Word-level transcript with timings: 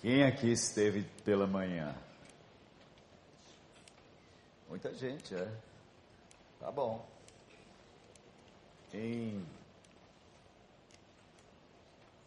Quem 0.00 0.22
aqui 0.24 0.52
esteve 0.52 1.04
pela 1.24 1.46
manhã? 1.46 1.96
Muita 4.68 4.92
gente, 4.92 5.34
é. 5.34 5.50
Tá 6.60 6.70
bom. 6.70 7.08
Em 8.92 9.44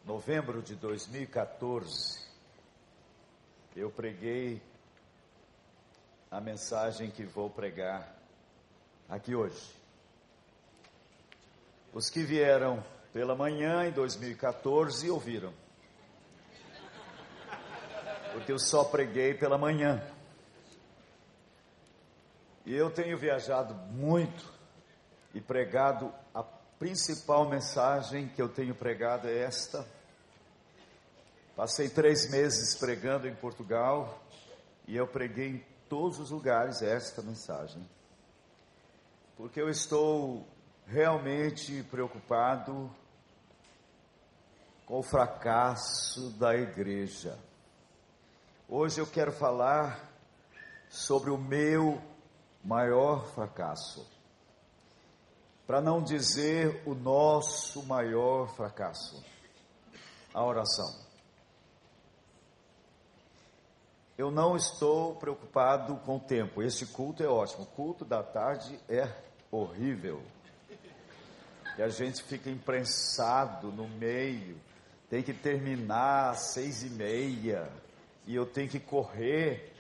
novembro 0.03 0.63
de 0.63 0.75
2014, 0.75 2.19
eu 3.75 3.91
preguei 3.91 4.61
a 6.31 6.41
mensagem 6.41 7.11
que 7.11 7.23
vou 7.23 7.49
pregar 7.51 8.15
aqui 9.07 9.35
hoje. 9.35 9.75
Os 11.93 12.09
que 12.09 12.23
vieram 12.23 12.83
pela 13.13 13.35
manhã 13.35 13.85
em 13.87 13.91
2014 13.91 15.09
ouviram. 15.09 15.53
Porque 18.39 18.53
eu 18.53 18.59
só 18.59 18.85
preguei 18.85 19.33
pela 19.33 19.57
manhã. 19.57 20.01
E 22.65 22.73
eu 22.73 22.89
tenho 22.89 23.17
viajado 23.17 23.73
muito 23.91 24.49
e 25.33 25.41
pregado 25.41 26.13
a 26.33 26.41
principal 26.41 27.49
mensagem 27.49 28.29
que 28.29 28.41
eu 28.41 28.47
tenho 28.47 28.73
pregado 28.73 29.27
é 29.27 29.39
esta. 29.39 29.85
Passei 31.53 31.89
três 31.89 32.31
meses 32.31 32.75
pregando 32.75 33.27
em 33.27 33.35
Portugal 33.35 34.17
e 34.87 34.95
eu 34.95 35.05
preguei 35.05 35.47
em 35.49 35.65
todos 35.89 36.17
os 36.17 36.31
lugares 36.31 36.81
esta 36.81 37.21
mensagem. 37.21 37.85
Porque 39.35 39.59
eu 39.59 39.67
estou 39.67 40.47
realmente 40.87 41.83
preocupado 41.91 42.89
com 44.85 44.99
o 44.99 45.03
fracasso 45.03 46.29
da 46.39 46.55
igreja. 46.55 47.37
Hoje 48.71 49.01
eu 49.01 49.07
quero 49.07 49.31
falar 49.31 49.99
sobre 50.87 51.31
o 51.31 51.39
meu 51.39 51.99
maior 52.63 53.25
fracasso. 53.33 54.07
Para 55.65 55.81
não 55.81 56.03
dizer 56.03 56.83
o 56.85 56.93
nosso 56.93 57.81
maior 57.87 58.47
fracasso, 58.55 59.25
a 60.31 60.45
oração. 60.45 60.85
Eu 64.15 64.29
não 64.29 64.55
estou 64.55 65.15
preocupado 65.15 65.95
com 66.05 66.17
o 66.17 66.19
tempo. 66.19 66.61
Esse 66.61 66.85
culto 66.85 67.23
é 67.23 67.27
ótimo. 67.27 67.63
O 67.63 67.67
culto 67.75 68.05
da 68.05 68.21
tarde 68.21 68.79
é 68.87 69.11
horrível 69.49 70.21
que 71.75 71.81
a 71.81 71.89
gente 71.89 72.21
fica 72.21 72.51
imprensado 72.51 73.71
no 73.71 73.87
meio, 73.87 74.59
tem 75.09 75.23
que 75.23 75.33
terminar 75.33 76.31
às 76.31 76.53
seis 76.53 76.83
e 76.83 76.89
meia, 76.89 77.67
e 78.29 78.35
eu 78.35 78.45
tenho 78.45 78.69
que 78.69 78.79
correr, 78.79 79.73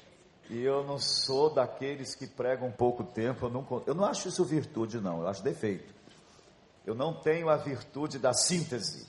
e 0.49 0.59
eu 0.63 0.83
não 0.83 0.97
sou 0.97 1.53
daqueles 1.53 2.15
que 2.15 2.25
pregam 2.25 2.71
pouco 2.71 3.03
tempo, 3.03 3.45
eu 3.45 3.49
não, 3.51 3.83
eu 3.85 3.93
não 3.93 4.03
acho 4.03 4.27
isso 4.27 4.43
virtude 4.43 4.99
não, 4.99 5.21
eu 5.21 5.27
acho 5.27 5.43
defeito. 5.43 5.93
Eu 6.83 6.95
não 6.95 7.13
tenho 7.13 7.47
a 7.47 7.57
virtude 7.57 8.17
da 8.17 8.33
síntese, 8.33 9.07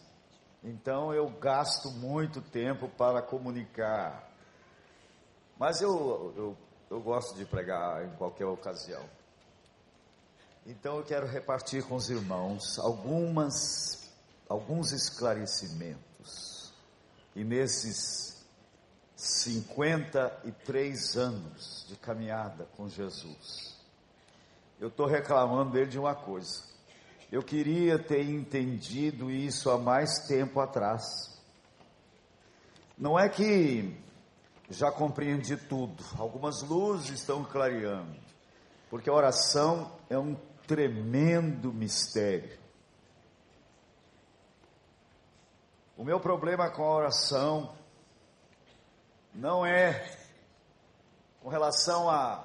então 0.63 1.15
eu 1.15 1.27
gasto 1.31 1.91
muito 1.91 2.43
tempo 2.43 2.87
para 2.87 3.23
comunicar. 3.23 4.31
Mas 5.59 5.81
eu, 5.81 6.35
eu, 6.37 6.57
eu 6.91 7.01
gosto 7.01 7.35
de 7.35 7.47
pregar 7.47 8.05
em 8.05 8.11
qualquer 8.17 8.45
ocasião. 8.45 9.09
Então 10.67 10.99
eu 10.99 11.03
quero 11.03 11.27
repartir 11.27 11.83
com 11.87 11.95
os 11.95 12.11
irmãos 12.11 12.79
algumas, 12.79 14.13
alguns 14.47 14.93
esclarecimentos. 14.93 16.75
E 17.35 17.43
nesses 17.43 18.30
53 19.21 21.17
anos 21.17 21.85
de 21.87 21.97
caminhada 21.97 22.65
com 22.75 22.89
Jesus, 22.89 23.77
eu 24.81 24.89
estou 24.89 25.07
reclamando 25.07 25.73
dele 25.73 25.91
de 25.91 25.99
uma 25.99 26.15
coisa. 26.15 26.65
Eu 27.31 27.43
queria 27.43 27.99
ter 27.99 28.23
entendido 28.23 29.31
isso 29.31 29.69
há 29.71 29.77
mais 29.77 30.27
tempo 30.27 30.59
atrás. 30.59 31.39
Não 32.97 33.19
é 33.19 33.29
que 33.29 33.95
já 34.71 34.91
compreendi 34.91 35.55
tudo, 35.57 36.03
algumas 36.17 36.63
luzes 36.63 37.21
estão 37.21 37.45
clareando, 37.45 38.17
porque 38.89 39.11
a 39.11 39.13
oração 39.13 39.93
é 40.09 40.19
um 40.19 40.35
tremendo 40.67 41.73
mistério. 41.73 42.59
O 45.95 46.05
meu 46.05 46.19
problema 46.19 46.71
com 46.71 46.85
a 46.85 46.97
oração 46.97 47.80
não 49.35 49.65
é 49.65 50.17
com 51.41 51.49
relação 51.49 52.11
à 52.11 52.45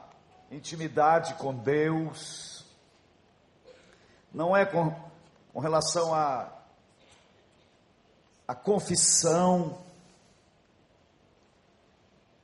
intimidade 0.51 1.33
com 1.35 1.53
Deus, 1.53 2.65
não 4.33 4.55
é 4.55 4.65
com, 4.65 4.93
com 5.53 5.59
relação 5.59 6.13
à 6.13 6.41
a, 8.47 8.53
a 8.53 8.55
confissão, 8.55 9.83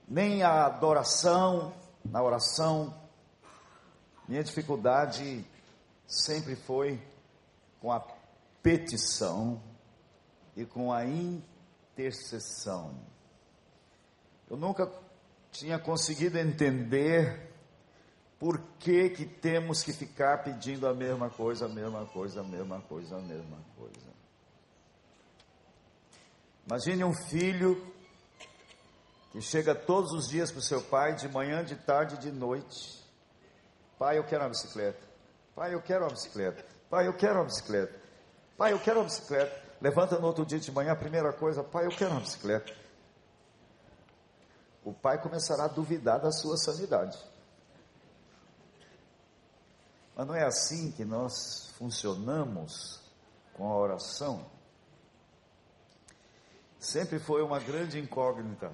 nem 0.08 0.44
a 0.44 0.66
adoração 0.66 1.74
na 2.04 2.22
oração. 2.22 2.94
Minha 4.28 4.44
dificuldade 4.44 5.46
sempre 6.08 6.56
foi 6.56 7.02
com 7.80 7.92
a 7.92 8.02
petição 8.62 9.62
e 10.56 10.66
com 10.66 10.92
a 10.92 11.06
intercessão. 11.06 12.94
Eu 14.52 14.58
nunca 14.58 14.92
tinha 15.50 15.80
conseguido 15.80 16.38
entender 16.38 17.54
por 18.38 18.60
que 18.80 19.10
que 19.12 19.26
temos 19.26 19.82
que 19.82 19.94
ficar 19.94 20.44
pedindo 20.44 20.86
a 20.86 20.94
mesma 20.94 21.30
coisa, 21.30 21.68
a 21.68 21.70
mesma 21.70 22.06
coisa, 22.08 22.42
a 22.42 22.44
mesma 22.44 22.82
coisa, 22.82 23.16
a 23.16 23.22
mesma 23.22 23.58
coisa. 23.78 24.12
Imagine 26.68 27.06
um 27.06 27.14
filho 27.14 27.82
que 29.32 29.40
chega 29.40 29.74
todos 29.74 30.12
os 30.12 30.28
dias 30.28 30.52
para 30.52 30.60
o 30.60 30.64
seu 30.64 30.82
pai, 30.82 31.16
de 31.16 31.30
manhã, 31.30 31.64
de 31.64 31.78
tarde 31.78 32.16
e 32.16 32.18
de 32.18 32.32
noite. 32.34 33.02
Pai, 33.98 34.18
eu 34.18 34.26
quero 34.26 34.44
uma 34.44 34.50
bicicleta. 34.50 35.00
Pai, 35.56 35.74
eu 35.74 35.82
quero 35.82 36.04
uma 36.04 36.12
bicicleta. 36.12 36.66
Pai, 36.90 37.08
eu 37.08 37.14
quero 37.14 37.36
uma 37.36 37.46
bicicleta. 37.46 37.98
Pai, 38.58 38.74
eu 38.74 38.80
quero 38.80 39.00
uma 39.00 39.06
bicicleta. 39.06 39.64
Levanta 39.80 40.20
no 40.20 40.28
outro 40.28 40.46
dia 40.46 40.60
de 40.60 40.70
manhã, 40.74 40.92
a 40.92 40.98
primeira 40.98 41.32
coisa, 41.32 41.64
pai, 41.64 41.86
eu 41.86 41.92
quero 41.92 42.12
uma 42.12 42.20
bicicleta. 42.20 42.81
O 44.84 44.94
pai 44.94 45.22
começará 45.22 45.66
a 45.66 45.68
duvidar 45.68 46.20
da 46.20 46.32
sua 46.32 46.58
sanidade. 46.58 47.18
Mas 50.16 50.28
não 50.28 50.36
é 50.36 50.44
assim 50.46 50.92
que 50.92 51.06
nós 51.06 51.70
funcionamos 51.78 53.00
com 53.54 53.72
a 53.72 53.78
oração. 53.78 54.50
Sempre 56.80 57.20
foi 57.20 57.44
uma 57.44 57.60
grande 57.60 58.00
incógnita. 58.00 58.74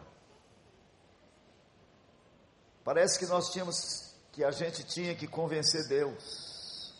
Parece 2.84 3.19
que 3.19 3.25
nós 3.25 3.50
tínhamos 3.50 4.16
que 4.31 4.45
a 4.45 4.51
gente 4.51 4.84
tinha 4.85 5.13
que 5.13 5.28
convencer 5.28 5.88
Deus. 5.89 6.94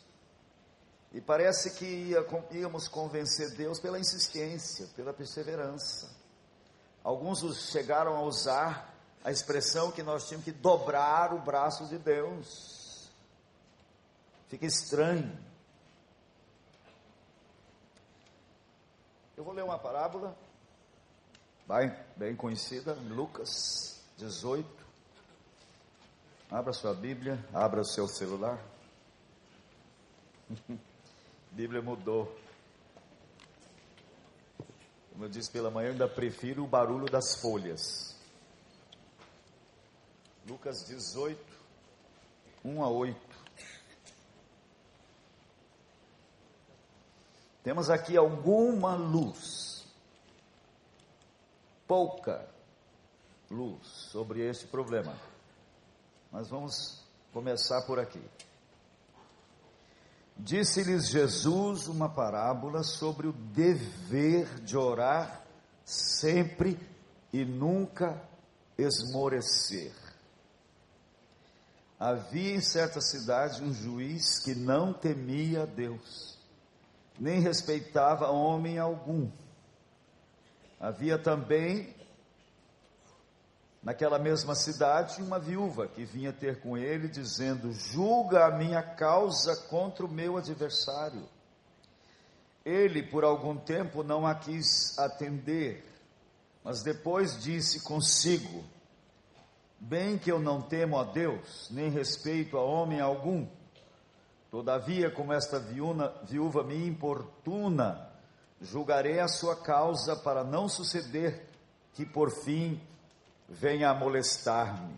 E 1.13 1.22
parece 1.22 1.72
que 1.75 2.12
íamos 2.51 2.89
convencer 2.89 3.56
Deus 3.56 3.79
pela 3.79 3.97
insistência, 3.97 4.88
pela 4.95 5.13
perseverança. 5.13 6.13
Alguns 7.01 7.39
chegaram 7.72 8.18
a 8.18 8.22
usar 8.24 8.96
a 9.27 9.31
expressão 9.31 9.91
que 9.91 10.01
nós 10.01 10.25
tínhamos 10.25 10.45
que 10.45 10.53
dobrar 10.53 11.33
o 11.33 11.39
braço 11.41 11.85
de 11.88 11.97
Deus. 11.97 13.11
Fica 14.47 14.65
estranho. 14.65 15.38
Eu 19.35 19.43
vou 19.43 19.53
ler 19.53 19.65
uma 19.65 19.77
parábola, 19.77 20.33
bem, 21.67 21.93
bem 22.15 22.35
conhecida, 22.38 22.94
Lucas 22.94 24.01
18. 24.15 24.65
Abra 26.50 26.71
sua 26.71 26.94
Bíblia, 26.94 27.38
abra 27.53 27.81
o 27.81 27.85
seu 27.85 28.07
celular. 28.07 28.57
Bíblia 31.51 31.81
mudou. 31.81 32.33
Como 35.12 35.25
eu 35.25 35.29
disse 35.29 35.51
pela 35.51 35.69
manhã, 35.69 35.88
eu 35.88 35.91
ainda 35.91 36.07
prefiro 36.07 36.63
o 36.63 36.68
barulho 36.68 37.12
das 37.12 37.41
folhas. 37.41 38.16
Lucas 40.47 40.85
18, 40.88 41.38
1 42.63 42.83
a 42.83 42.89
8. 42.89 43.38
Temos 47.63 47.89
aqui 47.89 48.15
alguma 48.15 48.95
luz, 48.95 49.85
pouca 51.85 52.47
luz 53.51 53.85
sobre 54.09 54.47
este 54.47 54.65
problema. 54.67 55.13
Mas 56.31 56.47
vamos 56.47 57.03
começar 57.33 57.81
por 57.81 58.00
aqui. 58.00 58.23
Disse-lhes 60.38 61.09
Jesus 61.09 61.88
uma 61.88 62.07
parábola 62.07 62.83
sobre 62.83 63.27
o 63.27 63.33
dever 63.33 64.61
de 64.61 64.77
orar 64.77 65.43
sempre 65.83 66.79
e 67.33 67.43
nunca 67.43 68.21
esmorecer. 68.77 70.06
Havia 71.99 72.55
em 72.55 72.61
certa 72.61 73.01
cidade 73.01 73.63
um 73.63 73.73
juiz 73.73 74.39
que 74.39 74.53
não 74.53 74.94
temia 74.94 75.65
Deus, 75.65 76.38
nem 77.19 77.39
respeitava 77.39 78.29
homem 78.29 78.77
algum. 78.77 79.31
Havia 80.79 81.17
também 81.17 81.95
naquela 83.81 84.19
mesma 84.19 84.53
cidade 84.53 85.21
uma 85.23 85.39
viúva 85.39 85.88
que 85.88 86.05
vinha 86.05 86.31
ter 86.31 86.59
com 86.59 86.77
ele, 86.77 87.07
dizendo: 87.07 87.71
Julga 87.71 88.45
a 88.45 88.51
minha 88.51 88.83
causa 88.83 89.55
contra 89.67 90.05
o 90.05 90.11
meu 90.11 90.38
adversário. 90.38 91.27
Ele, 92.63 93.01
por 93.01 93.23
algum 93.23 93.57
tempo, 93.57 94.03
não 94.03 94.27
a 94.27 94.35
quis 94.35 95.00
atender, 95.00 95.83
mas 96.63 96.83
depois 96.83 97.41
disse 97.41 97.81
consigo: 97.81 98.63
Bem 99.79 100.18
que 100.18 100.31
eu 100.31 100.39
não 100.39 100.62
temo 100.62 100.97
a 100.97 101.03
Deus, 101.03 101.69
nem 101.69 101.89
respeito 101.89 102.57
a 102.57 102.63
homem 102.63 103.00
algum. 103.00 103.47
Todavia, 104.50 105.12
como 105.12 105.33
esta 105.33 105.59
viúva, 105.59 106.19
viúva 106.24 106.63
me 106.63 106.88
importuna, 106.88 108.09
julgarei 108.59 109.19
a 109.19 109.27
sua 109.27 109.56
causa 109.56 110.15
para 110.15 110.44
não 110.44 110.68
suceder 110.68 111.47
que 111.94 112.06
por 112.06 112.31
fim 112.31 112.81
venha 113.47 113.89
a 113.89 113.94
molestar-me. 113.94 114.97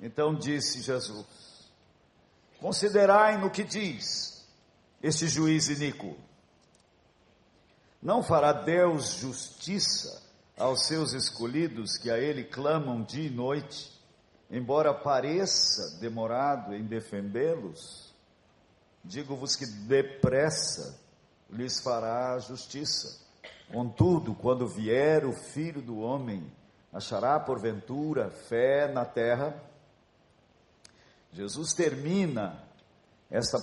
Então 0.00 0.34
disse 0.34 0.80
Jesus: 0.80 1.70
Considerai 2.60 3.36
no 3.38 3.50
que 3.50 3.62
diz 3.62 4.46
este 5.02 5.28
juiz 5.28 5.68
iníquo. 5.68 6.16
Não 8.02 8.22
fará 8.22 8.52
Deus 8.52 9.12
justiça 9.16 10.29
aos 10.60 10.86
seus 10.86 11.14
escolhidos 11.14 11.96
que 11.96 12.10
a 12.10 12.18
ele 12.18 12.44
clamam 12.44 13.02
dia 13.02 13.28
e 13.28 13.30
noite, 13.30 13.98
embora 14.50 14.92
pareça 14.92 15.98
demorado 15.98 16.74
em 16.74 16.84
defendê-los? 16.84 18.14
Digo-vos 19.02 19.56
que 19.56 19.64
depressa 19.64 21.00
lhes 21.48 21.80
fará 21.80 22.38
justiça. 22.38 23.26
Contudo, 23.72 24.34
quando 24.34 24.68
vier 24.68 25.24
o 25.24 25.32
filho 25.32 25.80
do 25.80 26.00
homem, 26.00 26.44
achará 26.92 27.40
porventura 27.40 28.30
fé 28.30 28.86
na 28.92 29.06
terra? 29.06 29.58
Jesus 31.32 31.72
termina 31.72 32.62
esta 33.30 33.58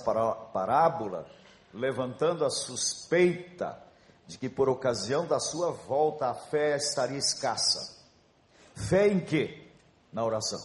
parábola 0.52 1.30
levantando 1.72 2.44
a 2.44 2.50
suspeita 2.50 3.87
de 4.28 4.36
que 4.36 4.48
por 4.48 4.68
ocasião 4.68 5.26
da 5.26 5.40
sua 5.40 5.70
volta 5.70 6.28
a 6.28 6.34
fé 6.34 6.76
estaria 6.76 7.16
escassa. 7.16 7.96
Fé 8.74 9.08
em 9.08 9.24
quê? 9.24 9.66
Na 10.12 10.22
oração. 10.22 10.60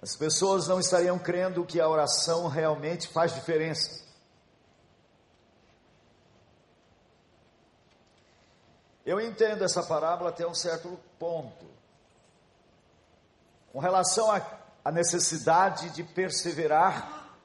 As 0.00 0.14
pessoas 0.14 0.68
não 0.68 0.78
estariam 0.78 1.18
crendo 1.18 1.66
que 1.66 1.80
a 1.80 1.88
oração 1.88 2.46
realmente 2.46 3.08
faz 3.08 3.34
diferença. 3.34 4.06
Eu 9.04 9.20
entendo 9.20 9.64
essa 9.64 9.82
parábola 9.82 10.30
até 10.30 10.46
um 10.46 10.54
certo 10.54 11.00
ponto. 11.18 11.66
Com 13.72 13.80
relação 13.80 14.30
à 14.84 14.92
necessidade 14.92 15.90
de 15.90 16.04
perseverar 16.04 17.36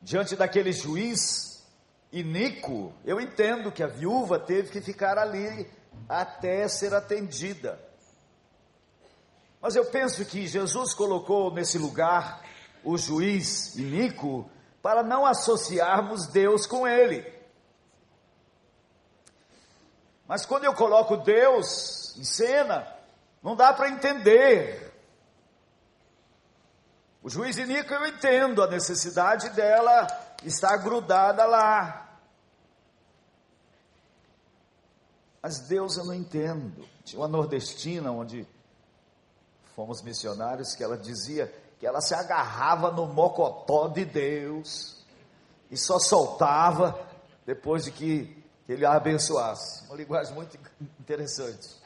diante 0.00 0.34
daquele 0.34 0.72
juiz 0.72 1.55
iníquo, 2.18 2.92
eu 3.04 3.20
entendo 3.20 3.70
que 3.70 3.82
a 3.82 3.86
viúva 3.86 4.38
teve 4.38 4.70
que 4.70 4.80
ficar 4.80 5.18
ali 5.18 5.70
até 6.08 6.66
ser 6.68 6.94
atendida. 6.94 7.78
Mas 9.60 9.76
eu 9.76 9.84
penso 9.86 10.24
que 10.24 10.46
Jesus 10.46 10.94
colocou 10.94 11.52
nesse 11.52 11.78
lugar 11.78 12.42
o 12.84 12.96
juiz 12.96 13.74
iníquo 13.76 14.48
para 14.80 15.02
não 15.02 15.26
associarmos 15.26 16.26
Deus 16.28 16.66
com 16.66 16.86
ele. 16.86 17.24
Mas 20.26 20.46
quando 20.46 20.64
eu 20.64 20.74
coloco 20.74 21.16
Deus 21.16 22.16
em 22.16 22.24
cena, 22.24 22.86
não 23.42 23.54
dá 23.54 23.72
para 23.72 23.88
entender. 23.88 24.92
O 27.22 27.28
juiz 27.28 27.56
Nico, 27.56 27.92
eu 27.92 28.06
entendo 28.06 28.62
a 28.62 28.68
necessidade 28.68 29.50
dela 29.50 30.06
estar 30.44 30.76
grudada 30.76 31.44
lá. 31.44 32.05
Mas 35.46 35.60
Deus 35.60 35.96
eu 35.96 36.04
não 36.04 36.12
entendo. 36.12 36.84
Tinha 37.04 37.22
uma 37.22 37.28
nordestina 37.28 38.10
onde 38.10 38.44
fomos 39.76 40.02
missionários 40.02 40.74
que 40.74 40.82
ela 40.82 40.98
dizia 40.98 41.46
que 41.78 41.86
ela 41.86 42.00
se 42.00 42.16
agarrava 42.16 42.90
no 42.90 43.06
mocotó 43.06 43.86
de 43.86 44.04
Deus 44.04 45.06
e 45.70 45.76
só 45.76 46.00
soltava 46.00 47.00
depois 47.44 47.84
de 47.84 47.92
que 47.92 48.44
ele 48.68 48.84
a 48.84 48.94
abençoasse. 48.94 49.86
Uma 49.86 49.94
linguagem 49.94 50.34
muito 50.34 50.58
interessante. 50.98 51.80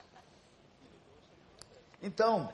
Então, 2.00 2.50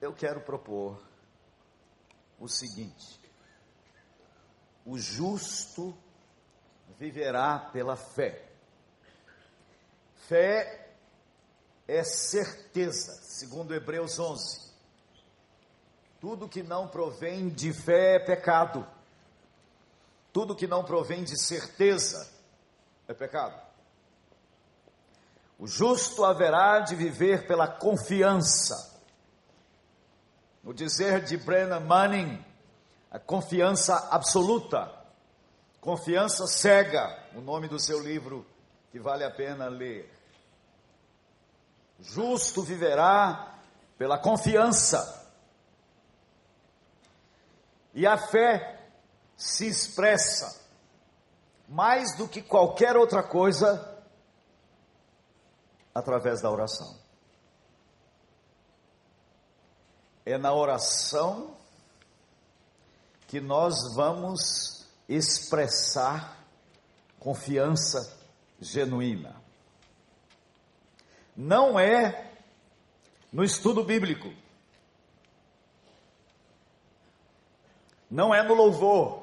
eu 0.00 0.12
quero 0.12 0.40
propor 0.40 1.00
o 2.40 2.48
seguinte: 2.48 3.19
o 4.90 4.98
justo 4.98 5.96
viverá 6.98 7.60
pela 7.72 7.94
fé. 7.94 8.44
Fé 10.26 10.90
é 11.86 12.02
certeza, 12.02 13.12
segundo 13.22 13.72
Hebreus 13.72 14.18
11. 14.18 14.68
Tudo 16.20 16.48
que 16.48 16.64
não 16.64 16.88
provém 16.88 17.50
de 17.50 17.72
fé 17.72 18.16
é 18.16 18.18
pecado. 18.18 18.84
Tudo 20.32 20.56
que 20.56 20.66
não 20.66 20.84
provém 20.84 21.22
de 21.22 21.38
certeza 21.38 22.28
é 23.06 23.14
pecado. 23.14 23.62
O 25.56 25.68
justo 25.68 26.24
haverá 26.24 26.80
de 26.80 26.96
viver 26.96 27.46
pela 27.46 27.68
confiança. 27.68 29.00
No 30.64 30.74
dizer 30.74 31.22
de 31.22 31.36
Brennan 31.36 31.80
Manning, 31.80 32.44
a 33.10 33.18
confiança 33.18 34.08
absoluta, 34.10 34.94
confiança 35.80 36.46
cega, 36.46 37.28
o 37.34 37.40
nome 37.40 37.66
do 37.66 37.80
seu 37.80 38.00
livro 38.00 38.46
que 38.92 39.00
vale 39.00 39.24
a 39.24 39.30
pena 39.30 39.68
ler. 39.68 40.12
Justo 41.98 42.62
viverá 42.62 43.58
pela 43.98 44.18
confiança. 44.18 45.18
E 47.92 48.06
a 48.06 48.16
fé 48.16 48.80
se 49.36 49.66
expressa 49.66 50.60
mais 51.68 52.16
do 52.16 52.28
que 52.28 52.40
qualquer 52.40 52.96
outra 52.96 53.22
coisa 53.22 54.02
através 55.94 56.40
da 56.40 56.50
oração. 56.50 56.98
É 60.24 60.38
na 60.38 60.52
oração 60.52 61.59
que 63.30 63.40
nós 63.40 63.94
vamos 63.94 64.88
expressar 65.08 66.44
confiança 67.20 68.18
genuína. 68.60 69.40
Não 71.36 71.78
é 71.78 72.32
no 73.32 73.44
estudo 73.44 73.84
bíblico. 73.84 74.34
Não 78.10 78.34
é 78.34 78.42
no 78.42 78.52
louvor, 78.52 79.22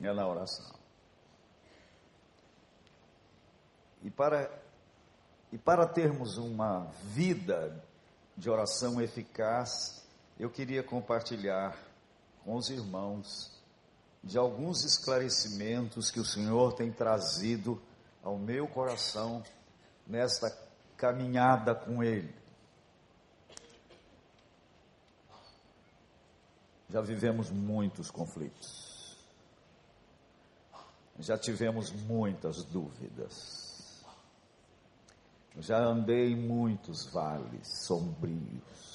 é 0.00 0.12
na 0.12 0.28
oração. 0.28 0.78
E 4.00 4.10
para, 4.12 4.48
e 5.50 5.58
para 5.58 5.88
termos 5.88 6.36
uma 6.36 6.84
vida 7.02 7.84
de 8.36 8.48
oração 8.48 9.02
eficaz, 9.02 10.03
eu 10.38 10.50
queria 10.50 10.82
compartilhar 10.82 11.76
com 12.44 12.56
os 12.56 12.68
irmãos 12.68 13.52
de 14.22 14.38
alguns 14.38 14.84
esclarecimentos 14.84 16.10
que 16.10 16.18
o 16.18 16.24
Senhor 16.24 16.72
tem 16.74 16.90
trazido 16.90 17.80
ao 18.22 18.38
meu 18.38 18.66
coração 18.66 19.42
nesta 20.06 20.50
caminhada 20.96 21.74
com 21.74 22.02
Ele. 22.02 22.34
Já 26.88 27.00
vivemos 27.00 27.50
muitos 27.50 28.10
conflitos. 28.10 29.16
Já 31.18 31.38
tivemos 31.38 31.92
muitas 31.92 32.64
dúvidas. 32.64 34.04
Já 35.58 35.78
andei 35.78 36.32
em 36.32 36.36
muitos 36.36 37.06
vales 37.12 37.84
sombrios. 37.84 38.93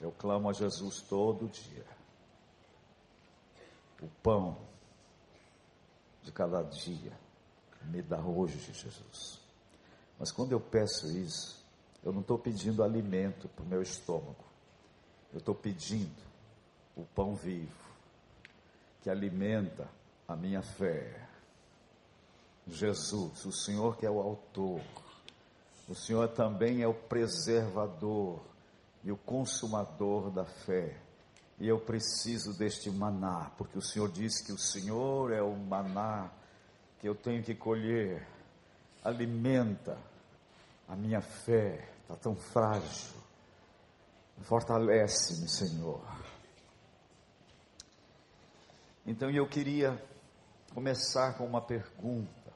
Eu 0.00 0.10
clamo 0.12 0.48
a 0.48 0.52
Jesus 0.52 1.02
todo 1.02 1.48
dia. 1.48 1.86
O 4.00 4.08
pão 4.22 4.56
de 6.22 6.32
cada 6.32 6.62
dia 6.62 7.12
me 7.82 8.00
dá 8.00 8.18
hoje, 8.18 8.58
Jesus. 8.58 9.40
Mas 10.18 10.32
quando 10.32 10.52
eu 10.52 10.60
peço 10.60 11.06
isso, 11.10 11.64
eu 12.02 12.12
não 12.12 12.20
estou 12.20 12.38
pedindo 12.38 12.82
alimento 12.82 13.48
para 13.48 13.64
o 13.64 13.68
meu 13.68 13.82
estômago. 13.82 14.44
Eu 15.32 15.38
estou 15.38 15.54
pedindo 15.54 16.22
o 16.96 17.04
pão 17.04 17.34
vivo, 17.34 17.76
que 19.02 19.10
alimenta 19.10 19.88
a 20.26 20.34
minha 20.34 20.62
fé. 20.62 21.28
Jesus, 22.66 23.44
o 23.44 23.52
Senhor 23.52 23.96
que 23.96 24.06
é 24.06 24.10
o 24.10 24.20
autor, 24.20 24.80
o 25.88 25.94
Senhor 25.94 26.28
também 26.28 26.82
é 26.82 26.88
o 26.88 26.94
preservador 26.94 28.40
e 29.02 29.10
o 29.10 29.16
consumador 29.16 30.30
da 30.30 30.44
fé. 30.44 31.00
E 31.58 31.68
eu 31.68 31.78
preciso 31.78 32.56
deste 32.56 32.90
maná, 32.90 33.50
porque 33.56 33.78
o 33.78 33.82
Senhor 33.82 34.10
disse 34.10 34.44
que 34.44 34.52
o 34.52 34.58
Senhor 34.58 35.32
é 35.32 35.42
o 35.42 35.54
maná 35.56 36.30
que 36.98 37.08
eu 37.08 37.14
tenho 37.14 37.42
que 37.42 37.54
colher. 37.54 38.26
Alimenta 39.04 39.98
a 40.88 40.96
minha 40.96 41.20
fé, 41.20 41.88
está 42.02 42.16
tão 42.16 42.34
frágil. 42.34 43.20
Fortalece-me, 44.42 45.48
Senhor. 45.48 46.02
Então 49.06 49.30
eu 49.30 49.46
queria 49.46 50.02
começar 50.74 51.36
com 51.36 51.44
uma 51.44 51.60
pergunta. 51.60 52.52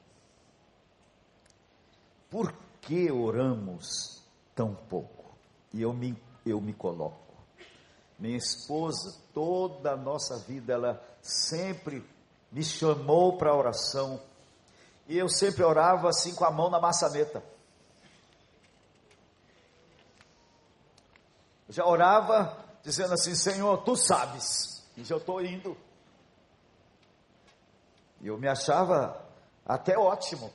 Por 2.29 2.53
que 2.81 3.11
oramos 3.11 4.23
tão 4.55 4.73
pouco? 4.73 5.35
E 5.73 5.81
eu 5.81 5.93
me, 5.93 6.15
eu 6.45 6.61
me 6.61 6.73
coloco. 6.73 7.33
Minha 8.17 8.37
esposa, 8.37 9.17
toda 9.33 9.91
a 9.91 9.97
nossa 9.97 10.37
vida, 10.37 10.73
ela 10.73 11.03
sempre 11.21 12.07
me 12.51 12.63
chamou 12.63 13.37
para 13.37 13.55
oração. 13.55 14.21
E 15.07 15.17
eu 15.17 15.27
sempre 15.27 15.63
orava 15.63 16.09
assim 16.09 16.33
com 16.33 16.45
a 16.45 16.51
mão 16.51 16.69
na 16.69 16.79
maçaneta. 16.79 17.43
Já 21.67 21.85
orava 21.85 22.57
dizendo 22.83 23.13
assim: 23.13 23.35
Senhor, 23.35 23.83
tu 23.83 23.95
sabes. 23.95 24.85
E 24.95 25.03
já 25.03 25.17
estou 25.17 25.41
indo. 25.41 25.75
E 28.21 28.27
eu 28.27 28.37
me 28.37 28.47
achava 28.47 29.21
até 29.65 29.97
ótimo. 29.97 30.51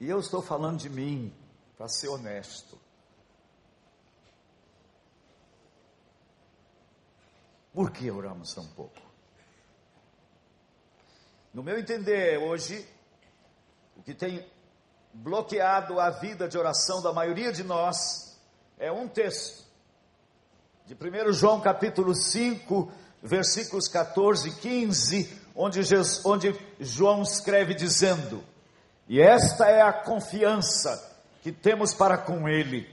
E 0.00 0.08
eu 0.08 0.20
estou 0.20 0.40
falando 0.40 0.78
de 0.78 0.88
mim, 0.88 1.34
para 1.76 1.88
ser 1.88 2.08
honesto. 2.08 2.78
Por 7.72 7.90
que 7.90 8.10
oramos 8.10 8.52
tão 8.54 8.66
pouco? 8.68 9.00
No 11.52 11.62
meu 11.62 11.78
entender, 11.78 12.38
hoje, 12.38 12.86
o 13.96 14.02
que 14.02 14.14
tem 14.14 14.44
bloqueado 15.12 15.98
a 15.98 16.10
vida 16.10 16.48
de 16.48 16.58
oração 16.58 17.02
da 17.02 17.12
maioria 17.12 17.52
de 17.52 17.64
nós 17.64 18.38
é 18.78 18.92
um 18.92 19.08
texto 19.08 19.64
de 20.86 20.94
1 20.94 21.32
João 21.32 21.60
capítulo 21.60 22.14
5, 22.14 22.90
versículos 23.22 23.88
14 23.88 24.48
e 24.48 24.54
15, 24.54 25.42
onde, 25.54 25.82
Jesus, 25.82 26.24
onde 26.24 26.54
João 26.80 27.22
escreve 27.22 27.74
dizendo: 27.74 28.42
E 29.08 29.20
esta 29.20 29.66
é 29.66 29.80
a 29.80 29.92
confiança 29.92 31.16
que 31.42 31.50
temos 31.50 31.94
para 31.94 32.18
com 32.18 32.48
Ele. 32.48 32.86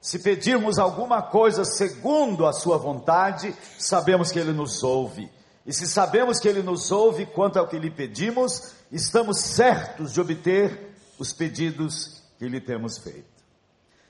Se 0.00 0.18
pedirmos 0.18 0.78
alguma 0.78 1.20
coisa 1.20 1.64
segundo 1.64 2.46
a 2.46 2.52
Sua 2.52 2.78
vontade, 2.78 3.54
sabemos 3.78 4.32
que 4.32 4.38
Ele 4.38 4.52
nos 4.52 4.82
ouve. 4.82 5.30
E 5.66 5.72
se 5.72 5.86
sabemos 5.86 6.40
que 6.40 6.48
Ele 6.48 6.62
nos 6.62 6.90
ouve 6.90 7.26
quanto 7.26 7.58
ao 7.58 7.68
que 7.68 7.78
lhe 7.78 7.90
pedimos, 7.90 8.72
estamos 8.90 9.38
certos 9.38 10.12
de 10.12 10.20
obter 10.20 10.96
os 11.18 11.34
pedidos 11.34 12.22
que 12.38 12.48
lhe 12.48 12.60
temos 12.60 12.96
feito. 12.96 13.28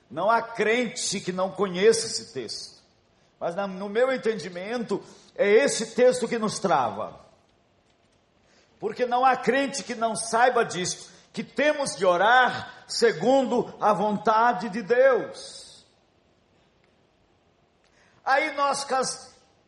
Não 0.09 0.29
há 0.29 0.41
crente 0.41 1.19
que 1.19 1.33
não 1.33 1.51
conheça 1.51 2.05
esse 2.05 2.33
texto. 2.33 2.81
Mas 3.37 3.55
no 3.55 3.89
meu 3.89 4.13
entendimento, 4.13 5.03
é 5.35 5.49
esse 5.49 5.87
texto 5.87 6.27
que 6.27 6.39
nos 6.39 6.59
trava. 6.59 7.19
Porque 8.81 9.05
não 9.05 9.23
há 9.23 9.37
crente 9.37 9.83
que 9.83 9.93
não 9.93 10.15
saiba 10.15 10.65
disso, 10.65 11.13
que 11.31 11.43
temos 11.43 11.95
de 11.95 12.03
orar 12.03 12.83
segundo 12.87 13.71
a 13.79 13.93
vontade 13.93 14.69
de 14.69 14.81
Deus. 14.81 15.85
Aí 18.25 18.55
nós 18.55 18.83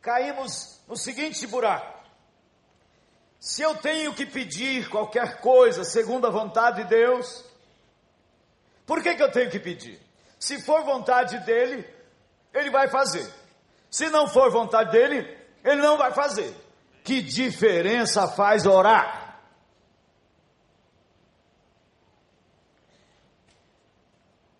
caímos 0.02 0.80
no 0.88 0.96
seguinte 0.96 1.46
buraco. 1.46 1.94
Se 3.38 3.62
eu 3.62 3.76
tenho 3.76 4.12
que 4.12 4.26
pedir 4.26 4.88
qualquer 4.88 5.40
coisa 5.40 5.84
segundo 5.84 6.26
a 6.26 6.30
vontade 6.30 6.82
de 6.82 6.88
Deus, 6.88 7.44
por 8.84 9.00
que, 9.00 9.14
que 9.14 9.22
eu 9.22 9.30
tenho 9.30 9.48
que 9.48 9.60
pedir? 9.60 10.00
Se 10.40 10.60
for 10.60 10.82
vontade 10.82 11.38
dele, 11.44 11.88
ele 12.52 12.70
vai 12.70 12.88
fazer. 12.88 13.32
Se 13.88 14.08
não 14.10 14.26
for 14.26 14.50
vontade 14.50 14.90
dele, 14.90 15.38
ele 15.62 15.80
não 15.80 15.96
vai 15.96 16.12
fazer. 16.12 16.63
Que 17.04 17.20
diferença 17.20 18.26
faz 18.26 18.64
orar? 18.64 19.42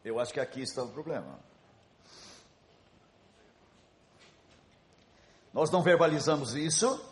Eu 0.04 0.20
acho 0.20 0.34
que 0.34 0.38
aqui 0.38 0.60
está 0.60 0.82
o 0.82 0.88
problema. 0.88 1.40
Nós 5.54 5.70
não 5.70 5.82
verbalizamos 5.82 6.54
isso, 6.54 7.02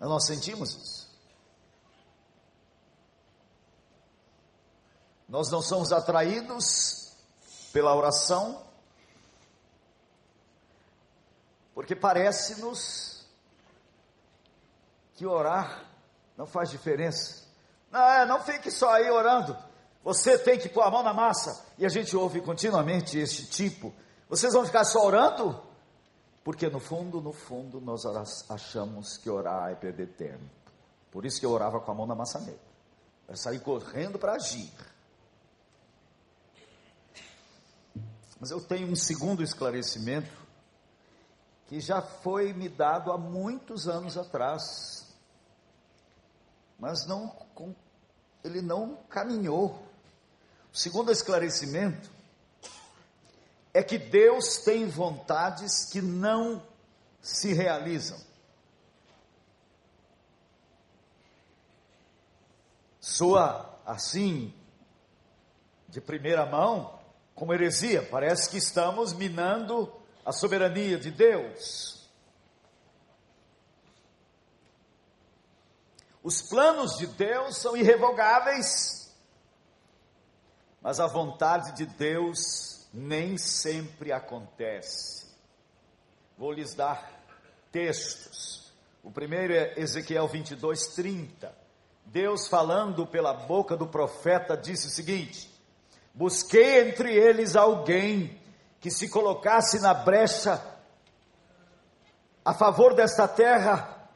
nós 0.00 0.26
sentimos 0.26 0.74
isso. 0.74 1.10
Nós 5.28 5.48
não 5.48 5.62
somos 5.62 5.92
atraídos 5.92 7.12
pela 7.72 7.94
oração, 7.94 8.66
Porque 11.74 11.94
parece-nos 11.94 13.26
que 15.14 15.26
orar 15.26 15.84
não 16.36 16.46
faz 16.46 16.70
diferença. 16.70 17.44
Não, 17.90 18.00
é, 18.00 18.24
não 18.24 18.40
fique 18.42 18.70
só 18.70 18.94
aí 18.94 19.10
orando. 19.10 19.56
Você 20.02 20.38
tem 20.38 20.58
que 20.58 20.68
pôr 20.68 20.82
a 20.82 20.90
mão 20.90 21.02
na 21.02 21.12
massa. 21.12 21.66
E 21.76 21.84
a 21.84 21.88
gente 21.88 22.16
ouve 22.16 22.40
continuamente 22.40 23.18
este 23.18 23.46
tipo. 23.46 23.92
Vocês 24.28 24.54
vão 24.54 24.64
ficar 24.64 24.84
só 24.84 25.04
orando? 25.04 25.60
Porque 26.42 26.68
no 26.68 26.80
fundo, 26.80 27.20
no 27.20 27.32
fundo, 27.32 27.80
nós 27.80 28.04
achamos 28.48 29.18
que 29.18 29.28
orar 29.28 29.70
é 29.70 29.74
perder 29.74 30.08
tempo. 30.14 30.44
Por 31.10 31.26
isso 31.26 31.38
que 31.38 31.44
eu 31.44 31.50
orava 31.50 31.80
com 31.80 31.90
a 31.90 31.94
mão 31.94 32.06
na 32.06 32.14
maçaneta. 32.14 32.58
Para 33.26 33.36
sair 33.36 33.60
correndo 33.60 34.18
para 34.18 34.32
agir. 34.32 34.72
Mas 38.40 38.50
eu 38.50 38.60
tenho 38.60 38.90
um 38.90 38.96
segundo 38.96 39.42
esclarecimento 39.42 40.39
que 41.70 41.80
já 41.80 42.02
foi 42.02 42.52
me 42.52 42.68
dado 42.68 43.12
há 43.12 43.16
muitos 43.16 43.86
anos 43.86 44.18
atrás, 44.18 45.06
mas 46.76 47.06
não, 47.06 47.32
ele 48.42 48.60
não 48.60 48.96
caminhou. 49.08 49.80
O 50.74 50.76
segundo 50.76 51.12
esclarecimento 51.12 52.10
é 53.72 53.84
que 53.84 53.98
Deus 53.98 54.56
tem 54.64 54.88
vontades 54.88 55.84
que 55.84 56.02
não 56.02 56.60
se 57.22 57.52
realizam. 57.52 58.18
Soa 63.00 63.78
assim, 63.86 64.52
de 65.88 66.00
primeira 66.00 66.44
mão, 66.46 66.98
como 67.32 67.54
heresia, 67.54 68.02
parece 68.10 68.50
que 68.50 68.58
estamos 68.58 69.12
minando 69.12 69.99
a 70.24 70.32
soberania 70.32 70.98
de 70.98 71.10
Deus. 71.10 72.08
Os 76.22 76.42
planos 76.42 76.98
de 76.98 77.06
Deus 77.06 77.56
são 77.56 77.76
irrevogáveis, 77.76 79.10
mas 80.82 81.00
a 81.00 81.06
vontade 81.06 81.72
de 81.76 81.86
Deus 81.86 82.86
nem 82.92 83.38
sempre 83.38 84.12
acontece. 84.12 85.26
Vou 86.36 86.52
lhes 86.52 86.74
dar 86.74 87.10
textos. 87.72 88.72
O 89.02 89.10
primeiro 89.10 89.54
é 89.54 89.74
Ezequiel 89.78 90.28
22, 90.28 90.88
30. 90.88 91.54
Deus, 92.06 92.48
falando 92.48 93.06
pela 93.06 93.32
boca 93.32 93.76
do 93.76 93.86
profeta, 93.86 94.56
disse 94.56 94.88
o 94.88 94.90
seguinte: 94.90 95.50
Busquei 96.12 96.88
entre 96.88 97.14
eles 97.14 97.56
alguém 97.56 98.39
que 98.80 98.90
se 98.90 99.08
colocasse 99.08 99.80
na 99.80 99.92
brecha 99.92 100.60
a 102.44 102.54
favor 102.54 102.94
desta 102.94 103.28
terra, 103.28 104.08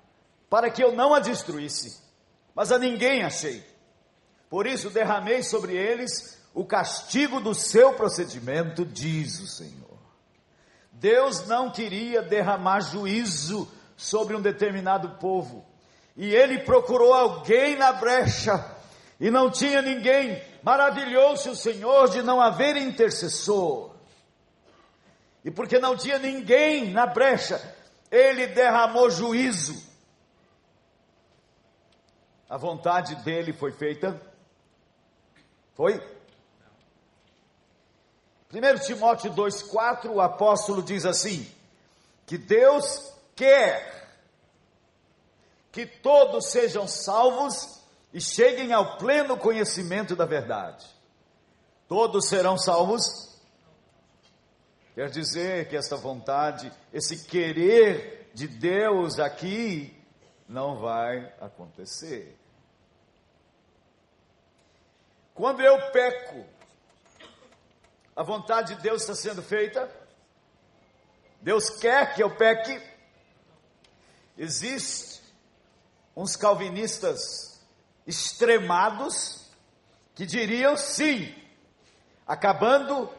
para 0.48 0.70
que 0.70 0.82
eu 0.82 0.92
não 0.92 1.14
a 1.14 1.20
destruísse, 1.20 2.00
mas 2.54 2.72
a 2.72 2.78
ninguém 2.78 3.22
achei. 3.22 3.64
Por 4.48 4.66
isso 4.66 4.88
derramei 4.88 5.42
sobre 5.42 5.76
eles 5.76 6.38
o 6.54 6.64
castigo 6.64 7.40
do 7.40 7.54
seu 7.54 7.92
procedimento, 7.94 8.84
diz 8.84 9.40
o 9.40 9.46
Senhor. 9.46 9.98
Deus 10.92 11.46
não 11.46 11.70
queria 11.70 12.22
derramar 12.22 12.80
juízo 12.80 13.68
sobre 13.96 14.34
um 14.36 14.40
determinado 14.40 15.18
povo. 15.18 15.66
E 16.16 16.32
ele 16.32 16.60
procurou 16.60 17.12
alguém 17.12 17.76
na 17.76 17.92
brecha 17.92 18.64
e 19.20 19.30
não 19.30 19.50
tinha 19.50 19.82
ninguém. 19.82 20.40
Maravilhou-se 20.62 21.48
o 21.48 21.56
Senhor 21.56 22.08
de 22.08 22.22
não 22.22 22.40
haver 22.40 22.76
intercessor. 22.76 23.93
E 25.44 25.50
porque 25.50 25.78
não 25.78 25.96
tinha 25.96 26.18
ninguém 26.18 26.90
na 26.90 27.06
brecha, 27.06 27.60
ele 28.10 28.46
derramou 28.46 29.10
juízo. 29.10 29.74
A 32.48 32.56
vontade 32.56 33.16
dele 33.16 33.52
foi 33.52 33.72
feita? 33.72 34.20
Foi? 35.74 36.00
1 38.52 38.78
Timóteo 38.86 39.32
2,4, 39.34 40.10
o 40.10 40.20
apóstolo 40.20 40.82
diz 40.82 41.04
assim: 41.04 41.50
que 42.24 42.38
Deus 42.38 43.12
quer 43.34 43.92
que 45.72 45.84
todos 45.84 46.46
sejam 46.52 46.86
salvos 46.86 47.82
e 48.12 48.20
cheguem 48.20 48.72
ao 48.72 48.96
pleno 48.96 49.36
conhecimento 49.36 50.14
da 50.14 50.24
verdade. 50.24 50.86
Todos 51.88 52.28
serão 52.28 52.56
salvos? 52.56 53.33
Quer 54.94 55.10
dizer 55.10 55.68
que 55.68 55.76
esta 55.76 55.96
vontade, 55.96 56.72
esse 56.92 57.24
querer 57.26 58.30
de 58.32 58.46
Deus 58.46 59.18
aqui, 59.18 59.92
não 60.48 60.78
vai 60.78 61.34
acontecer. 61.40 62.38
Quando 65.34 65.60
eu 65.62 65.90
peco, 65.90 66.46
a 68.14 68.22
vontade 68.22 68.76
de 68.76 68.82
Deus 68.82 69.02
está 69.02 69.16
sendo 69.16 69.42
feita? 69.42 69.90
Deus 71.40 71.70
quer 71.70 72.14
que 72.14 72.22
eu 72.22 72.36
peque? 72.36 72.80
Existe 74.38 75.22
uns 76.16 76.36
calvinistas 76.36 77.60
extremados 78.06 79.50
que 80.14 80.24
diriam 80.24 80.76
sim, 80.76 81.34
acabando 82.24 83.10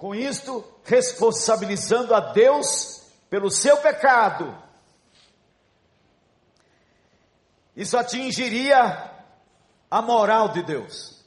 com 0.00 0.14
isto, 0.14 0.64
responsabilizando 0.82 2.14
a 2.14 2.32
Deus 2.32 3.02
pelo 3.28 3.50
seu 3.50 3.76
pecado. 3.76 4.56
Isso 7.76 7.98
atingiria 7.98 9.12
a 9.90 10.00
moral 10.00 10.48
de 10.48 10.62
Deus. 10.62 11.22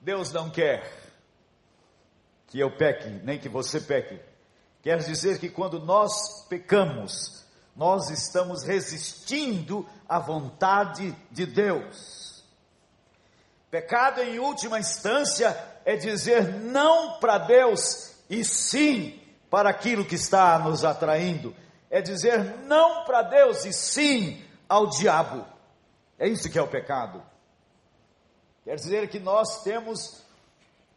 Deus 0.00 0.32
não 0.32 0.50
quer 0.50 0.92
que 2.48 2.58
eu 2.58 2.76
peque, 2.76 3.08
nem 3.08 3.38
que 3.38 3.48
você 3.48 3.80
peque. 3.80 4.20
Quer 4.82 4.98
dizer 4.98 5.38
que 5.38 5.48
quando 5.48 5.78
nós 5.78 6.44
pecamos, 6.48 7.46
nós 7.76 8.10
estamos 8.10 8.64
resistindo 8.64 9.88
à 10.08 10.18
vontade 10.18 11.16
de 11.30 11.46
Deus. 11.46 12.42
Pecado, 13.70 14.20
em 14.20 14.40
última 14.40 14.80
instância, 14.80 15.71
é 15.84 15.96
dizer 15.96 16.48
não 16.60 17.18
para 17.18 17.38
Deus 17.38 18.14
e 18.28 18.44
sim 18.44 19.20
para 19.50 19.70
aquilo 19.70 20.04
que 20.04 20.14
está 20.14 20.58
nos 20.58 20.84
atraindo. 20.84 21.54
É 21.90 22.00
dizer 22.00 22.58
não 22.64 23.04
para 23.04 23.22
Deus 23.22 23.64
e 23.64 23.72
sim 23.72 24.42
ao 24.68 24.86
diabo. 24.86 25.44
É 26.18 26.26
isso 26.28 26.50
que 26.50 26.58
é 26.58 26.62
o 26.62 26.68
pecado. 26.68 27.22
Quer 28.64 28.76
dizer 28.76 29.08
que 29.08 29.18
nós 29.18 29.62
temos, 29.62 30.22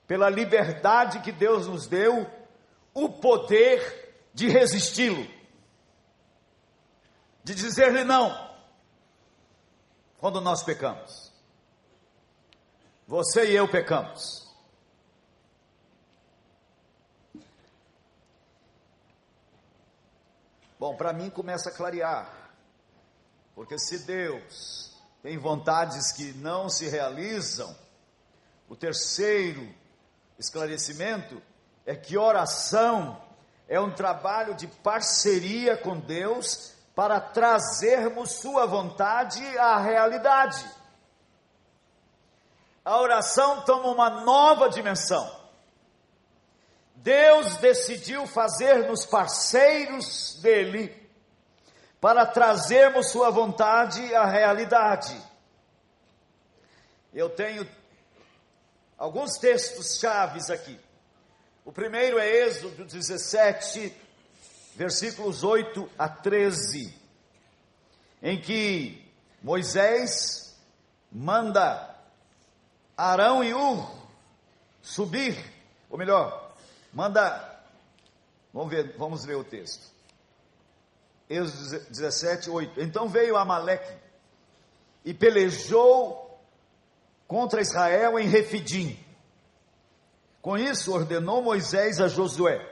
pela 0.08 0.30
liberdade 0.30 1.20
que 1.20 1.32
Deus 1.32 1.68
nos 1.68 1.88
deu, 1.88 2.30
o 2.94 3.10
poder 3.10 4.28
de 4.34 4.48
resisti-lo, 4.48 5.28
de 7.44 7.56
dizer-lhe 7.56 8.04
não, 8.04 8.50
quando 10.20 10.40
nós 10.40 10.64
pecamos. 10.64 11.34
Você 13.08 13.52
e 13.52 13.56
eu 13.56 13.68
pecamos. 13.68 14.45
Bom, 20.86 20.96
para 20.96 21.12
mim 21.12 21.32
começa 21.32 21.70
a 21.72 21.74
clarear, 21.74 22.32
porque 23.56 23.76
se 23.80 24.06
Deus 24.06 24.96
tem 25.24 25.36
vontades 25.36 26.12
que 26.12 26.32
não 26.34 26.70
se 26.70 26.88
realizam. 26.88 27.76
O 28.70 28.76
terceiro 28.76 29.68
esclarecimento 30.38 31.42
é 31.88 31.96
que 31.96 32.16
oração 32.16 33.20
é 33.68 33.80
um 33.80 33.96
trabalho 33.96 34.54
de 34.54 34.68
parceria 34.68 35.76
com 35.76 36.00
Deus 36.00 36.74
para 36.94 37.20
trazermos 37.20 38.34
Sua 38.34 38.68
vontade 38.68 39.44
à 39.58 39.80
realidade. 39.80 40.64
A 42.86 43.02
oração 43.02 43.62
toma 43.62 43.88
uma 43.88 44.22
nova 44.22 44.70
dimensão. 44.70 45.45
Deus 47.06 47.58
decidiu 47.58 48.26
fazer-nos 48.26 49.06
parceiros 49.06 50.40
dele 50.42 50.92
para 52.02 52.26
trazermos 52.26 53.12
Sua 53.12 53.30
vontade 53.30 54.16
à 54.16 54.26
realidade. 54.26 55.16
Eu 57.14 57.30
tenho 57.30 57.70
alguns 58.98 59.38
textos 59.38 60.00
chaves 60.00 60.50
aqui. 60.50 60.80
O 61.64 61.72
primeiro 61.72 62.18
é 62.18 62.28
Êxodo 62.28 62.84
17, 62.84 63.96
versículos 64.76 65.44
8 65.44 65.88
a 66.00 66.10
13, 66.10 66.92
em 68.24 68.42
que 68.42 69.08
Moisés 69.44 70.58
manda 71.12 71.96
Arão 72.98 73.44
e 73.44 73.54
Ur 73.54 73.96
subir, 74.82 75.38
ou 75.88 76.00
melhor, 76.00 76.45
manda, 76.96 77.60
vamos 78.54 78.72
ver, 78.72 78.96
vamos 78.98 79.26
o 79.26 79.44
texto. 79.44 79.94
Êxodo 81.30 81.86
17, 81.90 82.50
8. 82.50 82.82
Então 82.82 83.10
veio 83.10 83.36
Amaleque 83.36 83.94
e 85.04 85.14
pelejou 85.14 86.40
contra 87.28 87.62
Israel 87.62 88.18
em 88.18 88.28
Refidim. 88.28 88.98
Com 90.42 90.58
isso 90.58 90.94
ordenou 90.94 91.42
Moisés 91.44 92.00
a 92.00 92.08
Josué: 92.08 92.66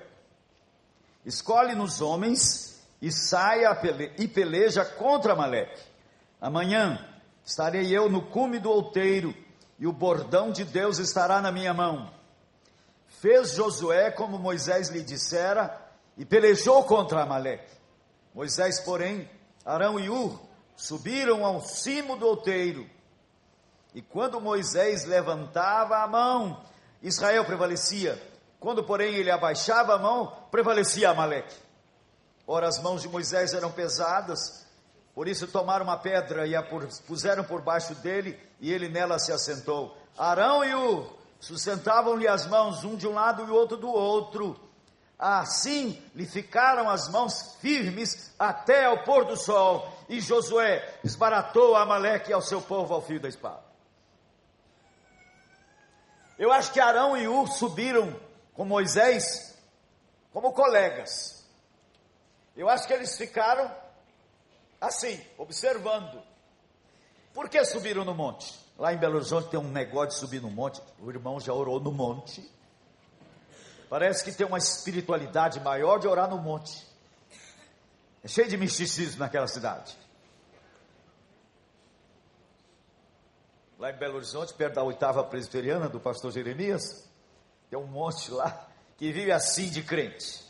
Escolhe 1.26 1.76
nos 1.76 2.00
homens 2.00 2.82
e 3.02 3.12
saia 3.12 3.78
e 4.18 4.28
peleja 4.28 4.86
contra 4.86 5.34
Amaleque. 5.34 5.82
Amanhã 6.40 7.06
estarei 7.44 7.92
eu 7.92 8.10
no 8.10 8.22
cume 8.22 8.60
do 8.60 8.70
outeiro 8.70 9.36
e 9.78 9.86
o 9.86 9.92
bordão 9.92 10.52
de 10.52 10.64
Deus 10.64 11.00
estará 11.00 11.42
na 11.42 11.52
minha 11.52 11.74
mão. 11.74 12.23
Fez 13.24 13.54
Josué 13.54 14.12
como 14.12 14.38
Moisés 14.38 14.90
lhe 14.90 15.02
dissera 15.02 15.82
e 16.18 16.26
pelejou 16.26 16.84
contra 16.84 17.24
Amaleque. 17.24 17.72
Moisés, 18.36 18.82
porém, 18.82 19.30
Arão 19.64 19.98
e 19.98 20.10
Ur 20.10 20.42
subiram 20.76 21.46
ao 21.46 21.62
cimo 21.62 22.18
do 22.18 22.28
outeiro. 22.28 22.86
E 23.96 24.02
quando 24.02 24.42
Moisés 24.42 25.06
levantava 25.06 26.00
a 26.00 26.08
mão, 26.08 26.66
Israel 27.02 27.46
prevalecia. 27.46 28.22
Quando, 28.60 28.84
porém, 28.84 29.16
ele 29.16 29.32
abaixava 29.32 29.96
a 29.96 30.00
mão, 30.00 30.36
prevalecia 30.52 31.10
Amaleque. 31.10 31.56
Ora, 32.46 32.68
as 32.68 32.78
mãos 32.84 33.02
de 33.02 33.08
Moisés 33.08 33.54
eram 33.54 33.72
pesadas, 33.72 34.68
por 35.16 35.30
isso 35.30 35.48
tomaram 35.48 35.86
uma 35.86 35.98
pedra 35.98 36.46
e 36.46 36.58
a 36.58 36.64
puseram 37.08 37.46
por 37.46 37.62
baixo 37.62 37.96
dele, 37.96 38.38
e 38.60 38.70
ele 38.70 38.90
nela 38.90 39.18
se 39.18 39.32
assentou. 39.32 39.96
Arão 40.18 40.66
e 40.66 40.76
Ur 40.76 41.23
sustentavam-lhe 41.43 42.25
as 42.25 42.47
mãos, 42.47 42.86
um 42.86 42.95
de 42.95 43.06
um 43.06 43.13
lado 43.13 43.43
e 43.43 43.51
o 43.51 43.53
outro 43.53 43.75
do 43.75 43.89
outro. 43.89 44.58
Assim 45.19 46.01
lhe 46.15 46.25
ficaram 46.25 46.89
as 46.89 47.10
mãos 47.10 47.58
firmes 47.60 48.34
até 48.39 48.86
ao 48.86 49.03
pôr 49.03 49.25
do 49.25 49.36
sol, 49.36 49.93
e 50.08 50.21
Josué 50.21 50.99
esbaratou 51.03 51.75
Amaleque 51.75 52.29
e 52.29 52.34
ao 52.34 52.41
seu 52.41 52.62
povo 52.62 52.93
ao 52.93 53.01
fio 53.01 53.19
da 53.19 53.27
espada. 53.27 53.62
Eu 56.39 56.49
acho 56.49 56.71
que 56.71 56.79
Arão 56.79 57.17
e 57.17 57.27
Ur 57.27 57.49
subiram 57.49 58.17
com 58.53 58.63
Moisés 58.63 59.62
como 60.32 60.53
colegas. 60.53 61.45
Eu 62.56 62.69
acho 62.69 62.88
que 62.88 62.93
eles 62.93 63.17
ficaram 63.17 63.69
assim, 64.79 65.21
observando. 65.38 66.23
Por 67.34 67.49
que 67.49 67.65
subiram 67.65 68.06
no 68.06 68.15
monte? 68.15 68.62
Lá 68.78 68.94
em 68.94 68.98
Belo 68.98 69.16
Horizonte 69.16 69.50
tem 69.50 69.60
um 69.60 69.72
negócio 69.72 70.10
de 70.10 70.16
subir 70.16 70.42
no 70.42 70.50
monte. 70.50 70.82
O 71.00 71.10
irmão 71.10 71.40
já 71.40 71.54
orou 71.54 71.80
no 71.80 71.92
monte. 71.92 72.50
Parece 73.90 74.24
que 74.24 74.32
tem 74.32 74.46
uma 74.46 74.58
espiritualidade 74.58 75.60
maior 75.60 76.00
de 76.00 76.08
orar 76.08 76.30
no 76.30 76.38
monte. 76.38 76.86
É 78.24 78.28
cheio 78.28 78.48
de 78.48 78.58
misticismo 78.58 79.20
naquela 79.20 79.48
cidade. 79.48 79.96
lá 83.84 83.92
em 83.92 83.98
Belo 83.98 84.16
Horizonte, 84.16 84.54
perto 84.54 84.76
da 84.76 84.84
oitava 84.84 85.22
presbiteriana 85.26 85.90
do 85.90 86.00
pastor 86.00 86.32
Jeremias, 86.32 87.06
tem 87.70 87.78
um 87.78 87.86
monte 87.86 88.32
lá 88.32 88.66
que 88.96 89.12
vive 89.12 89.30
assim 89.30 89.70
de 89.70 89.84
crente, 89.84 90.42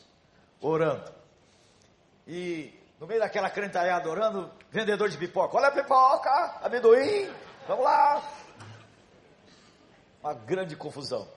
orando. 0.61 1.11
E 2.27 2.79
no 2.99 3.07
meio 3.07 3.19
daquela 3.19 3.49
crentalhada 3.49 4.07
orando, 4.07 4.51
vendedor 4.69 5.09
de 5.09 5.17
pipoca, 5.17 5.57
olha 5.57 5.69
a 5.69 5.71
pipoca, 5.71 6.59
amendoim, 6.61 7.27
vamos 7.67 7.83
lá. 7.83 8.23
Uma 10.21 10.33
grande 10.33 10.75
confusão. 10.75 11.27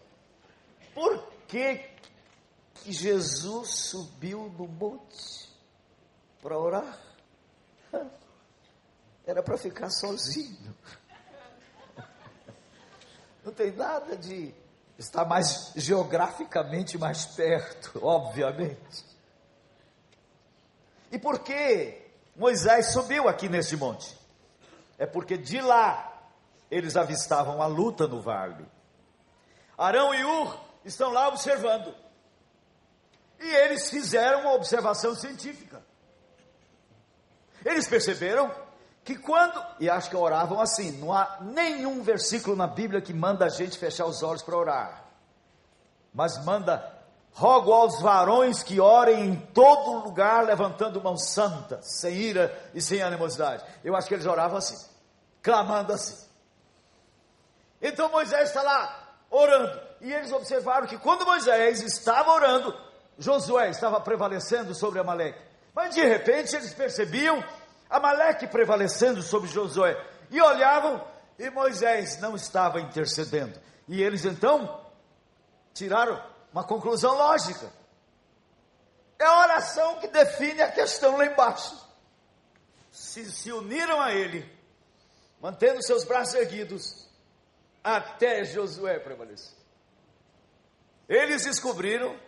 Por 0.94 1.22
que, 1.48 1.84
que 2.74 2.92
Jesus 2.92 3.70
subiu 3.90 4.48
no 4.56 4.66
monte 4.66 5.48
para 6.42 6.58
orar? 6.58 6.98
Era 9.26 9.42
para 9.42 9.58
ficar 9.58 9.90
sozinho. 9.90 10.74
Não 13.44 13.52
tem 13.52 13.72
nada 13.72 14.16
de 14.16 14.54
estar 14.98 15.24
mais 15.24 15.72
geograficamente 15.76 16.96
mais 16.96 17.26
perto, 17.26 17.98
obviamente. 18.04 19.04
E 21.10 21.18
por 21.18 21.40
que 21.40 22.02
Moisés 22.34 22.92
subiu 22.92 23.28
aqui 23.28 23.48
neste 23.48 23.76
monte? 23.76 24.16
É 24.98 25.06
porque 25.06 25.36
de 25.36 25.60
lá 25.60 26.15
eles 26.70 26.96
avistavam 26.96 27.62
a 27.62 27.66
luta 27.66 28.06
no 28.06 28.20
vale. 28.20 28.66
Arão 29.76 30.14
e 30.14 30.24
Ur 30.24 30.58
estão 30.84 31.12
lá 31.12 31.28
observando. 31.28 31.94
E 33.38 33.46
eles 33.46 33.90
fizeram 33.90 34.42
uma 34.42 34.54
observação 34.54 35.14
científica. 35.14 35.84
Eles 37.64 37.86
perceberam 37.86 38.50
que 39.04 39.16
quando, 39.16 39.64
e 39.78 39.88
acho 39.88 40.10
que 40.10 40.16
oravam 40.16 40.60
assim, 40.60 40.92
não 40.92 41.12
há 41.12 41.38
nenhum 41.40 42.02
versículo 42.02 42.56
na 42.56 42.66
Bíblia 42.66 43.00
que 43.00 43.14
manda 43.14 43.44
a 43.44 43.48
gente 43.48 43.78
fechar 43.78 44.06
os 44.06 44.22
olhos 44.22 44.42
para 44.42 44.56
orar, 44.56 45.04
mas 46.12 46.44
manda, 46.44 46.92
rogo 47.32 47.72
aos 47.72 48.00
varões 48.00 48.62
que 48.62 48.80
orem 48.80 49.26
em 49.28 49.36
todo 49.36 50.04
lugar, 50.04 50.44
levantando 50.44 51.00
mão 51.00 51.16
santa, 51.16 51.80
sem 51.82 52.14
ira 52.14 52.70
e 52.74 52.80
sem 52.80 53.02
animosidade. 53.02 53.64
Eu 53.84 53.94
acho 53.94 54.08
que 54.08 54.14
eles 54.14 54.26
oravam 54.26 54.56
assim, 54.56 54.76
clamando 55.42 55.92
assim. 55.92 56.25
Então 57.80 58.10
Moisés 58.10 58.48
está 58.48 58.62
lá 58.62 59.16
orando, 59.30 59.80
e 60.00 60.12
eles 60.12 60.32
observaram 60.32 60.86
que 60.86 60.98
quando 60.98 61.26
Moisés 61.26 61.82
estava 61.82 62.32
orando, 62.32 62.74
Josué 63.18 63.70
estava 63.70 64.00
prevalecendo 64.00 64.74
sobre 64.74 65.00
Amaleque. 65.00 65.40
Mas 65.74 65.94
de 65.94 66.04
repente 66.04 66.54
eles 66.54 66.72
percebiam 66.74 67.42
Amaleque 67.88 68.46
prevalecendo 68.46 69.22
sobre 69.22 69.48
Josué. 69.48 69.96
E 70.30 70.40
olhavam 70.40 71.06
e 71.38 71.50
Moisés 71.50 72.20
não 72.20 72.34
estava 72.34 72.80
intercedendo. 72.80 73.58
E 73.88 74.02
eles 74.02 74.24
então 74.24 74.80
tiraram 75.72 76.22
uma 76.52 76.64
conclusão 76.64 77.14
lógica. 77.16 77.70
É 79.18 79.24
a 79.24 79.40
oração 79.40 79.98
que 80.00 80.08
define 80.08 80.62
a 80.62 80.70
questão 80.70 81.16
lá 81.16 81.26
embaixo. 81.26 81.86
Se, 82.90 83.30
se 83.30 83.52
uniram 83.52 84.00
a 84.00 84.12
ele, 84.12 84.50
mantendo 85.40 85.82
seus 85.82 86.04
braços 86.04 86.34
erguidos, 86.34 87.05
até 87.86 88.44
Josué 88.44 88.98
prevalecer. 88.98 89.56
Eles 91.08 91.44
descobriram 91.44 92.18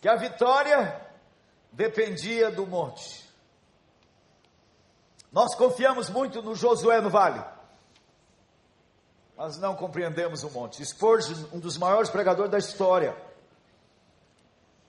que 0.00 0.08
a 0.08 0.16
vitória 0.16 0.98
dependia 1.70 2.50
do 2.50 2.66
monte. 2.66 3.28
Nós 5.30 5.54
confiamos 5.54 6.08
muito 6.08 6.40
no 6.40 6.54
Josué 6.54 7.02
no 7.02 7.10
vale, 7.10 7.44
mas 9.36 9.58
não 9.58 9.76
compreendemos 9.76 10.42
o 10.42 10.50
monte. 10.50 10.82
Spurgeon, 10.86 11.44
um 11.52 11.58
dos 11.58 11.76
maiores 11.76 12.08
pregadores 12.08 12.50
da 12.50 12.56
história, 12.56 13.14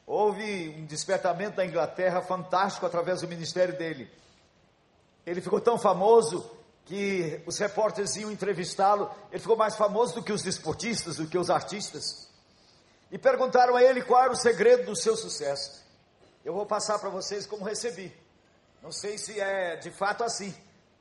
houve 0.08 0.70
um 0.78 0.86
despertamento 0.86 1.58
da 1.58 1.66
Inglaterra 1.66 2.22
fantástico 2.22 2.86
através 2.86 3.20
do 3.20 3.28
ministério 3.28 3.78
dele. 3.78 4.10
Ele 5.26 5.42
ficou 5.42 5.60
tão 5.60 5.78
famoso 5.78 6.50
que 6.90 7.40
os 7.46 7.60
repórteres 7.60 8.16
iam 8.16 8.32
entrevistá-lo. 8.32 9.12
Ele 9.32 9.40
ficou 9.40 9.56
mais 9.56 9.76
famoso 9.76 10.16
do 10.16 10.24
que 10.24 10.34
os 10.34 10.42
desportistas, 10.42 11.18
do 11.18 11.28
que 11.28 11.38
os 11.38 11.52
artistas. 11.52 12.28
E 13.12 13.18
perguntaram 13.18 13.76
a 13.76 13.84
ele 13.84 14.02
qual 14.02 14.24
era 14.24 14.34
o 14.34 14.36
segredo 14.36 14.88
do 14.88 14.96
seu 14.96 15.16
sucesso. 15.16 15.86
Eu 16.44 16.52
vou 16.52 16.66
passar 16.66 16.98
para 16.98 17.12
vocês 17.12 17.46
como 17.46 17.64
recebi. 17.64 18.12
Não 18.82 18.92
sei 18.92 19.20
se 19.20 19.40
é 19.40 19.76
de 19.76 19.92
fato 19.92 20.24
assim, 20.24 20.52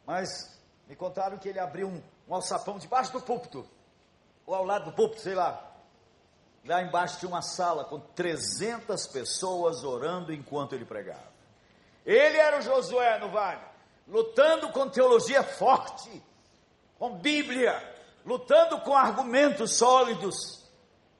mas 0.05 0.55
me 0.87 0.95
contaram 0.95 1.39
que 1.39 1.49
ele 1.49 1.59
abriu 1.59 1.89
um, 1.89 2.03
um 2.29 2.35
alçapão 2.35 2.77
debaixo 2.79 3.11
do 3.11 3.23
púlpito, 3.23 3.67
ou 4.45 4.55
ao 4.55 4.65
lado 4.65 4.91
do 4.91 4.93
púlpito, 4.93 5.23
sei 5.23 5.35
lá. 5.35 5.73
Lá 6.67 6.83
embaixo 6.83 7.19
tinha 7.19 7.31
uma 7.31 7.41
sala 7.41 7.87
com 7.87 7.99
300 7.99 9.07
pessoas 9.07 9.85
orando 9.85 10.35
enquanto 10.35 10.75
ele 10.75 10.85
pregava. 10.85 11.33
Ele 12.05 12.37
era 12.37 12.59
o 12.59 12.63
Josué 12.63 13.19
no 13.21 13.31
vale, 13.31 13.65
lutando 14.09 14.73
com 14.73 14.89
teologia 14.89 15.43
forte, 15.43 16.23
com 16.99 17.19
Bíblia, 17.19 17.77
lutando 18.25 18.81
com 18.81 18.97
argumentos 18.97 19.75
sólidos. 19.77 20.67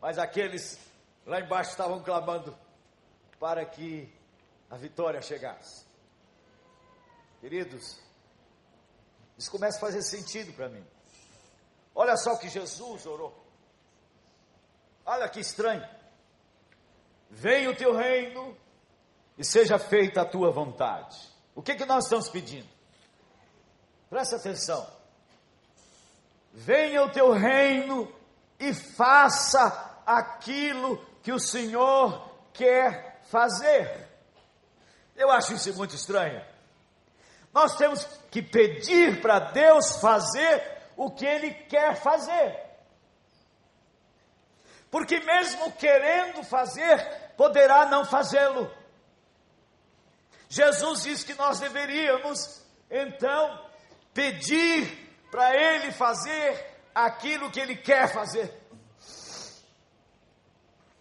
Mas 0.01 0.19
aqueles 0.19 0.79
lá 1.27 1.41
embaixo 1.41 1.71
estavam 1.71 2.03
clamando 2.03 2.57
para 3.39 3.65
que 3.65 4.13
a 4.71 4.77
vitória 4.77 5.21
chegasse. 5.21 5.87
Queridos, 7.41 8.01
isso 9.37 9.51
começa 9.51 9.77
a 9.77 9.81
fazer 9.81 10.03
sentido 10.03 10.53
para 10.55 10.69
mim. 10.69 10.85
Olha 11.95 12.17
só 12.17 12.35
o 12.35 12.39
que 12.39 12.49
Jesus 12.49 13.07
orou. 13.07 13.47
Olha 15.05 15.29
que 15.29 15.41
estranho. 15.41 15.87
Venha 17.31 17.71
o 17.71 17.77
teu 17.77 17.95
reino 17.95 18.57
e 19.37 19.45
seja 19.45 19.79
feita 19.79 20.23
a 20.23 20.25
tua 20.25 20.51
vontade. 20.51 21.17
O 21.55 21.63
que, 21.63 21.75
que 21.75 21.85
nós 21.85 22.05
estamos 22.05 22.29
pedindo? 22.29 22.78
Presta 24.09 24.37
atenção. 24.37 24.87
Venha 26.53 27.03
o 27.03 27.11
teu 27.11 27.33
reino 27.33 28.13
e 28.59 28.73
faça 28.75 30.03
aquilo 30.07 30.97
que 31.23 31.33
o 31.33 31.39
Senhor 31.39 32.29
quer 32.53 33.21
fazer. 33.31 34.09
Eu 35.15 35.31
acho 35.31 35.53
isso 35.53 35.75
muito 35.75 35.95
estranho. 35.95 36.43
Nós 37.53 37.77
temos 37.77 38.05
que 38.31 38.43
pedir 38.43 39.21
para 39.21 39.39
Deus 39.39 40.01
fazer 40.01 40.63
o 40.97 41.11
que 41.11 41.27
Ele 41.27 41.53
quer 41.53 41.97
fazer. 41.97 42.69
Porque, 44.91 45.21
mesmo 45.21 45.71
querendo 45.73 46.43
fazer, 46.45 47.33
poderá 47.37 47.87
não 47.87 48.05
fazê-lo. 48.05 48.71
Jesus 50.49 51.03
diz 51.03 51.23
que 51.25 51.35
nós 51.35 51.61
deveríamos, 51.61 52.63
então, 52.91 53.69
pedir 54.19 55.15
para 55.31 55.55
Ele 55.55 55.93
fazer 55.93 56.77
aquilo 56.93 57.53
que 57.53 57.61
Ele 57.61 57.77
quer 57.77 58.13
fazer. 58.13 58.53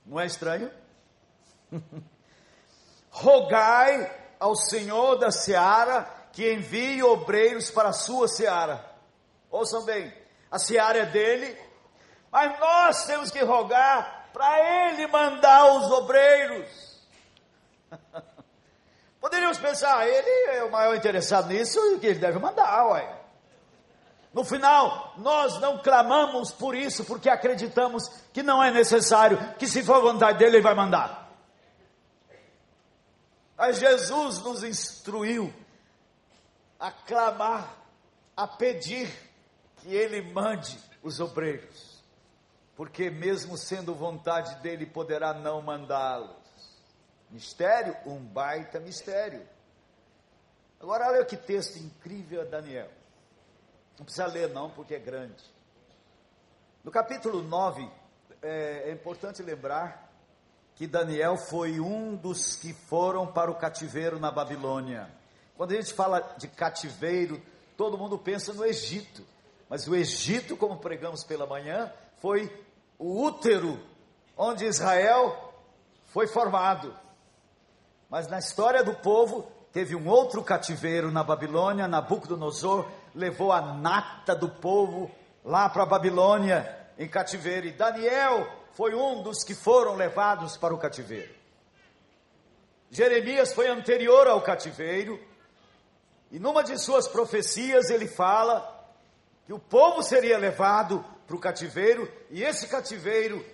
Não 0.05 0.19
é 0.19 0.27
estranho? 0.27 0.71
Rogai 3.09 4.35
ao 4.39 4.55
Senhor 4.55 5.15
da 5.15 5.31
seara 5.31 6.03
que 6.31 6.53
envie 6.53 7.01
obreiros 7.01 7.71
para 7.71 7.89
a 7.89 7.93
sua 7.93 8.27
seara. 8.27 8.85
Ouçam 9.49 9.83
bem, 9.83 10.13
a 10.51 10.59
seara 10.59 10.99
é 10.99 11.05
dele, 11.07 11.59
mas 12.31 12.59
nós 12.59 13.05
temos 13.07 13.31
que 13.31 13.43
rogar 13.43 14.29
para 14.31 14.91
ele 14.91 15.07
mandar 15.07 15.73
os 15.73 15.89
obreiros. 15.89 16.69
Poderíamos 19.27 19.57
pensar, 19.57 20.07
ele 20.07 20.57
é 20.57 20.63
o 20.63 20.71
maior 20.71 20.95
interessado 20.95 21.49
nisso 21.49 21.77
e 21.93 21.99
que 21.99 22.07
ele 22.07 22.19
deve 22.19 22.39
mandar, 22.39 22.87
ué. 22.91 23.13
No 24.33 24.45
final, 24.45 25.15
nós 25.17 25.59
não 25.59 25.79
clamamos 25.79 26.53
por 26.53 26.73
isso 26.73 27.03
porque 27.03 27.29
acreditamos 27.29 28.07
que 28.31 28.41
não 28.41 28.63
é 28.63 28.71
necessário, 28.71 29.37
que 29.55 29.67
se 29.67 29.83
for 29.83 30.01
vontade 30.01 30.37
dele, 30.39 30.55
ele 30.55 30.63
vai 30.63 30.73
mandar. 30.73 31.29
Mas 33.57 33.79
Jesus 33.79 34.39
nos 34.39 34.63
instruiu 34.63 35.53
a 36.79 36.89
clamar, 36.89 37.75
a 38.33 38.47
pedir 38.47 39.11
que 39.81 39.93
ele 39.93 40.21
mande 40.31 40.79
os 41.03 41.19
obreiros, 41.19 42.01
porque 42.77 43.09
mesmo 43.09 43.57
sendo 43.57 43.93
vontade 43.93 44.55
dele, 44.61 44.85
poderá 44.85 45.33
não 45.33 45.61
mandá-los. 45.61 46.36
Mistério? 47.29 47.95
Um 48.05 48.19
baita 48.19 48.79
mistério. 48.79 49.45
Agora 50.79 51.07
olha 51.07 51.25
que 51.25 51.35
texto 51.35 51.77
incrível 51.77 52.47
Daniel. 52.49 52.89
Não 53.97 54.05
precisa 54.05 54.27
ler 54.27 54.49
não, 54.49 54.69
porque 54.69 54.95
é 54.95 54.99
grande. 54.99 55.43
No 56.83 56.91
capítulo 56.91 57.41
9, 57.41 57.89
é, 58.41 58.89
é 58.89 58.91
importante 58.91 59.41
lembrar 59.41 60.07
que 60.75 60.85
Daniel 60.85 61.37
foi 61.37 61.79
um 61.79 62.15
dos 62.15 62.55
que 62.55 62.71
foram 62.71 63.25
para 63.25 63.49
o 63.49 63.55
cativeiro 63.55 64.19
na 64.19 64.29
Babilônia. 64.29 65.09
Quando 65.57 65.71
a 65.71 65.75
gente 65.75 65.91
fala 65.93 66.19
de 66.37 66.47
cativeiro, 66.47 67.41
todo 67.75 67.97
mundo 67.97 68.17
pensa 68.17 68.53
no 68.53 68.63
Egito. 68.63 69.25
Mas 69.67 69.87
o 69.87 69.95
Egito, 69.95 70.55
como 70.55 70.77
pregamos 70.77 71.23
pela 71.23 71.47
manhã, 71.47 71.91
foi 72.19 72.47
o 72.99 73.23
útero 73.23 73.79
onde 74.37 74.65
Israel 74.65 75.53
foi 76.05 76.27
formado. 76.27 76.95
Mas 78.09 78.27
na 78.27 78.39
história 78.39 78.83
do 78.83 78.93
povo, 78.93 79.51
teve 79.73 79.95
um 79.95 80.07
outro 80.07 80.43
cativeiro 80.43 81.11
na 81.11 81.23
Babilônia, 81.23 81.87
Nabucodonosor 81.87 82.89
levou 83.13 83.51
a 83.51 83.61
nata 83.61 84.35
do 84.35 84.49
povo 84.49 85.11
lá 85.43 85.69
para 85.69 85.83
a 85.83 85.85
Babilônia 85.85 86.75
em 86.97 87.07
cativeiro. 87.07 87.67
E 87.67 87.71
Daniel 87.71 88.47
foi 88.73 88.95
um 88.95 89.21
dos 89.21 89.43
que 89.43 89.53
foram 89.53 89.95
levados 89.95 90.55
para 90.55 90.73
o 90.73 90.77
cativeiro. 90.77 91.35
Jeremias 92.89 93.53
foi 93.53 93.67
anterior 93.67 94.27
ao 94.27 94.41
cativeiro, 94.41 95.19
e 96.31 96.39
numa 96.39 96.63
de 96.63 96.77
suas 96.77 97.07
profecias 97.07 97.89
ele 97.89 98.07
fala 98.07 98.73
que 99.45 99.53
o 99.53 99.59
povo 99.59 100.01
seria 100.01 100.37
levado 100.37 101.03
para 101.25 101.35
o 101.35 101.39
cativeiro, 101.39 102.09
e 102.29 102.43
esse 102.43 102.67
cativeiro, 102.67 103.45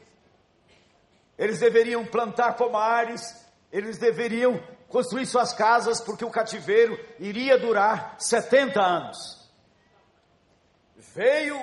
eles 1.38 1.60
deveriam 1.60 2.06
plantar 2.06 2.54
pomares, 2.54 3.43
eles 3.74 3.98
deveriam 3.98 4.62
construir 4.88 5.26
suas 5.26 5.52
casas, 5.52 6.00
porque 6.00 6.24
o 6.24 6.30
cativeiro 6.30 6.98
iria 7.20 7.58
durar 7.58 8.16
70 8.20 8.80
anos. 8.80 9.50
Veio, 10.96 11.60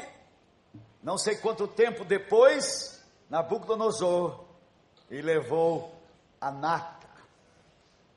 não 1.00 1.16
sei 1.16 1.36
quanto 1.36 1.68
tempo 1.68 2.04
depois, 2.04 3.00
Nabucodonosor 3.30 4.44
e 5.08 5.22
levou 5.22 5.94
a 6.40 6.50
nata, 6.50 7.08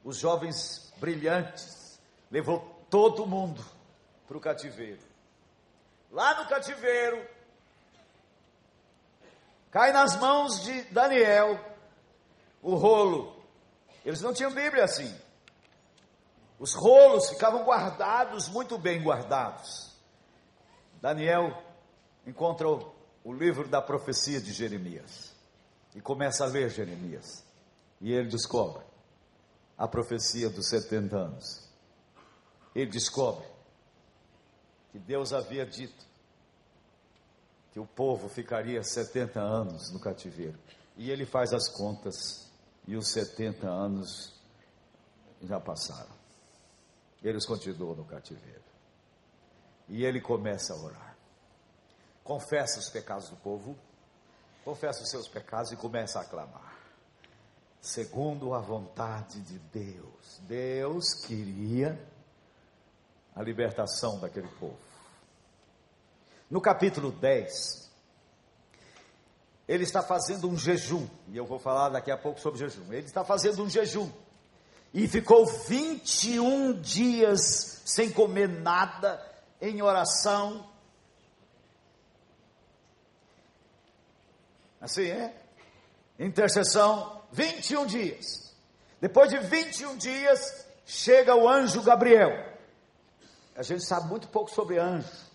os 0.04 0.18
jovens 0.18 0.92
brilhantes, 0.98 2.02
levou 2.32 2.60
todo 2.90 3.28
mundo 3.28 3.64
para 4.28 4.38
o 4.38 4.42
cativeiro. 4.42 5.02
Lá 6.12 6.42
no 6.42 6.50
cativeiro, 6.50 7.24
cai 9.70 9.92
nas 9.92 10.20
mãos 10.20 10.64
de 10.64 10.82
Daniel 10.86 11.60
o 12.60 12.74
rolo. 12.74 13.43
Eles 14.06 14.22
não 14.22 14.34
tinham 14.34 14.54
Bíblia 14.54 14.84
assim. 14.84 15.14
Os 16.60 16.74
rolos 16.74 17.30
ficavam 17.30 17.64
guardados, 17.64 18.48
muito 18.48 18.78
bem 18.78 19.02
guardados. 19.02 19.92
Daniel 21.02 21.62
encontra 22.26 22.70
o, 22.70 22.94
o 23.24 23.34
livro 23.34 23.68
da 23.68 23.82
profecia 23.82 24.40
de 24.40 24.54
Jeremias 24.54 25.34
e 25.96 26.02
começa 26.02 26.44
a 26.44 26.48
ler 26.48 26.70
Jeremias. 26.70 27.44
E 28.00 28.14
ele 28.14 28.30
descobre 28.30 28.84
a 29.78 29.88
profecia 29.88 30.50
dos 30.50 30.70
70 30.70 31.16
anos 31.18 31.64
ele 32.76 32.90
descobre 32.90 33.46
que 34.92 35.00
Deus 35.00 35.32
havia 35.32 35.66
dito 35.66 36.06
que 37.72 37.80
o 37.80 37.86
povo 37.86 38.30
ficaria 38.30 38.84
70 38.84 39.40
anos 39.40 39.92
no 39.92 40.00
cativeiro. 40.00 40.58
E 40.96 41.10
ele 41.10 41.26
faz 41.26 41.54
as 41.54 41.68
contas 41.70 42.43
e 42.88 42.96
os 42.96 43.08
70 43.10 43.68
anos 43.68 44.34
já 45.42 45.60
passaram. 45.60 46.14
Eles 47.24 47.46
continuam 47.46 47.96
no 47.96 48.06
cativeiro. 48.06 48.64
E 49.88 50.04
ele 50.06 50.20
começa 50.20 50.74
a 50.74 50.78
orar. 50.78 51.18
Confessa 52.24 52.80
os 52.80 52.90
pecados 52.90 53.30
do 53.30 53.36
povo, 53.38 53.78
confessa 54.64 55.04
os 55.04 55.10
seus 55.10 55.28
pecados 55.28 55.72
e 55.72 55.76
começa 55.76 56.20
a 56.20 56.26
clamar. 56.26 56.78
Segundo 57.82 58.54
a 58.54 58.60
vontade 58.60 59.42
de 59.42 59.60
Deus. 59.60 60.40
Deus 60.48 61.14
queria 61.26 62.00
a 63.36 63.42
libertação 63.42 64.20
daquele 64.20 64.48
povo. 64.60 64.78
No 66.50 66.62
capítulo 66.62 67.12
10, 67.12 67.92
ele 69.68 69.84
está 69.84 70.02
fazendo 70.02 70.50
um 70.50 70.58
jejum, 70.58 71.08
e 71.30 71.38
eu 71.38 71.46
vou 71.46 71.60
falar 71.60 71.90
daqui 71.90 72.12
a 72.12 72.18
pouco 72.18 72.40
sobre 72.40 72.60
jejum. 72.60 72.92
Ele 72.92 73.06
está 73.06 73.24
fazendo 73.24 73.64
um 73.64 73.70
jejum, 73.70 74.10
e 74.94 75.08
ficou 75.08 75.46
21 75.46 76.82
dias 76.82 77.82
sem 77.86 78.12
comer 78.12 78.48
nada, 78.48 79.22
em 79.62 79.82
oração. 79.82 80.70
Assim 84.82 85.08
é? 85.08 85.34
Intercessão, 86.20 87.22
21 87.32 87.86
dias. 87.86 88.54
Depois 89.00 89.30
de 89.30 89.40
21 89.40 89.98
dias, 89.98 90.66
chega 90.86 91.36
o 91.36 91.48
anjo 91.48 91.82
Gabriel 91.82 92.54
a 93.56 93.62
gente 93.62 93.86
sabe 93.86 94.08
muito 94.08 94.28
pouco 94.28 94.50
sobre 94.52 94.80
anjos. 94.80 95.32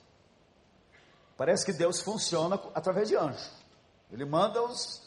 Parece 1.36 1.64
que 1.64 1.72
Deus 1.72 2.00
funciona 2.00 2.60
através 2.74 3.08
de 3.08 3.16
anjos. 3.16 3.50
Ele 4.12 4.24
manda 4.24 4.62
os, 4.62 5.02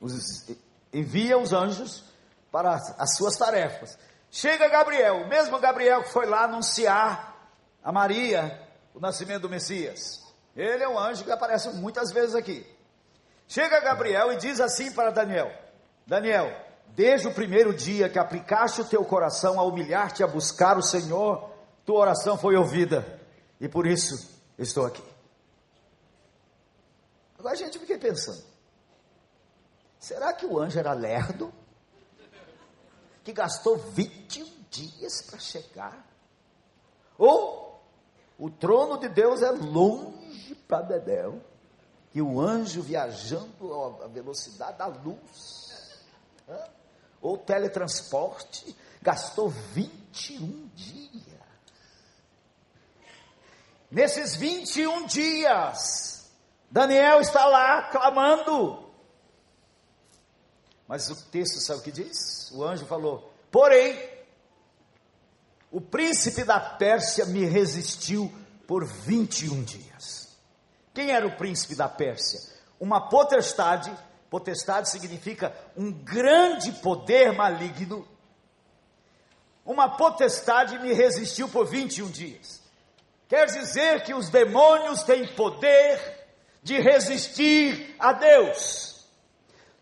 os 0.00 0.46
envia 0.92 1.38
os 1.38 1.52
anjos 1.52 2.04
para 2.50 2.74
as 2.74 3.16
suas 3.16 3.36
tarefas. 3.36 3.98
Chega 4.30 4.68
Gabriel, 4.68 5.22
o 5.22 5.28
mesmo 5.28 5.58
Gabriel 5.58 6.02
que 6.02 6.12
foi 6.12 6.26
lá 6.26 6.44
anunciar 6.44 7.50
a 7.82 7.92
Maria 7.92 8.60
o 8.94 9.00
nascimento 9.00 9.42
do 9.42 9.48
Messias. 9.48 10.22
Ele 10.54 10.82
é 10.82 10.88
um 10.88 10.98
anjo 10.98 11.24
que 11.24 11.30
aparece 11.30 11.70
muitas 11.70 12.12
vezes 12.12 12.34
aqui. 12.34 12.66
Chega 13.48 13.80
Gabriel 13.80 14.32
e 14.32 14.36
diz 14.36 14.60
assim 14.60 14.92
para 14.92 15.10
Daniel: 15.10 15.50
Daniel, 16.06 16.54
desde 16.88 17.28
o 17.28 17.34
primeiro 17.34 17.74
dia 17.74 18.08
que 18.08 18.18
aplicaste 18.18 18.80
o 18.80 18.84
teu 18.84 19.04
coração 19.04 19.58
a 19.58 19.64
humilhar-te 19.64 20.22
a 20.22 20.26
buscar 20.26 20.76
o 20.76 20.82
Senhor, 20.82 21.50
tua 21.84 22.00
oração 22.00 22.36
foi 22.36 22.56
ouvida 22.56 23.20
e 23.60 23.68
por 23.68 23.86
isso 23.86 24.40
estou 24.58 24.86
aqui. 24.86 25.11
Agora 27.42 27.56
gente 27.56 27.76
fiquei 27.76 27.98
pensando: 27.98 28.40
será 29.98 30.32
que 30.32 30.46
o 30.46 30.60
anjo 30.60 30.78
era 30.78 30.92
lerdo? 30.92 31.52
Que 33.24 33.32
gastou 33.32 33.76
21 33.76 34.46
dias 34.70 35.22
para 35.22 35.40
chegar? 35.40 36.06
Ou 37.18 37.82
o 38.38 38.48
trono 38.48 38.96
de 38.96 39.08
Deus 39.08 39.42
é 39.42 39.50
longe 39.50 40.54
para 40.68 40.82
Dedéu? 40.82 41.42
Que 42.12 42.22
o 42.22 42.40
anjo 42.40 42.80
viajando 42.80 43.74
à 44.04 44.06
velocidade 44.06 44.78
da 44.78 44.86
luz, 44.86 45.98
ou 47.20 47.36
teletransporte, 47.36 48.76
gastou 49.00 49.48
21 49.48 50.68
dias. 50.76 51.22
Nesses 53.90 54.36
21 54.36 55.06
dias, 55.06 56.11
Daniel 56.72 57.20
está 57.20 57.44
lá 57.44 57.82
clamando. 57.82 58.82
Mas 60.88 61.10
o 61.10 61.30
texto 61.30 61.60
sabe 61.60 61.80
o 61.80 61.82
que 61.82 61.92
diz? 61.92 62.50
O 62.50 62.64
anjo 62.64 62.86
falou: 62.86 63.30
Porém, 63.50 64.10
o 65.70 65.82
príncipe 65.82 66.44
da 66.44 66.58
Pérsia 66.58 67.26
me 67.26 67.44
resistiu 67.44 68.32
por 68.66 68.86
21 68.86 69.62
dias. 69.64 70.34
Quem 70.94 71.10
era 71.10 71.26
o 71.26 71.36
príncipe 71.36 71.74
da 71.74 71.90
Pérsia? 71.90 72.40
Uma 72.80 73.06
potestade, 73.06 73.94
potestade 74.30 74.88
significa 74.88 75.54
um 75.76 75.92
grande 75.92 76.72
poder 76.72 77.32
maligno. 77.32 78.08
Uma 79.64 79.90
potestade 79.90 80.78
me 80.78 80.94
resistiu 80.94 81.50
por 81.50 81.66
21 81.66 82.10
dias. 82.10 82.62
Quer 83.28 83.44
dizer 83.46 84.04
que 84.04 84.14
os 84.14 84.30
demônios 84.30 85.02
têm 85.02 85.26
poder 85.34 86.21
de 86.62 86.78
resistir 86.80 87.96
a 87.98 88.12
Deus. 88.12 89.06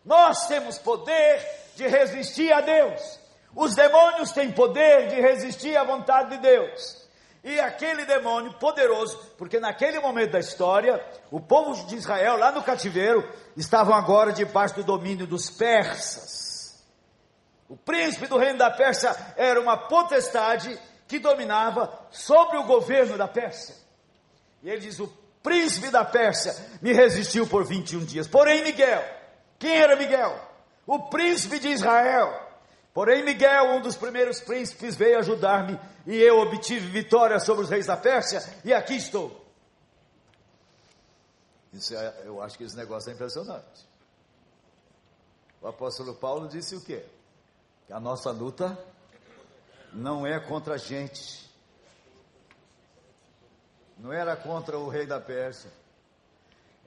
Nós 0.05 0.47
temos 0.47 0.79
poder 0.79 1.47
de 1.77 1.87
resistir 1.87 2.53
a 2.53 2.61
Deus. 2.61 3.21
Os 3.55 3.75
demônios 3.75 4.33
têm 4.33 4.51
poder 4.51 5.09
de 5.09 5.21
resistir 5.21 5.77
à 5.77 5.85
vontade 5.85 6.31
de 6.31 6.39
Deus. 6.39 7.01
E 7.43 7.59
aquele 7.59 8.05
demônio 8.05 8.53
poderoso, 8.55 9.19
porque 9.39 9.59
naquele 9.59 9.99
momento 9.99 10.33
da 10.33 10.39
história, 10.39 11.03
o 11.31 11.41
povo 11.41 11.87
de 11.87 11.97
Israel, 11.97 12.37
lá 12.37 12.53
no 12.53 12.63
cativeiro, 12.63 13.27
estavam 13.57 13.95
agora 13.95 14.33
debaixo 14.33 14.75
do 14.75 14.85
domínio 14.85 15.27
dos 15.27 15.51
persas. 15.51 16.85
O 17.69 17.77
príncipe 17.77 18.27
do 18.27 18.37
reino 18.37 18.59
da 18.59 18.71
Pérsia 18.71 19.17
era 19.37 19.61
uma 19.61 19.77
potestade 19.77 20.79
que 21.09 21.19
dominava 21.19 21.91
sobre 22.11 22.59
o 22.59 22.65
governo 22.65 23.17
da 23.17 23.27
Pérsia. 23.27 23.75
E 24.63 24.69
ele 24.69 24.81
diz: 24.81 25.01
O 25.01 25.07
príncipe 25.43 25.91
da 25.91 26.05
Pérsia 26.05 26.55
me 26.81 26.93
resistiu 26.93 27.47
por 27.47 27.65
21 27.65 28.05
dias. 28.05 28.29
Porém, 28.29 28.63
Miguel, 28.63 29.03
quem 29.59 29.77
era 29.77 29.97
Miguel? 29.97 30.39
O 30.87 31.11
príncipe 31.11 31.59
de 31.59 31.69
Israel. 31.69 32.49
Porém, 32.93 33.25
Miguel, 33.25 33.77
um 33.77 33.81
dos 33.81 33.97
primeiros 33.97 34.41
príncipes, 34.41 34.97
veio 34.97 35.19
ajudar-me 35.19 35.79
e 36.07 36.17
eu 36.17 36.41
obtive 36.41 36.87
vitória 36.89 37.39
sobre 37.39 37.65
os 37.65 37.71
reis 37.71 37.87
da 37.87 37.97
Pérsia 37.97 38.43
e 38.65 38.73
aqui 38.73 38.97
estou. 38.97 39.41
Isso 41.73 41.95
é, 41.95 42.23
eu 42.25 42.43
acho 42.43 42.59
que 42.59 42.65
esse 42.65 42.77
negócio 42.77 43.11
é 43.11 43.15
impressionante. 43.15 43.89
O 45.63 45.69
apóstolo 45.69 46.15
Paulo 46.15 46.49
disse 46.49 46.75
o 46.75 46.81
quê? 46.81 47.05
Que 47.87 47.93
a 47.93 48.01
nossa 48.01 48.31
luta 48.31 48.79
não 49.93 50.27
é 50.27 50.41
contra 50.41 50.75
a 50.75 50.79
gente, 50.79 51.50
Não 54.01 54.13
era 54.13 54.35
contra 54.35 54.79
o 54.79 54.89
rei 54.89 55.07
da 55.07 55.21
Pérsia. 55.21 55.71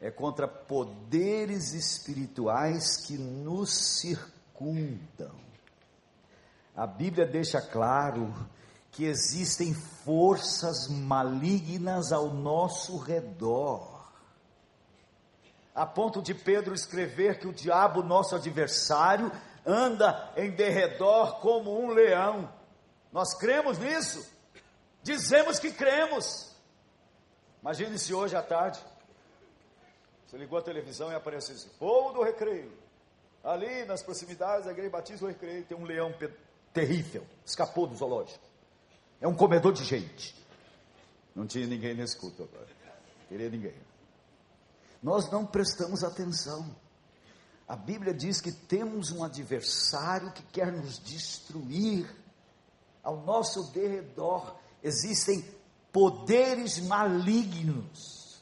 É 0.02 0.10
contra 0.10 0.48
poderes 0.48 1.74
espirituais 1.74 2.98
que 2.98 3.18
nos 3.18 4.00
circundam. 4.00 5.32
A 6.76 6.88
Bíblia 6.88 7.26
deixa 7.26 7.62
claro 7.62 8.34
que 8.92 9.06
existem 9.06 9.74
forças 9.74 10.88
malignas 10.88 12.12
ao 12.12 12.34
nosso 12.34 12.98
redor. 12.98 14.12
A 15.74 15.86
ponto 15.86 16.22
de 16.22 16.34
Pedro 16.34 16.74
escrever 16.74 17.40
que 17.40 17.48
o 17.48 17.54
diabo, 17.54 18.04
nosso 18.04 18.36
adversário, 18.36 19.32
anda 19.66 20.32
em 20.36 20.52
derredor 20.52 21.40
como 21.40 21.80
um 21.80 21.90
leão. 21.90 22.52
Nós 23.12 23.36
cremos 23.36 23.78
nisso? 23.78 24.28
Dizemos 25.04 25.60
que 25.60 25.72
cremos. 25.72 26.53
Imagine 27.64 27.98
se 27.98 28.14
hoje 28.14 28.36
à 28.36 28.42
tarde 28.42 28.78
você 30.28 30.38
ligou 30.38 30.60
a 30.60 30.62
televisão 30.62 31.10
e 31.10 31.16
aparecesse 31.16 31.66
povo 31.80 32.12
do 32.12 32.22
recreio. 32.22 32.70
Ali 33.42 33.86
nas 33.86 34.04
proximidades 34.04 34.66
da 34.66 34.72
igreja 34.72 34.90
Batista 34.90 35.26
do 35.26 35.32
Recreio 35.32 35.64
tem 35.64 35.78
um 35.78 35.86
leão 35.86 36.14
terrível, 36.74 37.26
escapou 37.46 37.88
do 37.88 37.96
zoológico. 37.96 38.44
É 39.22 39.30
um 39.30 39.34
comedor 39.34 39.72
de 39.72 39.86
gente. 39.86 40.36
Não 41.34 41.48
tinha 41.48 41.66
ninguém 41.66 41.94
nesse 41.94 42.18
culto 42.18 42.44
agora. 42.44 42.68
Queria 43.30 43.50
ninguém. 43.50 43.76
Nós 45.02 45.32
não 45.32 45.46
prestamos 45.46 46.04
atenção. 46.04 46.76
A 47.66 47.78
Bíblia 47.78 48.14
diz 48.14 48.42
que 48.42 48.52
temos 48.52 49.10
um 49.10 49.24
adversário 49.24 50.34
que 50.34 50.44
quer 50.44 50.70
nos 50.70 51.00
destruir. 51.00 52.14
Ao 53.02 53.22
nosso 53.22 53.72
derredor 53.72 54.54
existem 54.84 55.46
poderes 55.94 56.80
malignos. 56.80 58.42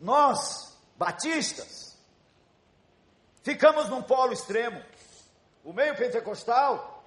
Nós, 0.00 0.76
batistas, 0.96 1.96
ficamos 3.42 3.88
num 3.88 4.02
polo 4.02 4.32
extremo. 4.32 4.82
O 5.64 5.72
meio 5.72 5.96
pentecostal, 5.96 7.04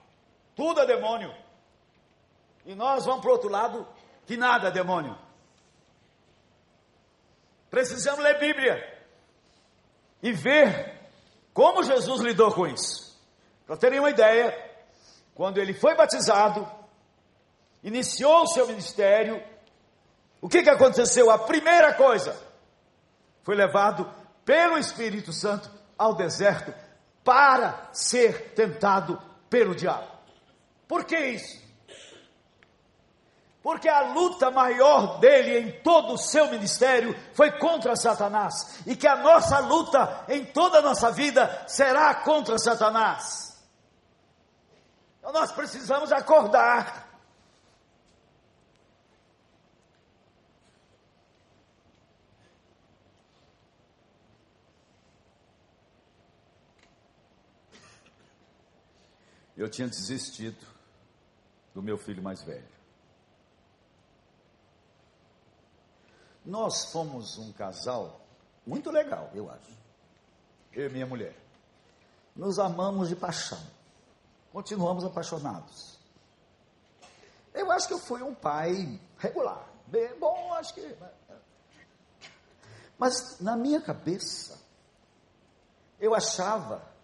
tudo 0.56 0.80
é 0.80 0.88
demônio. 0.88 1.36
E 2.66 2.74
nós 2.74 3.06
vamos 3.06 3.22
para 3.22 3.30
o 3.30 3.34
outro 3.34 3.50
lado, 3.50 3.86
que 4.26 4.38
nada 4.38 4.70
é 4.70 4.72
demônio. 4.72 5.16
Precisamos 7.70 8.24
ler 8.24 8.40
Bíblia 8.40 9.06
e 10.24 10.32
ver 10.32 10.98
como 11.54 11.84
Jesus 11.84 12.22
lidou 12.22 12.54
com 12.54 12.66
isso. 12.66 13.20
Para 13.66 13.76
terem 13.76 14.00
uma 14.00 14.10
ideia, 14.10 14.56
quando 15.36 15.58
ele 15.58 15.74
foi 15.74 15.94
batizado, 15.94 16.77
iniciou 17.88 18.44
o 18.44 18.48
seu 18.48 18.68
ministério, 18.68 19.42
o 20.42 20.50
que, 20.50 20.62
que 20.62 20.70
aconteceu? 20.70 21.32
A 21.32 21.40
primeira 21.40 21.94
coisa, 21.94 22.38
foi 23.44 23.56
levado 23.56 24.10
pelo 24.44 24.78
Espírito 24.78 25.32
Santo 25.32 25.72
ao 25.98 26.14
deserto 26.14 26.74
para 27.24 27.90
ser 27.94 28.54
tentado 28.54 29.22
pelo 29.50 29.74
diabo. 29.74 30.08
Por 30.88 31.06
que 31.06 31.18
isso? 31.18 31.66
Porque 33.64 33.90
a 33.90 34.14
luta 34.14 34.52
maior 34.52 35.20
dele 35.20 35.58
em 35.58 35.82
todo 35.82 36.14
o 36.14 36.18
seu 36.18 36.50
ministério 36.50 37.16
foi 37.34 37.52
contra 37.52 37.96
Satanás. 37.96 38.82
E 38.86 38.96
que 38.96 39.08
a 39.08 39.18
nossa 39.18 39.60
luta 39.60 40.26
em 40.30 40.46
toda 40.46 40.80
a 40.80 40.82
nossa 40.82 41.12
vida 41.12 41.66
será 41.68 42.16
contra 42.16 42.58
Satanás. 42.58 43.62
Então 45.20 45.32
nós 45.32 45.52
precisamos 45.52 46.12
acordar. 46.12 47.07
Eu 59.58 59.68
tinha 59.68 59.88
desistido 59.88 60.64
do 61.74 61.82
meu 61.82 61.98
filho 61.98 62.22
mais 62.22 62.44
velho. 62.44 62.78
Nós 66.46 66.92
fomos 66.92 67.38
um 67.40 67.52
casal 67.52 68.22
muito 68.66 68.92
legal, 68.92 69.32
eu 69.34 69.50
acho. 69.50 69.72
Eu 70.72 70.86
e 70.86 70.90
minha 70.90 71.08
mulher. 71.08 71.36
Nos 72.36 72.60
amamos 72.60 73.10
de 73.10 73.16
paixão. 73.16 73.60
Continuamos 74.54 75.04
apaixonados. 75.04 75.98
Eu 77.54 77.72
acho 77.72 77.88
que 77.88 77.94
eu 77.96 78.00
fui 78.00 78.22
um 78.22 78.36
pai 78.36 79.00
regular. 79.18 79.68
Bem 79.88 80.18
bom, 80.20 80.54
acho 80.54 80.74
que. 80.76 80.96
Mas 82.98 83.40
na 83.40 83.58
minha 83.58 83.82
cabeça, 83.82 84.62
eu 86.00 86.14
achava 86.14 86.97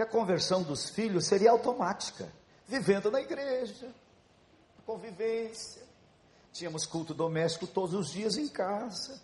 que 0.00 0.02
a 0.02 0.06
conversão 0.06 0.62
dos 0.62 0.88
filhos 0.88 1.26
seria 1.26 1.50
automática, 1.50 2.26
vivendo 2.66 3.10
na 3.10 3.20
igreja, 3.20 3.86
convivência, 4.86 5.82
Tínhamos 6.52 6.84
culto 6.84 7.14
doméstico 7.14 7.66
todos 7.66 7.94
os 7.94 8.10
dias 8.10 8.36
em 8.36 8.48
casa. 8.48 9.20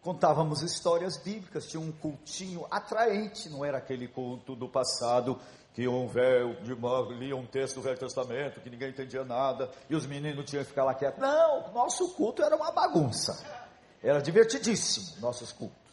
Contávamos 0.00 0.62
histórias 0.62 1.18
bíblicas, 1.18 1.66
tinha 1.66 1.80
um 1.80 1.92
cultinho 1.92 2.66
atraente, 2.70 3.50
não 3.50 3.62
era 3.62 3.76
aquele 3.76 4.08
culto 4.08 4.56
do 4.56 4.68
passado 4.68 5.38
que 5.74 5.86
um 5.86 6.08
velho 6.08 6.56
lia 7.18 7.36
um 7.36 7.44
texto 7.44 7.74
do 7.74 7.82
Velho 7.82 7.98
Testamento, 7.98 8.60
que 8.62 8.70
ninguém 8.70 8.88
entendia 8.88 9.24
nada, 9.24 9.70
e 9.90 9.94
os 9.94 10.06
meninos 10.06 10.48
tinham 10.48 10.62
que 10.62 10.70
ficar 10.70 10.84
lá 10.84 10.94
quietos. 10.94 11.20
Não, 11.20 11.72
nosso 11.74 12.14
culto 12.14 12.42
era 12.42 12.56
uma 12.56 12.70
bagunça. 12.70 13.44
Era 14.02 14.20
divertidíssimo, 14.20 15.20
nossos 15.20 15.52
cultos. 15.52 15.85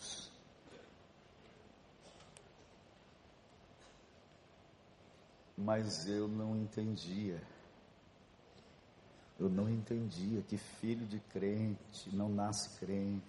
Mas 5.57 6.07
eu 6.07 6.27
não 6.27 6.55
entendia 6.55 7.41
eu 9.39 9.49
não 9.49 9.69
entendia 9.69 10.41
que 10.43 10.57
filho 10.57 11.05
de 11.05 11.19
crente 11.19 12.15
não 12.15 12.29
nasce 12.29 12.79
crente. 12.79 13.23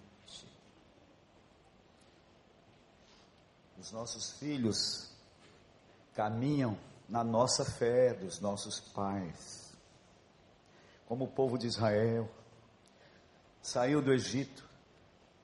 Os 3.77 3.91
nossos 3.91 4.31
filhos 4.39 5.11
caminham 6.13 6.77
na 7.09 7.23
nossa 7.23 7.65
fé 7.65 8.13
dos 8.13 8.39
nossos 8.39 8.79
pais. 8.79 9.75
Como 11.05 11.25
o 11.25 11.31
povo 11.31 11.57
de 11.57 11.67
Israel 11.67 12.29
saiu 13.61 14.01
do 14.01 14.13
Egito, 14.13 14.67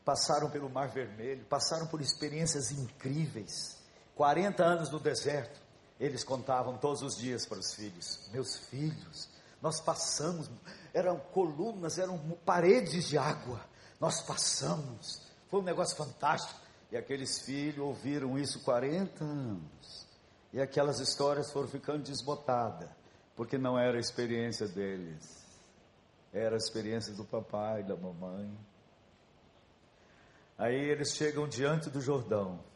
passaram 0.05 0.49
pelo 0.49 0.69
Mar 0.69 0.89
Vermelho, 0.89 1.43
passaram 1.45 1.87
por 1.87 2.01
experiências 2.01 2.71
incríveis. 2.71 3.79
40 4.15 4.63
anos 4.63 4.89
no 4.89 4.99
deserto, 4.99 5.60
eles 6.01 6.23
contavam 6.23 6.79
todos 6.79 7.03
os 7.03 7.15
dias 7.15 7.45
para 7.45 7.59
os 7.59 7.75
filhos: 7.75 8.27
Meus 8.33 8.57
filhos, 8.57 9.29
nós 9.61 9.79
passamos, 9.79 10.49
eram 10.91 11.19
colunas, 11.19 11.99
eram 11.99 12.17
paredes 12.43 13.07
de 13.07 13.19
água. 13.19 13.63
Nós 13.99 14.19
passamos. 14.19 15.21
Foi 15.47 15.59
um 15.59 15.63
negócio 15.63 15.95
fantástico. 15.95 16.59
E 16.91 16.97
aqueles 16.97 17.41
filhos 17.41 17.85
ouviram 17.85 18.37
isso 18.37 18.61
40 18.61 19.23
anos. 19.23 20.07
E 20.51 20.59
aquelas 20.59 20.99
histórias 20.99 21.51
foram 21.51 21.67
ficando 21.67 22.03
desbotadas, 22.03 22.89
porque 23.35 23.57
não 23.57 23.77
era 23.77 23.97
a 23.97 23.99
experiência 24.01 24.67
deles. 24.67 25.45
Era 26.33 26.55
a 26.55 26.57
experiência 26.57 27.13
do 27.13 27.23
papai, 27.23 27.83
da 27.83 27.95
mamãe. 27.95 28.51
Aí 30.57 30.75
eles 30.75 31.13
chegam 31.15 31.47
diante 31.47 31.89
do 31.91 32.01
Jordão. 32.01 32.70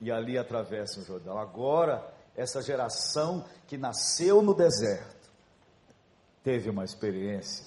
E 0.00 0.10
ali 0.10 0.38
atravessam 0.38 1.02
o 1.02 1.06
Jordão. 1.06 1.38
Agora, 1.38 2.12
essa 2.36 2.62
geração 2.62 3.44
que 3.66 3.76
nasceu 3.76 4.40
no 4.40 4.54
deserto, 4.54 5.30
teve 6.42 6.70
uma 6.70 6.84
experiência 6.84 7.66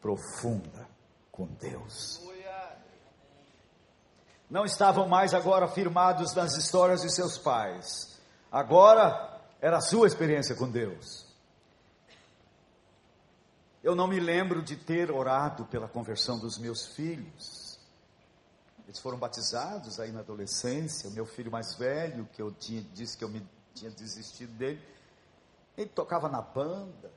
profunda 0.00 0.86
com 1.30 1.46
Deus. 1.46 2.20
Não 4.50 4.64
estavam 4.64 5.08
mais 5.08 5.32
agora 5.32 5.68
firmados 5.68 6.34
nas 6.34 6.56
histórias 6.56 7.02
de 7.02 7.14
seus 7.14 7.38
pais. 7.38 8.20
Agora 8.50 9.40
era 9.60 9.76
a 9.76 9.80
sua 9.80 10.08
experiência 10.08 10.56
com 10.56 10.68
Deus. 10.68 11.24
Eu 13.82 13.94
não 13.94 14.08
me 14.08 14.18
lembro 14.18 14.60
de 14.60 14.76
ter 14.76 15.10
orado 15.10 15.64
pela 15.66 15.88
conversão 15.88 16.38
dos 16.38 16.58
meus 16.58 16.88
filhos. 16.88 17.69
Eles 18.90 18.98
foram 18.98 19.16
batizados 19.16 20.00
aí 20.00 20.10
na 20.10 20.18
adolescência. 20.18 21.08
O 21.08 21.12
meu 21.12 21.24
filho 21.24 21.48
mais 21.48 21.76
velho, 21.76 22.28
que 22.32 22.42
eu 22.42 22.50
tinha, 22.50 22.82
disse 22.92 23.16
que 23.16 23.22
eu 23.22 23.28
me, 23.28 23.48
tinha 23.72 23.88
desistido 23.88 24.52
dele, 24.54 24.82
ele 25.78 25.88
tocava 25.90 26.28
na 26.28 26.42
banda. 26.42 27.08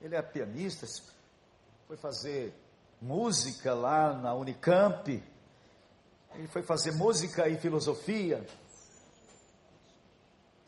Ele 0.00 0.16
é 0.16 0.22
pianista, 0.22 0.88
foi 1.86 1.96
fazer 1.96 2.52
música 3.00 3.72
lá 3.72 4.12
na 4.14 4.34
Unicamp. 4.34 5.22
Ele 6.34 6.48
foi 6.48 6.64
fazer 6.64 6.90
música 6.90 7.48
e 7.48 7.56
filosofia. 7.56 8.44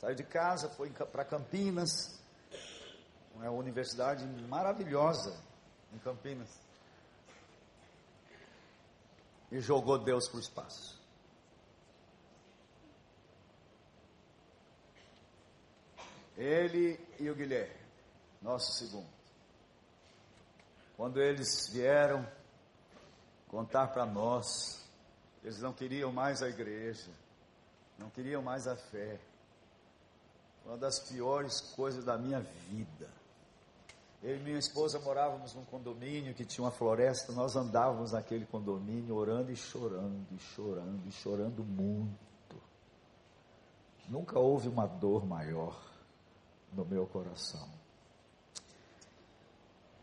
Saiu 0.00 0.14
de 0.14 0.22
casa, 0.22 0.68
foi 0.68 0.88
para 0.90 1.24
Campinas, 1.24 2.16
uma 3.34 3.50
universidade 3.50 4.24
maravilhosa. 4.46 5.36
em 5.92 5.98
Campinas. 5.98 6.48
E 9.52 9.60
jogou 9.60 9.98
Deus 9.98 10.26
para 10.28 10.38
o 10.38 10.40
espaço. 10.40 10.98
Ele 16.38 16.98
e 17.20 17.28
o 17.28 17.34
Guilherme, 17.34 17.76
nosso 18.40 18.72
segundo. 18.72 19.10
Quando 20.96 21.20
eles 21.20 21.68
vieram 21.70 22.26
contar 23.46 23.88
para 23.88 24.06
nós, 24.06 24.88
eles 25.44 25.60
não 25.60 25.74
queriam 25.74 26.10
mais 26.10 26.42
a 26.42 26.48
igreja, 26.48 27.10
não 27.98 28.08
queriam 28.08 28.40
mais 28.40 28.66
a 28.66 28.74
fé. 28.74 29.20
Uma 30.64 30.78
das 30.78 30.98
piores 30.98 31.60
coisas 31.76 32.06
da 32.06 32.16
minha 32.16 32.40
vida. 32.40 33.21
Eu 34.22 34.36
e 34.36 34.38
minha 34.40 34.58
esposa 34.58 35.00
morávamos 35.00 35.52
num 35.52 35.64
condomínio 35.64 36.32
que 36.32 36.44
tinha 36.44 36.64
uma 36.64 36.70
floresta, 36.70 37.32
nós 37.32 37.56
andávamos 37.56 38.12
naquele 38.12 38.46
condomínio 38.46 39.16
orando 39.16 39.50
e 39.50 39.56
chorando, 39.56 40.26
e 40.30 40.38
chorando, 40.38 41.08
e 41.08 41.10
chorando 41.10 41.64
muito. 41.64 42.62
Nunca 44.08 44.38
houve 44.38 44.68
uma 44.68 44.86
dor 44.86 45.26
maior 45.26 45.76
no 46.72 46.84
meu 46.84 47.04
coração. 47.06 47.68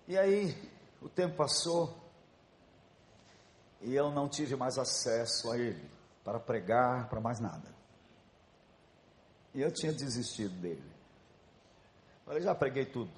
E 0.06 0.18
aí, 0.18 0.54
o 1.02 1.08
tempo 1.08 1.38
passou 1.38 1.96
e 3.80 3.96
eu 3.96 4.12
não 4.12 4.28
tive 4.28 4.56
mais 4.58 4.78
acesso 4.78 5.50
a 5.50 5.58
ele 5.58 5.90
para 6.26 6.40
pregar, 6.40 7.08
para 7.08 7.22
mais 7.22 7.40
nada. 7.40 7.74
E 9.54 9.62
eu 9.62 9.72
tinha 9.72 9.94
desistido 9.94 10.54
dele. 10.60 10.92
Falei, 12.26 12.42
já 12.42 12.54
preguei 12.54 12.86
tudo. 12.86 13.12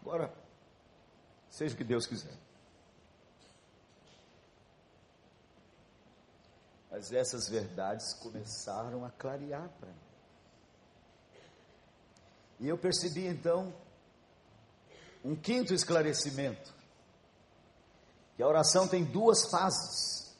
Agora, 0.00 0.32
seja 1.48 1.74
o 1.74 1.76
que 1.76 1.84
Deus 1.84 2.06
quiser. 2.06 2.36
Mas 6.90 7.12
essas 7.12 7.48
verdades 7.48 8.14
começaram 8.14 9.04
a 9.04 9.10
clarear 9.10 9.68
para 9.78 9.88
mim. 9.88 10.10
E 12.58 12.68
eu 12.68 12.76
percebi 12.76 13.26
então 13.26 13.72
um 15.24 15.36
quinto 15.36 15.72
esclarecimento: 15.72 16.74
que 18.36 18.42
a 18.42 18.48
oração 18.48 18.88
tem 18.88 19.04
duas 19.04 19.48
fases. 19.50 20.36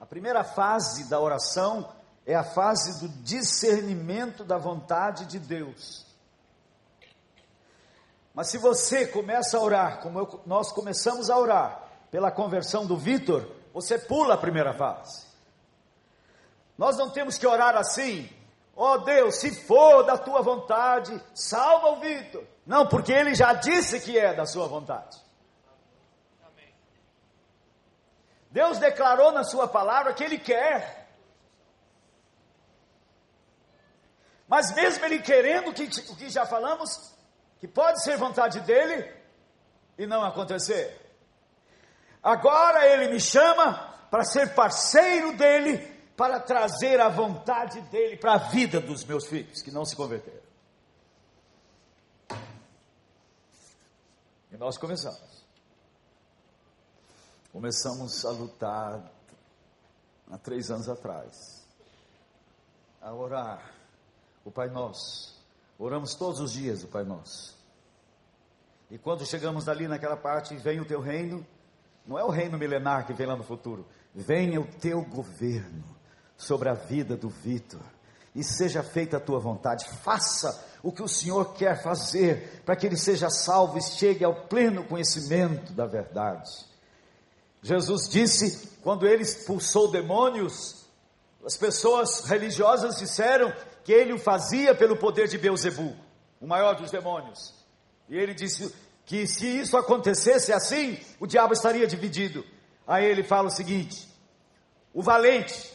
A 0.00 0.06
primeira 0.06 0.42
fase 0.42 1.08
da 1.10 1.20
oração 1.20 1.92
é 2.24 2.34
a 2.34 2.42
fase 2.42 3.00
do 3.00 3.08
discernimento 3.22 4.44
da 4.44 4.56
vontade 4.56 5.26
de 5.26 5.38
Deus. 5.38 6.09
Mas 8.40 8.48
se 8.48 8.56
você 8.56 9.06
começa 9.06 9.58
a 9.58 9.60
orar, 9.60 10.00
como 10.00 10.18
eu, 10.18 10.40
nós 10.46 10.72
começamos 10.72 11.28
a 11.28 11.36
orar, 11.36 11.82
pela 12.10 12.30
conversão 12.30 12.86
do 12.86 12.96
Vitor, 12.96 13.46
você 13.70 13.98
pula 13.98 14.32
a 14.32 14.38
primeira 14.38 14.72
fase. 14.72 15.26
Nós 16.78 16.96
não 16.96 17.10
temos 17.10 17.36
que 17.36 17.46
orar 17.46 17.76
assim, 17.76 18.30
ó 18.74 18.94
oh 18.94 18.98
Deus, 19.00 19.34
se 19.34 19.54
for 19.66 20.04
da 20.04 20.16
tua 20.16 20.40
vontade, 20.40 21.22
salva 21.34 21.88
o 21.88 22.00
Vitor. 22.00 22.42
Não, 22.64 22.88
porque 22.88 23.12
ele 23.12 23.34
já 23.34 23.52
disse 23.52 24.00
que 24.00 24.18
é 24.18 24.32
da 24.32 24.46
sua 24.46 24.66
vontade. 24.66 25.18
Deus 28.50 28.78
declarou 28.78 29.32
na 29.32 29.44
sua 29.44 29.68
palavra 29.68 30.14
que 30.14 30.24
ele 30.24 30.38
quer. 30.38 31.10
Mas 34.48 34.74
mesmo 34.74 35.04
ele 35.04 35.18
querendo 35.18 35.74
que, 35.74 35.84
o 36.10 36.16
que 36.16 36.30
já 36.30 36.46
falamos, 36.46 37.09
que 37.60 37.68
pode 37.68 38.02
ser 38.02 38.16
vontade 38.16 38.60
dele 38.60 39.12
e 39.98 40.06
não 40.06 40.24
acontecer. 40.24 40.98
Agora 42.22 42.86
ele 42.86 43.12
me 43.12 43.20
chama 43.20 43.74
para 44.10 44.24
ser 44.24 44.54
parceiro 44.54 45.36
dele, 45.36 45.78
para 46.16 46.40
trazer 46.40 47.00
a 47.00 47.08
vontade 47.08 47.80
dele 47.82 48.16
para 48.16 48.34
a 48.34 48.38
vida 48.38 48.80
dos 48.80 49.04
meus 49.04 49.26
filhos 49.26 49.62
que 49.62 49.70
não 49.70 49.84
se 49.84 49.94
converteram. 49.94 50.40
E 54.50 54.56
nós 54.56 54.76
começamos. 54.76 55.44
Começamos 57.52 58.24
a 58.24 58.30
lutar 58.30 59.10
há 60.30 60.38
três 60.38 60.70
anos 60.70 60.88
atrás, 60.88 61.66
a 63.00 63.12
orar 63.12 63.74
o 64.44 64.50
Pai 64.50 64.68
Nosso. 64.68 65.39
Oramos 65.82 66.14
todos 66.14 66.40
os 66.40 66.52
dias 66.52 66.84
o 66.84 66.88
Pai 66.88 67.04
Nosso. 67.04 67.56
E 68.90 68.98
quando 68.98 69.24
chegamos 69.24 69.66
ali 69.66 69.88
naquela 69.88 70.16
parte, 70.16 70.54
vem 70.56 70.78
o 70.78 70.84
teu 70.84 71.00
reino, 71.00 71.44
não 72.06 72.18
é 72.18 72.22
o 72.22 72.28
reino 72.28 72.58
milenar 72.58 73.06
que 73.06 73.14
vem 73.14 73.26
lá 73.26 73.34
no 73.34 73.42
futuro, 73.42 73.86
venha 74.14 74.60
o 74.60 74.66
teu 74.66 75.02
governo 75.02 75.82
sobre 76.36 76.68
a 76.68 76.74
vida 76.74 77.16
do 77.16 77.30
Vitor 77.30 77.80
e 78.34 78.44
seja 78.44 78.82
feita 78.82 79.16
a 79.16 79.20
tua 79.20 79.38
vontade. 79.38 79.88
Faça 80.02 80.62
o 80.82 80.92
que 80.92 81.02
o 81.02 81.08
Senhor 81.08 81.54
quer 81.54 81.82
fazer 81.82 82.62
para 82.66 82.76
que 82.76 82.86
ele 82.86 82.96
seja 82.98 83.30
salvo 83.30 83.78
e 83.78 83.82
chegue 83.82 84.22
ao 84.22 84.48
pleno 84.48 84.84
conhecimento 84.84 85.72
da 85.72 85.86
verdade. 85.86 86.50
Jesus 87.62 88.06
disse, 88.06 88.76
quando 88.82 89.06
ele 89.06 89.22
expulsou 89.22 89.90
demônios, 89.90 90.86
as 91.42 91.56
pessoas 91.56 92.20
religiosas 92.26 92.98
disseram 92.98 93.50
que 93.84 93.92
ele 93.92 94.12
o 94.12 94.18
fazia 94.18 94.74
pelo 94.74 94.96
poder 94.96 95.28
de 95.28 95.38
Beuzebu, 95.38 95.96
o 96.40 96.46
maior 96.46 96.74
dos 96.74 96.90
demônios. 96.90 97.54
E 98.08 98.16
ele 98.16 98.34
disse 98.34 98.74
que 99.06 99.26
se 99.26 99.46
isso 99.46 99.76
acontecesse 99.76 100.52
assim, 100.52 100.98
o 101.18 101.26
diabo 101.26 101.52
estaria 101.52 101.86
dividido. 101.86 102.44
Aí 102.86 103.04
ele 103.04 103.22
fala 103.22 103.48
o 103.48 103.50
seguinte: 103.50 104.08
o 104.92 105.02
valente, 105.02 105.70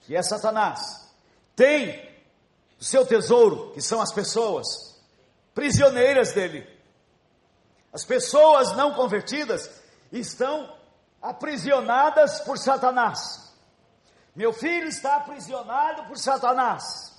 que 0.00 0.16
é 0.16 0.22
Satanás, 0.22 0.80
tem 1.54 2.08
o 2.80 2.84
seu 2.84 3.06
tesouro, 3.06 3.72
que 3.72 3.80
são 3.80 4.00
as 4.00 4.12
pessoas, 4.12 4.66
prisioneiras 5.54 6.32
dele. 6.32 6.66
As 7.92 8.04
pessoas 8.04 8.76
não 8.76 8.94
convertidas 8.94 9.70
estão 10.12 10.76
aprisionadas 11.20 12.40
por 12.40 12.58
Satanás. 12.58 13.52
Meu 14.34 14.52
filho 14.52 14.86
está 14.86 15.16
aprisionado 15.16 16.04
por 16.04 16.18
Satanás. 16.18 17.15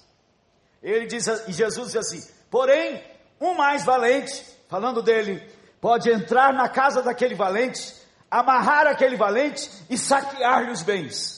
Ele 0.82 1.06
diz, 1.06 1.28
e 1.48 1.52
Jesus 1.52 1.92
diz 1.92 1.96
assim: 1.98 2.34
porém, 2.50 3.04
um 3.40 3.54
mais 3.54 3.84
valente, 3.84 4.44
falando 4.68 5.02
dele, 5.02 5.40
pode 5.82 6.10
entrar 6.10 6.54
na 6.54 6.70
casa 6.70 7.02
daquele 7.02 7.36
valente, 7.36 7.96
amarrar 8.30 8.88
aquele 8.88 9.16
valente 9.16 9.70
e 9.90 9.98
saquear-lhe 9.98 10.72
os 10.72 10.84
bens. 10.84 11.38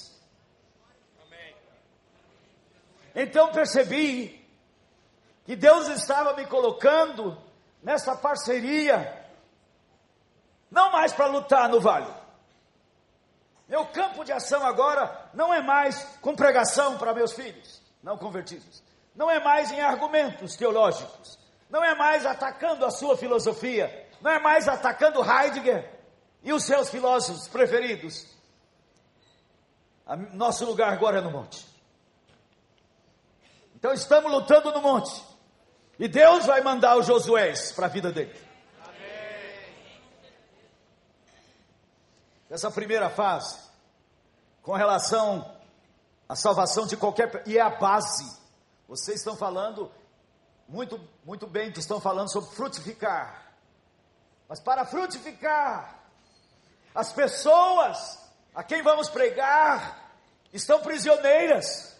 Então 3.15 3.51
percebi 3.51 4.39
que 5.45 5.55
Deus 5.55 5.87
estava 5.87 6.33
me 6.35 6.45
colocando 6.45 7.37
nessa 7.81 8.15
parceria, 8.15 9.25
não 10.69 10.91
mais 10.91 11.11
para 11.11 11.25
lutar 11.25 11.67
no 11.67 11.81
vale. 11.81 12.13
Meu 13.67 13.85
campo 13.87 14.23
de 14.23 14.31
ação 14.31 14.65
agora 14.65 15.29
não 15.33 15.53
é 15.53 15.61
mais 15.61 16.03
com 16.21 16.35
pregação 16.35 16.97
para 16.97 17.13
meus 17.13 17.33
filhos 17.33 17.79
não 18.01 18.17
convertidos 18.17 18.81
não 19.15 19.29
é 19.29 19.39
mais 19.39 19.71
em 19.71 19.81
argumentos 19.81 20.55
teológicos, 20.55 21.39
não 21.69 21.83
é 21.83 21.95
mais 21.95 22.25
atacando 22.25 22.85
a 22.85 22.91
sua 22.91 23.17
filosofia, 23.17 24.07
não 24.21 24.31
é 24.31 24.39
mais 24.39 24.67
atacando 24.67 25.23
Heidegger 25.23 25.89
e 26.43 26.53
os 26.53 26.63
seus 26.63 26.89
filósofos 26.89 27.47
preferidos. 27.47 28.27
Nosso 30.33 30.65
lugar 30.65 30.91
agora 30.91 31.19
é 31.19 31.21
no 31.21 31.31
monte. 31.31 31.67
Então 33.75 33.93
estamos 33.93 34.31
lutando 34.31 34.71
no 34.71 34.81
monte. 34.81 35.23
E 35.97 36.07
Deus 36.07 36.45
vai 36.45 36.61
mandar 36.61 36.97
os 36.97 37.05
Josués 37.05 37.71
para 37.71 37.85
a 37.85 37.89
vida 37.89 38.11
dele. 38.11 38.49
Essa 42.49 42.71
primeira 42.71 43.09
fase, 43.09 43.59
com 44.63 44.73
relação 44.73 45.55
à 46.27 46.35
salvação 46.35 46.87
de 46.87 46.97
qualquer. 46.97 47.43
e 47.45 47.57
é 47.57 47.61
a 47.61 47.69
base 47.69 48.39
vocês 48.89 49.17
estão 49.17 49.37
falando 49.37 49.91
muito, 50.67 50.99
muito 51.23 51.45
bem 51.45 51.71
que 51.71 51.79
estão 51.79 52.01
falando 52.01 52.31
sobre 52.33 52.49
frutificar. 52.55 53.53
Mas 54.47 54.59
para 54.59 54.83
frutificar, 54.83 56.03
as 56.95 57.13
pessoas 57.13 58.19
a 58.51 58.63
quem 58.63 58.81
vamos 58.81 59.07
pregar 59.07 60.11
estão 60.51 60.81
prisioneiras. 60.81 61.95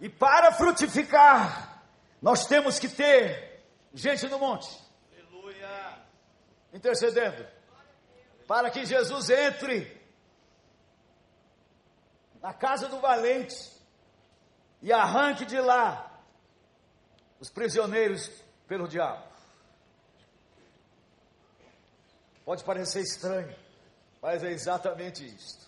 E 0.00 0.08
para 0.08 0.52
frutificar, 0.52 1.82
nós 2.22 2.46
temos 2.46 2.78
que 2.78 2.88
ter 2.88 3.62
gente 3.92 4.26
no 4.26 4.38
monte. 4.38 4.70
Aleluia. 5.12 5.98
Intercedendo. 6.72 7.46
Para 8.46 8.70
que 8.70 8.86
Jesus 8.86 9.28
entre 9.28 9.95
na 12.42 12.52
casa 12.52 12.88
do 12.88 13.00
valente 13.00 13.56
e 14.82 14.92
arranque 14.92 15.44
de 15.44 15.60
lá 15.60 16.12
os 17.40 17.50
prisioneiros 17.50 18.30
pelo 18.66 18.88
diabo. 18.88 19.24
Pode 22.44 22.62
parecer 22.64 23.02
estranho, 23.02 23.54
mas 24.22 24.44
é 24.44 24.52
exatamente 24.52 25.26
isto. 25.26 25.66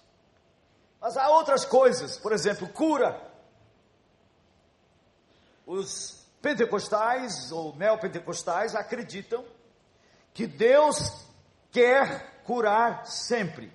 Mas 1.00 1.16
há 1.16 1.28
outras 1.28 1.64
coisas, 1.64 2.16
por 2.18 2.32
exemplo, 2.32 2.68
cura. 2.68 3.20
Os 5.66 6.26
pentecostais 6.40 7.52
ou 7.52 7.74
neopentecostais 7.76 8.74
acreditam 8.74 9.44
que 10.32 10.46
Deus 10.46 11.26
quer 11.70 12.42
curar 12.42 13.06
sempre. 13.06 13.72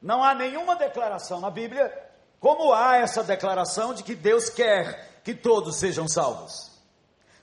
Não 0.00 0.24
há 0.24 0.34
nenhuma 0.34 0.76
declaração 0.76 1.40
na 1.40 1.50
Bíblia 1.50 1.92
como 2.38 2.72
há 2.72 2.96
essa 2.96 3.22
declaração 3.22 3.92
de 3.92 4.02
que 4.02 4.14
Deus 4.14 4.48
quer 4.48 5.20
que 5.22 5.34
todos 5.34 5.76
sejam 5.76 6.08
salvos. 6.08 6.70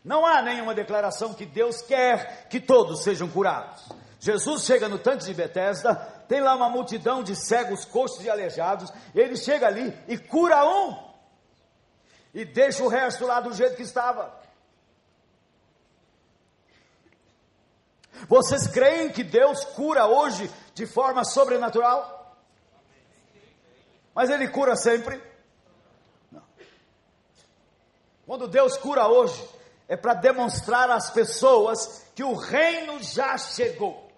Não 0.03 0.25
há 0.25 0.41
nenhuma 0.41 0.73
declaração 0.73 1.33
que 1.33 1.45
Deus 1.45 1.81
quer 1.81 2.47
que 2.49 2.59
todos 2.59 3.03
sejam 3.03 3.29
curados. 3.29 3.87
Jesus 4.19 4.63
chega 4.63 4.89
no 4.89 4.97
tanque 4.97 5.25
de 5.25 5.33
Betesda, 5.33 5.95
tem 6.27 6.41
lá 6.41 6.55
uma 6.55 6.69
multidão 6.69 7.21
de 7.21 7.35
cegos, 7.35 7.85
coxos 7.85 8.25
e 8.25 8.29
aleijados, 8.29 8.91
ele 9.13 9.37
chega 9.37 9.67
ali 9.67 9.95
e 10.07 10.17
cura 10.17 10.65
um, 10.65 10.97
e 12.33 12.43
deixa 12.43 12.83
o 12.83 12.87
resto 12.87 13.25
lá 13.25 13.39
do 13.39 13.53
jeito 13.53 13.75
que 13.75 13.83
estava. 13.83 14.35
Vocês 18.27 18.67
creem 18.67 19.09
que 19.09 19.23
Deus 19.23 19.63
cura 19.63 20.07
hoje 20.07 20.49
de 20.73 20.87
forma 20.87 21.23
sobrenatural? 21.23 22.16
Mas 24.17 24.31
Ele 24.31 24.47
cura 24.47 24.75
sempre? 24.75 25.21
Não. 26.31 26.41
Quando 28.25 28.47
Deus 28.47 28.75
cura 28.75 29.07
hoje, 29.07 29.47
é 29.87 29.95
para 29.95 30.15
demonstrar 30.15 30.89
às 30.89 31.11
pessoas 31.11 32.03
que 32.15 32.23
o 32.23 32.33
reino 32.33 32.97
já 32.99 33.37
chegou, 33.37 34.09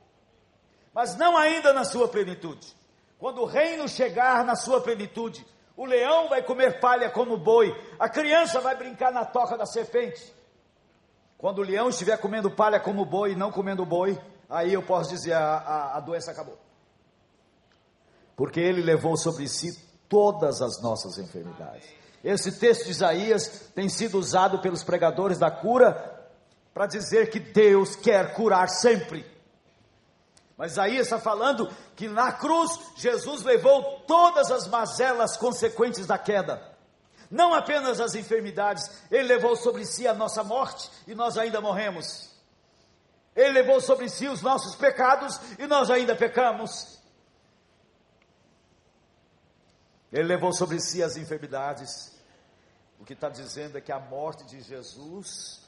mas 0.94 1.18
não 1.18 1.38
ainda 1.38 1.74
na 1.74 1.84
sua 1.84 2.08
plenitude. 2.08 2.74
Quando 3.18 3.42
o 3.42 3.46
reino 3.46 3.90
chegar 3.90 4.46
na 4.46 4.56
sua 4.56 4.80
plenitude, 4.80 5.46
o 5.76 5.84
leão 5.86 6.30
vai 6.30 6.42
comer 6.44 6.80
palha 6.80 7.10
como 7.10 7.36
boi, 7.36 7.70
a 8.00 8.08
criança 8.08 8.62
vai 8.62 8.78
brincar 8.78 9.12
na 9.12 9.26
toca 9.26 9.58
da 9.58 9.66
serpente. 9.66 10.34
Quando 11.38 11.60
o 11.60 11.64
leão 11.64 11.90
estiver 11.90 12.18
comendo 12.18 12.50
palha 12.50 12.80
como 12.80 13.04
boi 13.04 13.34
e 13.34 13.36
não 13.36 13.52
comendo 13.52 13.86
boi, 13.86 14.18
aí 14.50 14.72
eu 14.72 14.82
posso 14.82 15.10
dizer 15.10 15.34
a, 15.34 15.58
a, 15.58 15.98
a 15.98 16.00
doença 16.00 16.32
acabou. 16.32 16.58
Porque 18.38 18.62
ele 18.62 18.82
levou 18.82 19.18
sobre 19.18 19.46
si 19.46 19.89
todas 20.10 20.62
as 20.62 20.82
nossas 20.82 21.18
enfermidades. 21.18 21.88
Esse 22.24 22.52
texto 22.52 22.86
de 22.86 22.92
Isaías 22.92 23.70
tem 23.74 23.88
sido 23.88 24.18
usado 24.18 24.60
pelos 24.60 24.84
pregadores 24.84 25.38
da 25.38 25.50
cura 25.50 26.28
para 26.74 26.86
dizer 26.86 27.30
que 27.30 27.40
Deus 27.40 27.96
quer 27.96 28.34
curar 28.34 28.68
sempre. 28.68 29.26
Mas 30.58 30.74
Isaías 30.74 31.08
está 31.08 31.18
falando 31.18 31.70
que 31.96 32.10
na 32.10 32.34
cruz 32.34 32.78
Jesus 32.98 33.44
levou 33.44 34.02
todas 34.06 34.52
as 34.52 34.68
mazelas 34.68 35.38
consequentes 35.38 36.06
da 36.06 36.18
queda. 36.18 36.62
Não 37.32 37.54
apenas 37.54 38.02
as 38.02 38.16
enfermidades, 38.16 38.90
ele 39.10 39.24
levou 39.24 39.56
sobre 39.56 39.86
si 39.86 40.06
a 40.06 40.14
nossa 40.14 40.44
morte 40.44 40.90
e 41.08 41.16
nós 41.16 41.38
ainda 41.38 41.62
morremos. 41.62 42.30
Ele 43.36 43.52
levou 43.52 43.80
sobre 43.80 44.10
si 44.10 44.28
os 44.28 44.42
nossos 44.42 44.76
pecados 44.76 45.40
e 45.58 45.66
nós 45.66 45.90
ainda 45.90 46.14
pecamos. 46.14 46.99
Ele 50.12 50.24
levou 50.24 50.52
sobre 50.52 50.80
si 50.80 51.04
as 51.04 51.18
enfermidades. 51.18 52.18
O 53.00 53.06
que 53.06 53.14
está 53.14 53.30
dizendo 53.30 53.78
é 53.78 53.82
que 53.82 53.92
a 53.92 54.00
morte 54.00 54.46
de 54.46 54.62
Jesus 54.62 55.62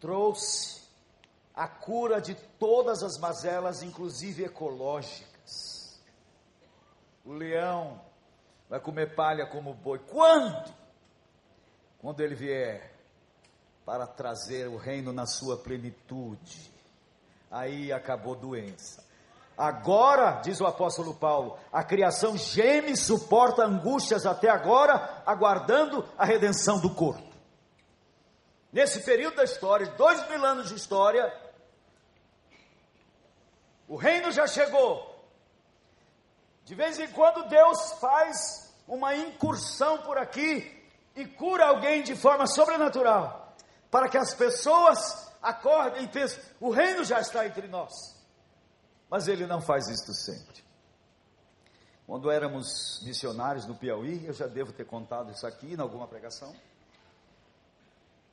trouxe 0.00 0.82
a 1.54 1.66
cura 1.66 2.20
de 2.20 2.34
todas 2.58 3.02
as 3.02 3.18
mazelas, 3.18 3.82
inclusive 3.82 4.44
ecológicas. 4.44 6.00
O 7.24 7.32
leão 7.32 8.00
vai 8.68 8.78
comer 8.78 9.14
palha 9.14 9.46
como 9.46 9.74
boi. 9.74 9.98
Quando? 9.98 10.74
Quando 11.98 12.20
ele 12.20 12.34
vier 12.34 12.94
para 13.86 14.04
trazer 14.04 14.66
o 14.68 14.76
reino 14.76 15.12
na 15.12 15.26
sua 15.26 15.56
plenitude. 15.56 16.72
Aí 17.48 17.92
acabou 17.92 18.34
doença. 18.34 19.05
Agora, 19.56 20.40
diz 20.42 20.60
o 20.60 20.66
apóstolo 20.66 21.14
Paulo, 21.14 21.58
a 21.72 21.82
criação 21.82 22.36
geme 22.36 22.92
e 22.92 22.96
suporta 22.96 23.64
angústias 23.64 24.26
até 24.26 24.50
agora, 24.50 25.22
aguardando 25.24 26.06
a 26.18 26.26
redenção 26.26 26.78
do 26.78 26.90
corpo. 26.90 27.24
Nesse 28.70 29.00
período 29.00 29.36
da 29.36 29.44
história, 29.44 29.86
dois 29.96 30.28
mil 30.28 30.44
anos 30.44 30.68
de 30.68 30.74
história, 30.74 31.32
o 33.88 33.96
reino 33.96 34.30
já 34.30 34.46
chegou. 34.46 35.14
De 36.64 36.74
vez 36.74 36.98
em 36.98 37.08
quando 37.08 37.48
Deus 37.48 37.92
faz 37.92 38.74
uma 38.86 39.14
incursão 39.14 39.98
por 39.98 40.18
aqui 40.18 40.86
e 41.14 41.24
cura 41.24 41.68
alguém 41.68 42.02
de 42.02 42.14
forma 42.14 42.46
sobrenatural, 42.46 43.54
para 43.90 44.08
que 44.08 44.18
as 44.18 44.34
pessoas 44.34 45.32
acordem 45.40 46.04
e 46.04 46.08
pensem: 46.08 46.42
o 46.60 46.68
reino 46.68 47.04
já 47.04 47.20
está 47.20 47.46
entre 47.46 47.68
nós. 47.68 48.15
Mas 49.08 49.28
ele 49.28 49.46
não 49.46 49.60
faz 49.60 49.88
isto 49.88 50.12
sempre. 50.12 50.64
Quando 52.06 52.30
éramos 52.30 53.00
missionários 53.02 53.66
no 53.66 53.74
Piauí, 53.74 54.24
eu 54.26 54.32
já 54.32 54.46
devo 54.46 54.72
ter 54.72 54.86
contado 54.86 55.32
isso 55.32 55.46
aqui 55.46 55.74
em 55.74 55.80
alguma 55.80 56.06
pregação. 56.06 56.54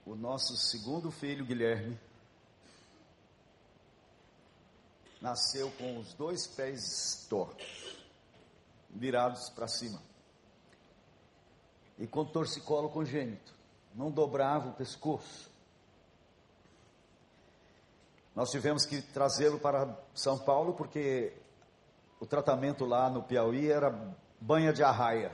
O 0.06 0.16
nosso 0.16 0.56
segundo 0.58 1.10
filho, 1.10 1.46
Guilherme, 1.46 2.00
nasceu 5.22 5.72
com 5.72 5.98
os 6.00 6.14
dois 6.14 6.46
pés 6.46 7.26
tortos, 7.30 7.98
virados 8.90 9.50
para 9.50 9.70
cima, 9.70 10.02
e 11.98 12.06
com 12.06 12.26
torcicolo 12.26 12.90
congênito, 12.90 13.54
não 13.96 14.12
dobrava 14.12 14.70
o 14.70 14.74
pescoço. 14.74 15.53
Nós 18.36 18.50
tivemos 18.50 18.86
que 18.86 19.02
trazê-lo 19.02 19.60
para 19.60 19.96
São 20.14 20.38
Paulo 20.38 20.74
porque 20.74 21.34
o 22.20 22.26
tratamento 22.26 22.86
lá 22.86 23.10
no 23.10 23.22
Piauí 23.22 23.70
era 23.70 23.92
banha 24.40 24.74
de 24.74 24.84
arraia 24.84 25.32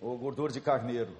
ou 0.00 0.18
gordura 0.18 0.52
de 0.52 0.60
carneiro. 0.60 1.16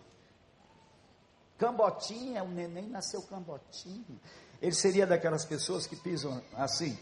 Cambotinha, 1.56 2.44
o 2.44 2.48
neném 2.48 2.88
nasceu 2.88 3.22
cambotinho. 3.22 4.20
Ele 4.60 4.74
seria 4.74 5.06
daquelas 5.06 5.44
pessoas 5.44 5.86
que 5.86 5.96
pisam 5.96 6.42
assim. 6.54 6.98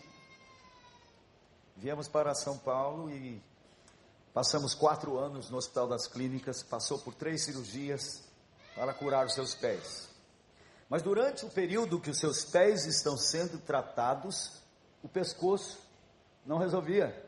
Viemos 1.77 2.09
para 2.09 2.35
São 2.35 2.57
Paulo 2.59 3.11
e 3.11 3.43
passamos 4.33 4.75
quatro 4.75 5.19
anos 5.19 5.51
no 5.51 5.59
Hospital 5.59 5.89
das 5.89 6.07
Clínicas, 6.07 6.63
passou 6.63 6.99
por 6.99 7.15
três 7.15 7.45
cirurgias 7.45 8.25
para 8.75 8.93
curar 8.95 9.27
os 9.27 9.35
seus 9.35 9.55
pés. 9.55 10.16
Mas 10.89 11.03
durante 11.03 11.45
o 11.45 11.51
período 11.51 12.01
que 12.01 12.11
os 12.11 12.19
seus 12.19 12.45
pés 12.45 12.87
estão 12.87 13.17
sendo 13.17 13.59
tratados, 13.59 14.63
o 15.03 15.09
pescoço 15.09 15.79
não 16.45 16.59
resolvia. 16.59 17.25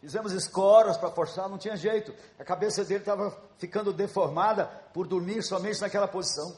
Fizemos 0.00 0.32
escoras 0.32 0.96
para 0.96 1.10
forçar, 1.10 1.48
não 1.48 1.58
tinha 1.58 1.76
jeito. 1.76 2.14
A 2.38 2.44
cabeça 2.44 2.84
dele 2.84 3.00
estava 3.00 3.36
ficando 3.58 3.92
deformada 3.92 4.66
por 4.92 5.06
dormir 5.06 5.42
somente 5.42 5.80
naquela 5.80 6.08
posição. 6.08 6.56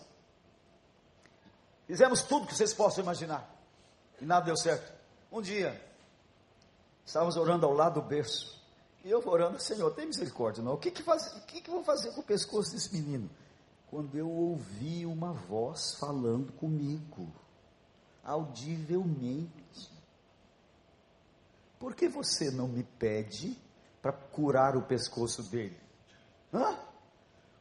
Fizemos 1.86 2.22
tudo 2.22 2.46
que 2.46 2.54
vocês 2.54 2.74
possam 2.74 3.02
imaginar. 3.02 3.48
E 4.20 4.24
nada 4.24 4.46
deu 4.46 4.56
certo. 4.56 4.92
Um 5.30 5.40
dia, 5.40 5.80
estávamos 7.04 7.36
orando 7.36 7.64
ao 7.64 7.72
lado 7.72 8.00
do 8.00 8.06
berço. 8.06 8.58
E 9.04 9.10
eu 9.10 9.22
orando, 9.26 9.60
Senhor, 9.60 9.90
tem 9.94 10.06
misericórdia, 10.06 10.62
não. 10.62 10.74
O 10.74 10.78
que, 10.78 10.90
que, 10.90 11.02
faz, 11.02 11.34
o 11.36 11.40
que, 11.46 11.60
que 11.60 11.70
vou 11.70 11.84
fazer 11.84 12.12
com 12.12 12.20
o 12.20 12.24
pescoço 12.24 12.72
desse 12.72 12.92
menino? 12.92 13.30
Quando 13.90 14.16
eu 14.16 14.30
ouvi 14.30 15.06
uma 15.06 15.32
voz 15.32 15.94
falando 15.98 16.52
comigo, 16.52 17.32
audivelmente. 18.22 19.90
Por 21.78 21.94
que 21.94 22.08
você 22.08 22.50
não 22.50 22.68
me 22.68 22.82
pede 22.82 23.56
para 24.02 24.12
curar 24.12 24.76
o 24.76 24.82
pescoço 24.82 25.42
dele? 25.50 25.78
Hã? 26.52 26.78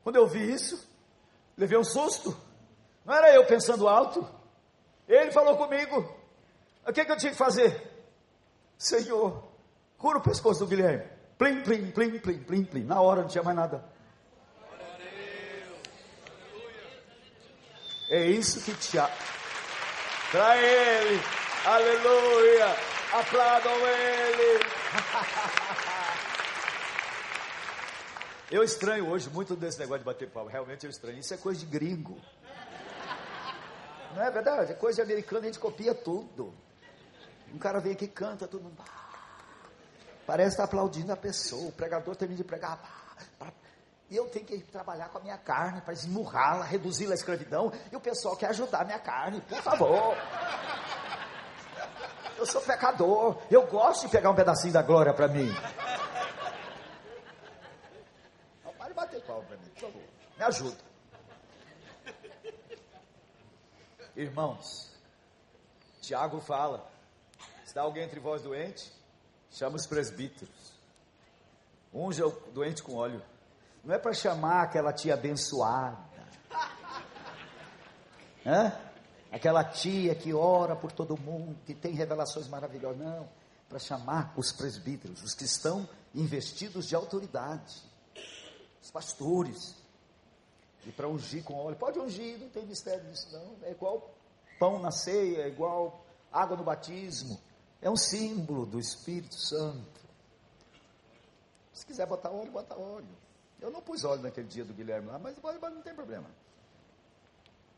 Quando 0.03 0.17
eu 0.17 0.23
ouvi 0.23 0.51
isso, 0.51 0.87
levei 1.55 1.77
um 1.77 1.83
susto. 1.83 2.35
Não 3.05 3.13
era 3.13 3.33
eu 3.33 3.45
pensando 3.45 3.87
alto. 3.87 4.27
Ele 5.07 5.31
falou 5.31 5.55
comigo. 5.55 6.13
O 6.85 6.91
que, 6.91 7.05
que 7.05 7.11
eu 7.11 7.17
tinha 7.17 7.31
que 7.31 7.37
fazer? 7.37 7.93
Senhor, 8.77 9.43
cura 9.97 10.17
o 10.17 10.23
pescoço 10.23 10.59
do 10.59 10.67
Guilherme. 10.67 11.09
Plim, 11.37 11.61
plim, 11.61 11.91
plim, 11.91 12.19
plim, 12.19 12.43
plim, 12.43 12.65
plim. 12.65 12.83
Na 12.83 12.99
hora 12.99 13.21
não 13.21 13.29
tinha 13.29 13.43
mais 13.43 13.55
nada. 13.55 13.96
É 18.09 18.25
isso 18.25 18.61
que 18.61 18.73
te. 18.73 18.97
Para 20.31 20.57
Ele, 20.57 21.21
aleluia, 21.65 22.75
aplaudam 23.11 23.87
Ele. 23.87 24.65
Eu 28.49 28.63
estranho 28.63 29.09
hoje 29.09 29.29
muito 29.29 29.57
desse 29.57 29.77
negócio 29.77 29.99
de 29.99 30.05
bater 30.05 30.29
palma. 30.29 30.49
Realmente 30.49 30.85
eu 30.85 30.89
estranho. 30.89 31.19
Isso 31.19 31.33
é 31.33 31.37
coisa 31.37 31.59
de 31.59 31.65
gringo. 31.65 32.17
Não 34.15 34.23
é 34.23 34.31
verdade? 34.31 34.71
É 34.71 34.75
coisa 34.75 34.95
de 34.95 35.01
americano, 35.01 35.41
a 35.41 35.45
gente 35.45 35.59
copia 35.59 35.93
tudo. 35.93 36.53
Um 37.53 37.57
cara 37.57 37.79
vem 37.79 37.91
aqui 37.91 38.05
e 38.05 38.07
canta, 38.07 38.47
todo 38.47 38.63
mundo. 38.63 38.81
Parece 40.25 40.51
estar 40.51 40.63
aplaudindo 40.63 41.11
a 41.11 41.17
pessoa. 41.17 41.67
O 41.67 41.71
pregador 41.73 42.15
termina 42.15 42.37
de 42.37 42.43
pregar. 42.45 42.79
E 44.09 44.15
eu 44.15 44.29
tenho 44.29 44.45
que 44.45 44.59
trabalhar 44.59 45.09
com 45.09 45.17
a 45.17 45.21
minha 45.21 45.37
carne 45.37 45.81
para 45.81 45.93
esmurrá-la, 45.93 46.63
reduzi-la 46.63 47.11
à 47.11 47.15
escravidão. 47.15 47.71
E 47.91 47.95
o 47.95 47.99
pessoal 47.99 48.37
quer 48.37 48.47
ajudar 48.47 48.81
a 48.81 48.85
minha 48.85 48.99
carne, 48.99 49.41
por 49.41 49.61
favor. 49.61 50.15
Eu 52.37 52.45
sou 52.45 52.61
pecador. 52.61 53.41
Eu 53.51 53.67
gosto 53.67 54.05
de 54.05 54.11
pegar 54.11 54.29
um 54.29 54.35
pedacinho 54.35 54.71
da 54.71 54.81
glória 54.81 55.13
para 55.13 55.27
mim. 55.27 55.49
Não, 58.63 58.73
pare 58.73 58.89
de 58.89 58.95
bater 58.95 59.21
palma 59.23 59.43
para 59.43 59.57
mim, 59.57 59.69
por 59.69 59.81
favor. 59.81 60.03
Me 60.37 60.43
ajuda. 60.43 60.77
Irmãos, 64.15 64.89
Tiago 66.01 66.39
fala: 66.39 66.89
está 67.65 67.81
alguém 67.81 68.03
entre 68.03 68.21
vós 68.21 68.41
doente? 68.41 68.91
Chama 69.51 69.75
os 69.75 69.85
presbíteros. 69.85 70.77
Unja 71.93 72.25
o 72.25 72.31
doente 72.51 72.81
com 72.81 72.95
óleo. 72.95 73.21
Não 73.87 73.95
é 73.95 73.97
para 73.97 74.13
chamar 74.13 74.63
aquela 74.63 74.91
tia 74.91 75.13
abençoada. 75.13 75.97
Hã? 78.45 78.77
Aquela 79.31 79.63
tia 79.63 80.13
que 80.13 80.33
ora 80.33 80.75
por 80.75 80.91
todo 80.91 81.17
mundo, 81.17 81.57
que 81.65 81.73
tem 81.73 81.93
revelações 81.93 82.49
maravilhosas. 82.49 82.99
Não. 82.99 83.29
Para 83.69 83.79
chamar 83.79 84.33
os 84.35 84.51
presbíteros, 84.51 85.23
os 85.23 85.33
que 85.33 85.45
estão 85.45 85.87
investidos 86.13 86.85
de 86.85 86.95
autoridade. 86.95 87.81
Os 88.83 88.91
pastores 88.91 89.73
e 90.85 90.91
para 90.91 91.07
ungir 91.07 91.45
com 91.45 91.53
óleo. 91.53 91.77
Pode 91.77 91.97
ungir, 91.97 92.37
não 92.39 92.49
tem 92.49 92.65
mistério 92.65 93.05
nisso 93.05 93.31
não. 93.31 93.55
É 93.63 93.71
igual 93.71 94.13
pão 94.59 94.79
na 94.79 94.91
ceia, 94.91 95.43
é 95.43 95.47
igual 95.47 96.05
água 96.29 96.57
no 96.57 96.63
batismo. 96.65 97.39
É 97.81 97.89
um 97.89 97.95
símbolo 97.95 98.65
do 98.65 98.81
Espírito 98.81 99.39
Santo. 99.39 100.01
Se 101.71 101.85
quiser 101.85 102.05
botar 102.05 102.31
óleo, 102.31 102.51
bota 102.51 102.77
óleo. 102.77 103.26
Eu 103.59 103.71
não 103.71 103.81
pus 103.81 104.03
óleo 104.03 104.21
naquele 104.21 104.47
dia 104.47 104.63
do 104.63 104.73
Guilherme 104.73 105.07
lá, 105.07 105.17
mas 105.17 105.35
não 105.41 105.81
tem 105.81 105.93
problema. 105.93 106.29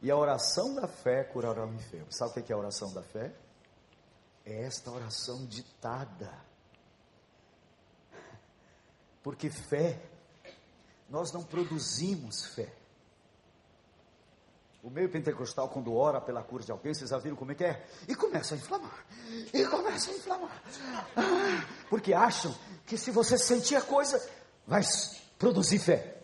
E 0.02 0.10
a 0.10 0.16
oração 0.16 0.76
da 0.76 0.88
fé 0.88 1.24
curará 1.24 1.66
o 1.66 1.74
enfermo. 1.74 2.12
Sabe 2.12 2.40
o 2.40 2.44
que 2.44 2.52
é 2.52 2.56
a 2.56 2.60
oração 2.60 2.94
da 2.94 3.04
fé? 3.04 3.34
É 4.46 4.64
esta 4.64 4.92
oração 4.92 5.46
ditada. 5.46 6.34
Porque 9.22 9.50
fé, 9.50 10.02
nós 11.10 11.32
não 11.34 11.44
produzimos 11.44 12.46
fé. 12.46 12.74
O 14.82 14.90
meio 14.90 15.10
pentecostal, 15.12 15.68
quando 15.68 15.94
ora 15.94 16.22
pela 16.22 16.42
cura 16.42 16.64
de 16.64 16.72
alguém, 16.72 16.94
vocês 16.94 17.10
já 17.10 17.18
viram 17.18 17.36
como 17.36 17.52
é 17.52 17.56
que 17.56 17.66
é? 17.66 17.86
E 18.08 18.16
começa 18.16 18.56
a 18.56 18.58
inflamar. 18.58 19.06
E 19.54 19.66
começa 19.66 20.12
a 20.12 20.14
inflamar. 20.14 20.64
Ah, 21.18 21.68
porque 21.90 22.14
acham 22.14 22.56
que 22.86 22.98
se 22.98 23.12
você 23.12 23.38
sentir 23.38 23.76
a 23.76 23.82
coisa, 23.82 24.26
vai 24.66 24.82
produzir 25.40 25.80
fé. 25.80 26.18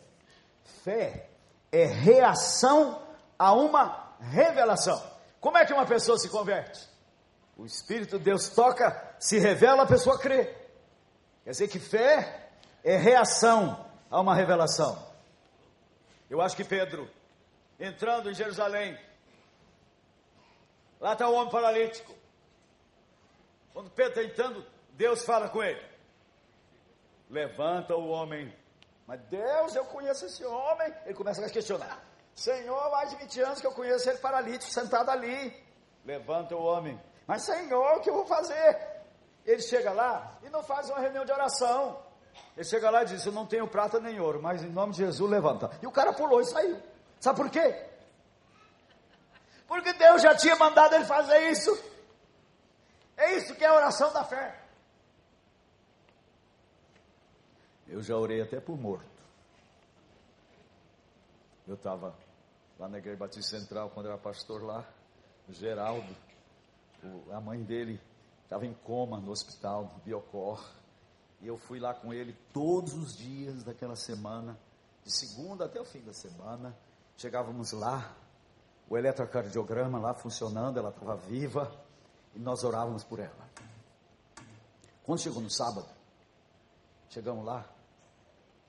Fé 0.84 1.30
é 1.72 1.86
reação 1.86 3.02
a 3.40 3.54
uma 3.54 4.16
revelação. 4.20 5.02
Como 5.40 5.58
é 5.58 5.66
que 5.66 5.74
uma 5.74 5.86
pessoa 5.86 6.20
se 6.20 6.30
converte? 6.30 6.88
O 7.58 7.66
Espírito 7.66 8.20
de 8.20 8.26
Deus 8.26 8.50
toca, 8.50 9.16
se 9.18 9.40
revela, 9.40 9.84
a 9.84 9.88
pessoa 9.88 10.20
crê. 10.20 10.54
Quer 11.44 11.52
dizer 11.52 11.68
que 11.70 11.80
fé 11.80 12.50
é 12.84 12.98
reação 12.98 13.86
a 14.12 14.20
uma 14.20 14.36
revelação. 14.36 15.02
Eu 16.30 16.42
acho 16.42 16.56
que 16.56 16.64
Pedro 16.64 17.10
entrando 17.80 18.30
em 18.30 18.34
Jerusalém. 18.34 18.98
Lá 21.00 21.14
está 21.14 21.28
o 21.30 21.34
homem 21.34 21.52
paralítico. 21.52 22.14
Quando 23.74 23.90
Pedro 23.90 24.22
está 24.22 24.24
entrando, 24.24 24.66
Deus 24.92 25.24
fala 25.24 25.50
com 25.50 25.62
ele: 25.64 25.82
Levanta 27.30 27.96
o 27.96 28.10
homem. 28.10 28.54
Mas 29.08 29.22
Deus, 29.30 29.76
eu 29.76 29.86
conheço 29.86 30.26
esse 30.26 30.44
homem. 30.46 30.94
Ele 31.06 31.14
começa 31.14 31.46
a 31.46 31.50
questionar: 31.50 32.04
Senhor, 32.34 32.90
mais 32.92 33.10
de 33.12 33.16
20 33.18 33.42
anos 33.42 33.62
que 33.62 33.68
eu 33.68 33.72
conheço 33.72 34.10
ele 34.10 34.18
paralítico, 34.18 34.72
sentado 34.72 35.10
ali. 35.10 35.64
Levanta 36.04 36.56
o 36.56 36.64
homem. 36.64 37.00
Mas 37.28 37.44
Senhor, 37.44 37.98
o 37.98 38.02
que 38.02 38.10
eu 38.10 38.16
vou 38.16 38.26
fazer? 38.26 38.96
Ele 39.46 39.62
chega 39.62 39.92
lá 39.92 40.38
e 40.44 40.50
não 40.50 40.64
faz 40.64 40.90
uma 40.90 41.00
reunião 41.00 41.24
de 41.24 41.32
oração. 41.32 42.04
Ele 42.56 42.66
chega 42.66 42.90
lá 42.90 43.04
e 43.04 43.06
diz: 43.06 43.26
Eu 43.26 43.32
não 43.32 43.46
tenho 43.46 43.68
prata 43.68 44.00
nem 44.00 44.20
ouro, 44.20 44.42
mas 44.42 44.64
em 44.64 44.70
nome 44.70 44.94
de 44.94 45.00
Jesus 45.00 45.30
levanta. 45.30 45.70
E 45.82 45.88
o 45.88 45.92
cara 45.92 46.12
pulou 46.14 46.42
e 46.42 46.46
saiu. 46.46 46.82
Sabe 47.20 47.38
por 47.38 47.50
quê? 47.50 47.86
Porque 49.68 49.94
Deus 49.94 50.22
já 50.22 50.36
tinha 50.36 50.56
mandado 50.56 50.96
ele 50.96 51.06
fazer 51.06 51.50
isso. 51.52 51.72
É 53.18 53.36
isso 53.36 53.56
que 53.56 53.64
é 53.64 53.68
a 53.68 53.74
oração 53.74 54.12
da 54.12 54.24
fé. 54.24 54.65
Eu 57.88 58.02
já 58.02 58.18
orei 58.18 58.42
até 58.42 58.60
por 58.60 58.78
morto. 58.78 59.06
Eu 61.68 61.76
estava 61.76 62.16
lá 62.80 62.88
na 62.88 62.98
Igreja 62.98 63.18
Batista 63.18 63.58
Central, 63.58 63.90
quando 63.90 64.08
era 64.08 64.18
pastor 64.18 64.64
lá, 64.64 64.88
o 65.48 65.54
Geraldo, 65.54 66.16
o, 67.04 67.32
a 67.32 67.40
mãe 67.40 67.64
dele 67.64 68.00
estava 68.44 68.66
em 68.66 68.74
coma 68.74 69.20
no 69.20 69.32
hospital, 69.32 69.92
no 69.96 70.04
Biocor. 70.04 70.64
E 71.42 71.48
eu 71.48 71.58
fui 71.58 71.80
lá 71.80 71.94
com 71.94 72.14
ele 72.14 72.34
todos 72.54 72.94
os 72.94 73.16
dias 73.16 73.64
daquela 73.64 73.96
semana, 73.96 74.58
de 75.04 75.12
segunda 75.12 75.66
até 75.66 75.80
o 75.80 75.86
fim 75.86 76.02
da 76.02 76.14
semana. 76.14 76.76
Chegávamos 77.18 77.72
lá, 77.72 78.16
o 78.90 78.98
eletrocardiograma 78.98 80.00
lá 80.00 80.14
funcionando, 80.14 80.78
ela 80.78 80.90
estava 80.90 81.16
viva, 81.16 81.72
e 82.34 82.40
nós 82.40 82.64
orávamos 82.64 83.04
por 83.04 83.20
ela. 83.20 83.50
Quando 85.04 85.20
chegou 85.20 85.42
no 85.42 85.50
sábado, 85.50 85.88
chegamos 87.10 87.46
lá, 87.46 87.66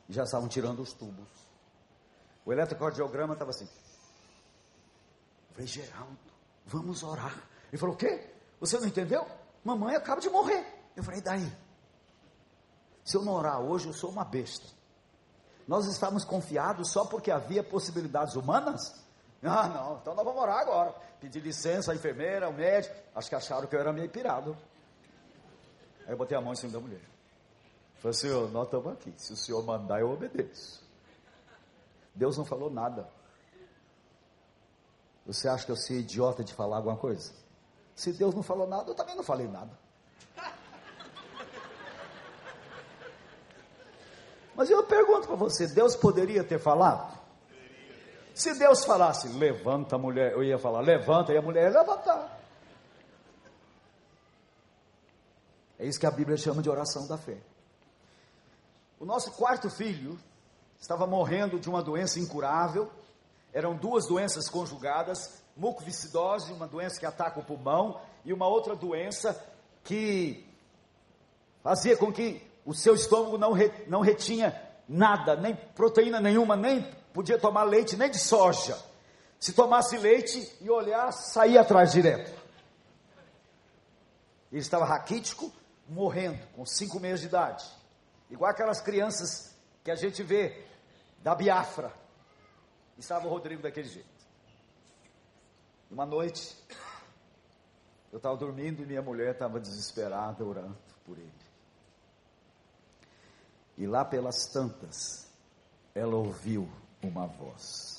e 0.09 0.13
já 0.13 0.25
estavam 0.25 0.49
tirando 0.49 0.81
os 0.81 0.93
tubos. 0.93 1.29
O 2.45 2.53
eletrocardiograma 2.53 3.33
estava 3.33 3.51
assim. 3.51 3.69
Eu 5.49 5.55
falei, 5.55 5.67
Geraldo, 5.67 6.19
vamos 6.65 7.03
orar. 7.03 7.37
Ele 7.69 7.79
falou, 7.79 7.95
o 7.95 7.99
quê? 7.99 8.33
Você 8.61 8.79
não 8.79 8.87
entendeu? 8.87 9.27
Mamãe 9.65 9.97
acaba 9.97 10.21
de 10.21 10.31
morrer. 10.31 10.65
Eu 10.95 11.03
falei, 11.03 11.21
daí? 11.21 11.53
Se 13.05 13.17
eu 13.17 13.23
não 13.23 13.35
orar 13.35 13.61
hoje, 13.61 13.89
eu 13.89 13.93
sou 13.93 14.11
uma 14.11 14.25
besta. 14.25 14.67
Nós 15.67 15.87
estávamos 15.87 16.25
confiados 16.25 16.93
só 16.93 17.05
porque 17.05 17.31
havia 17.31 17.63
possibilidades 17.63 18.37
humanas? 18.37 18.95
Ah, 19.43 19.69
não, 19.69 19.99
então 19.99 20.15
nós 20.15 20.25
vamos 20.25 20.41
orar 20.41 20.59
agora. 20.59 20.95
Pedi 21.21 21.41
licença 21.41 21.93
à 21.93 21.95
enfermeira, 21.95 22.47
ao 22.47 22.53
médico. 22.53 22.95
Acho 23.15 23.29
que 23.29 23.35
acharam 23.35 23.67
que 23.67 23.75
eu 23.75 23.81
era 23.81 23.93
meio 23.93 24.09
pirado. 24.09 24.57
Aí 26.07 26.13
eu 26.13 26.17
botei 26.17 26.37
a 26.37 26.41
mão 26.41 26.53
em 26.53 26.57
cima 26.57 26.73
da 26.73 26.81
mulher. 26.81 27.16
Falei, 28.07 28.21
Senhor, 28.21 28.49
nós 28.53 28.67
estamos 28.67 28.93
aqui. 28.93 29.13
Se 29.17 29.33
o 29.33 29.37
Senhor 29.37 29.61
mandar, 29.65 29.99
eu 29.99 30.13
obedeço. 30.13 30.81
Deus 32.15 32.39
não 32.39 32.45
falou 32.45 32.71
nada. 32.71 33.09
Você 35.27 35.49
acha 35.49 35.67
que 35.67 35.73
eu 35.73 35.77
sou 35.77 35.97
idiota 35.97 36.45
de 36.45 36.55
falar 36.55 36.77
alguma 36.77 36.97
coisa? 36.97 37.33
Se 37.97 38.13
Deus 38.13 38.33
não 38.33 38.45
falou 38.45 38.65
nada, 38.69 38.89
eu 38.89 38.95
também 38.95 39.17
não 39.17 39.25
falei 39.25 39.49
nada. 39.49 39.77
Mas 44.55 44.71
eu 44.71 44.85
pergunto 44.85 45.27
para 45.27 45.35
você: 45.35 45.67
Deus 45.67 45.97
poderia 45.97 46.45
ter 46.45 46.61
falado? 46.61 47.19
Se 48.33 48.57
Deus 48.57 48.85
falasse, 48.85 49.27
levanta 49.31 49.97
a 49.97 49.99
mulher, 49.99 50.31
eu 50.31 50.45
ia 50.45 50.59
falar, 50.59 50.81
levanta, 50.81 51.33
e 51.33 51.39
a 51.39 51.43
mulher 51.43 51.73
ia 51.73 51.81
levantar. 51.81 52.41
É 55.77 55.85
isso 55.85 55.99
que 55.99 56.07
a 56.07 56.11
Bíblia 56.13 56.37
chama 56.37 56.63
de 56.63 56.71
oração 56.71 57.09
da 57.09 57.19
fé. 57.19 57.56
O 58.99 59.05
nosso 59.05 59.31
quarto 59.33 59.69
filho 59.69 60.19
estava 60.81 61.07
morrendo 61.07 61.59
de 61.61 61.69
uma 61.69 61.83
doença 61.83 62.19
incurável. 62.19 62.91
Eram 63.53 63.77
duas 63.77 64.07
doenças 64.07 64.49
conjugadas: 64.49 65.43
mucoviscidose, 65.57 66.53
uma 66.53 66.67
doença 66.67 66.99
que 66.99 67.07
ataca 67.07 67.41
o 67.41 67.45
pulmão, 67.45 68.01
e 68.25 68.33
uma 68.33 68.47
outra 68.47 68.75
doença 68.75 69.39
que 69.85 70.47
fazia 71.63 71.97
com 71.97 72.13
que 72.13 72.43
o 72.65 72.75
seu 72.75 72.95
estômago 72.95 73.37
não, 73.39 73.53
re, 73.53 73.71
não 73.87 74.01
retinha 74.01 74.61
nada, 74.89 75.37
nem 75.37 75.55
proteína 75.55 76.21
nenhuma, 76.21 76.57
nem 76.57 76.83
podia 77.13 77.39
tomar 77.39 77.65
leite, 77.65 77.97
nem 77.97 78.11
de 78.11 78.19
soja. 78.19 78.79
Se 79.39 79.53
tomasse 79.53 79.99
leite 79.99 80.57
e 80.61 80.71
olhar, 80.71 81.13
saía 81.13 81.61
atrás 81.61 81.93
direto. 81.93 82.33
Ele 84.51 84.61
estava 84.61 84.85
raquítico, 84.85 85.53
morrendo, 85.89 86.39
com 86.55 86.65
cinco 86.65 86.99
meses 86.99 87.21
de 87.21 87.27
idade. 87.27 87.65
Igual 88.31 88.51
aquelas 88.51 88.81
crianças 88.81 89.55
que 89.85 89.91
a 89.91 89.95
gente 89.95 90.23
vê 90.23 90.65
da 91.23 91.35
Biafra. 91.35 91.93
Estava 92.99 93.27
o 93.27 93.31
Rodrigo 93.31 93.63
daquele 93.63 93.89
jeito. 93.89 94.09
Uma 95.91 96.05
noite, 96.05 96.57
eu 98.11 98.17
estava 98.17 98.37
dormindo 98.37 98.83
e 98.83 98.87
minha 98.87 99.03
mulher 99.03 99.33
estava 99.33 99.61
desesperada 99.61 100.45
orando 100.45 100.77
por 101.05 101.19
ele. 101.19 101.33
E 103.79 103.87
lá 103.87 104.05
pelas 104.05 104.47
tantas, 104.47 105.31
ela 105.95 106.17
ouviu 106.17 106.69
uma 107.03 107.27
voz 107.27 107.97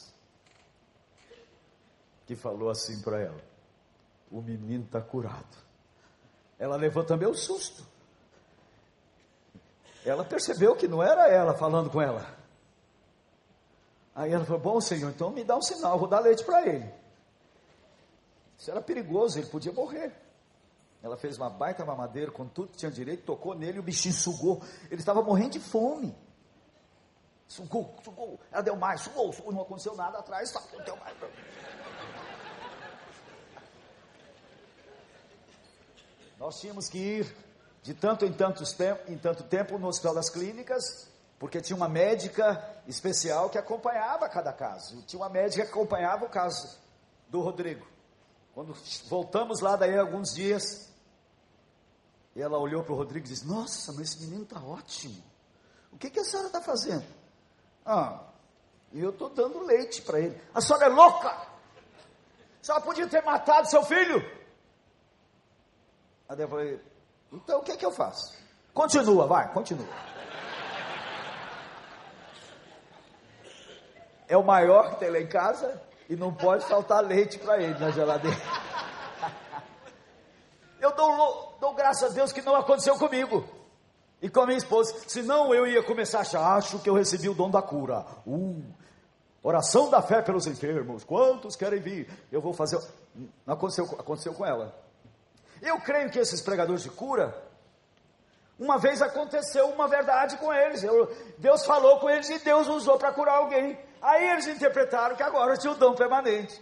que 2.26 2.36
falou 2.36 2.70
assim 2.70 3.02
para 3.02 3.22
ela: 3.22 3.42
O 4.30 4.42
menino 4.42 4.84
está 4.84 5.02
curado. 5.02 5.58
Ela 6.60 6.76
levou 6.76 7.04
também 7.04 7.28
o 7.28 7.34
susto. 7.34 7.86
Ela 10.08 10.24
percebeu 10.24 10.76
que 10.76 10.88
não 10.88 11.04
era 11.04 11.28
ela 11.28 11.54
falando 11.54 11.90
com 11.90 12.02
ela. 12.02 12.26
Aí 14.16 14.32
ela 14.32 14.46
falou: 14.46 14.62
Bom, 14.62 14.80
Senhor, 14.80 15.10
então 15.12 15.30
me 15.32 15.44
dá 15.44 15.58
um 15.58 15.62
sinal, 15.62 16.00
vou 16.00 16.08
dar 16.08 16.22
leite 16.22 16.46
para 16.46 16.66
ele. 16.66 16.90
Isso 18.58 18.72
era 18.72 18.82
perigoso, 18.82 19.38
ele 19.38 19.48
podia 19.48 19.72
morrer. 19.72 20.16
Ela 21.04 21.18
fez 21.18 21.38
uma 21.38 21.50
baita 21.50 21.86
mamadeira 21.86 22.32
com 22.32 22.48
tudo 22.48 22.72
que 22.72 22.78
tinha 22.78 22.90
direito, 22.90 23.24
tocou 23.24 23.54
nele, 23.54 23.80
o 23.80 23.84
bichinho 23.84 24.14
sugou. 24.14 24.62
Ele 24.90 25.00
estava 25.02 25.22
morrendo 25.22 25.52
de 25.52 25.60
fome. 25.60 26.16
Sugou, 27.48 27.94
sugou. 28.04 28.40
Ela 28.52 28.64
deu 28.64 28.76
mais, 28.76 29.02
sugou, 29.02 29.32
sugou. 29.34 29.52
Não 29.52 29.62
aconteceu 29.62 29.96
nada 29.96 30.20
atrás, 30.20 30.50
só 30.50 30.62
não 30.74 30.84
deu 30.84 30.96
mais. 30.98 31.16
Nós 36.40 36.60
tínhamos 36.60 36.88
que 36.90 36.98
ir 36.98 37.47
de 37.82 37.94
tanto 37.94 38.26
em, 38.26 38.34
tempo, 38.34 38.64
em 39.08 39.18
tanto 39.18 39.44
tempo 39.44 39.78
no 39.78 39.88
Hospital 39.88 40.16
das 40.16 40.30
Clínicas, 40.30 41.10
porque 41.40 41.62
tinha 41.62 41.76
uma 41.76 41.88
médica 41.88 42.82
especial 42.88 43.50
que 43.50 43.58
acompanhava 43.58 44.28
cada 44.28 44.52
caso. 44.52 45.02
Tinha 45.04 45.22
uma 45.22 45.30
médica 45.30 45.64
que 45.64 45.72
acompanhava 45.72 46.26
o 46.26 46.30
caso 46.30 46.78
do 47.30 47.42
Rodrigo. 47.42 47.86
Quando 48.54 48.76
voltamos 49.08 49.62
lá, 49.62 49.76
daí 49.76 49.98
alguns 49.98 50.34
dias, 50.34 50.92
ela 52.36 52.58
olhou 52.58 52.84
para 52.84 52.94
o 52.94 52.96
Rodrigo 52.96 53.26
e 53.26 53.30
disse: 53.30 53.46
Nossa, 53.46 53.94
mas 53.94 54.10
esse 54.10 54.24
menino 54.24 54.44
está 54.44 54.60
ótimo. 54.60 55.24
O 55.92 55.98
que, 55.98 56.10
que 56.10 56.20
a 56.20 56.24
senhora 56.24 56.48
está 56.48 56.62
fazendo? 56.62 57.06
Ah, 57.86 58.24
eu 58.94 59.12
estou 59.12 59.30
dando 59.30 59.64
leite 59.64 60.02
para 60.02 60.20
ele. 60.20 60.42
A 60.54 60.62
senhora 60.62 60.86
é 60.86 60.90
louca! 60.90 61.30
A 61.30 61.48
senhora 62.62 62.84
podia 62.84 63.08
ter 63.08 63.24
matado 63.24 63.70
seu 63.70 63.84
filho. 63.84 64.20
Aí 66.28 66.40
eu 66.40 66.50
falei, 66.50 66.82
então 67.32 67.60
o 67.60 67.64
que 67.64 67.72
é 67.72 67.78
que 67.78 67.86
eu 67.86 67.92
faço? 67.92 68.36
Continua, 68.74 69.26
vai, 69.28 69.52
continua. 69.54 69.88
É 74.28 74.36
o 74.36 74.44
maior 74.44 74.92
que 74.92 75.00
tem 75.00 75.10
lá 75.10 75.20
em 75.20 75.28
casa 75.28 75.82
e 76.10 76.16
não 76.16 76.34
pode 76.34 76.66
faltar 76.66 77.04
leite 77.04 77.40
para 77.40 77.62
ele 77.62 77.80
na 77.80 77.92
geladeira. 77.92 78.38
Eu 80.80 80.96
dou, 80.96 81.58
dou 81.60 81.74
graças 81.74 82.12
a 82.12 82.14
Deus 82.14 82.32
que 82.32 82.42
não 82.44 82.56
aconteceu 82.56 82.96
comigo 83.00 83.44
e 84.22 84.30
com 84.30 84.42
a 84.42 84.46
minha 84.46 84.58
esposa. 84.58 84.96
Senão 85.08 85.54
eu 85.54 85.66
ia 85.66 85.82
começar 85.82 86.20
a 86.20 86.22
achar, 86.22 86.56
acho 86.56 86.78
que 86.80 86.90
eu 86.90 86.94
recebi 86.94 87.28
o 87.28 87.34
dom 87.34 87.50
da 87.50 87.64
cura. 87.64 88.06
Uh, 88.26 88.62
oração 89.42 89.90
da 89.90 90.02
fé 90.02 90.22
pelos 90.22 90.46
enfermos. 90.46 91.04
Quantos 91.04 91.56
querem 91.56 91.80
vir? 91.80 92.08
Eu 92.32 92.42
vou 92.42 92.54
fazer. 92.54 92.80
Não 93.46 93.56
aconteceu, 93.56 93.86
aconteceu 93.98 94.34
com 94.36 94.46
ela. 94.46 94.87
Eu 95.62 95.80
creio 95.82 96.10
que 96.10 96.20
esses 96.20 96.42
pregadores 96.42 96.84
de 96.84 96.90
cura, 96.90 97.36
uma 98.60 98.78
vez 98.78 99.02
aconteceu 99.02 99.70
uma 99.70 99.88
verdade 99.88 100.38
com 100.38 100.54
eles. 100.54 100.84
Eu, 100.84 101.16
Deus 101.38 101.66
falou 101.66 102.00
com 102.00 102.10
eles 102.10 102.30
e 102.30 102.40
Deus 102.40 102.68
usou 102.68 102.98
para 102.98 103.12
curar 103.12 103.36
alguém. 103.36 103.80
Aí 104.02 104.30
eles 104.30 104.48
interpretaram 104.48 105.16
que 105.16 105.24
agora 105.24 105.58
tinha 105.58 105.74
o 105.74 105.76
dom 105.76 105.94
permanente. 105.94 106.60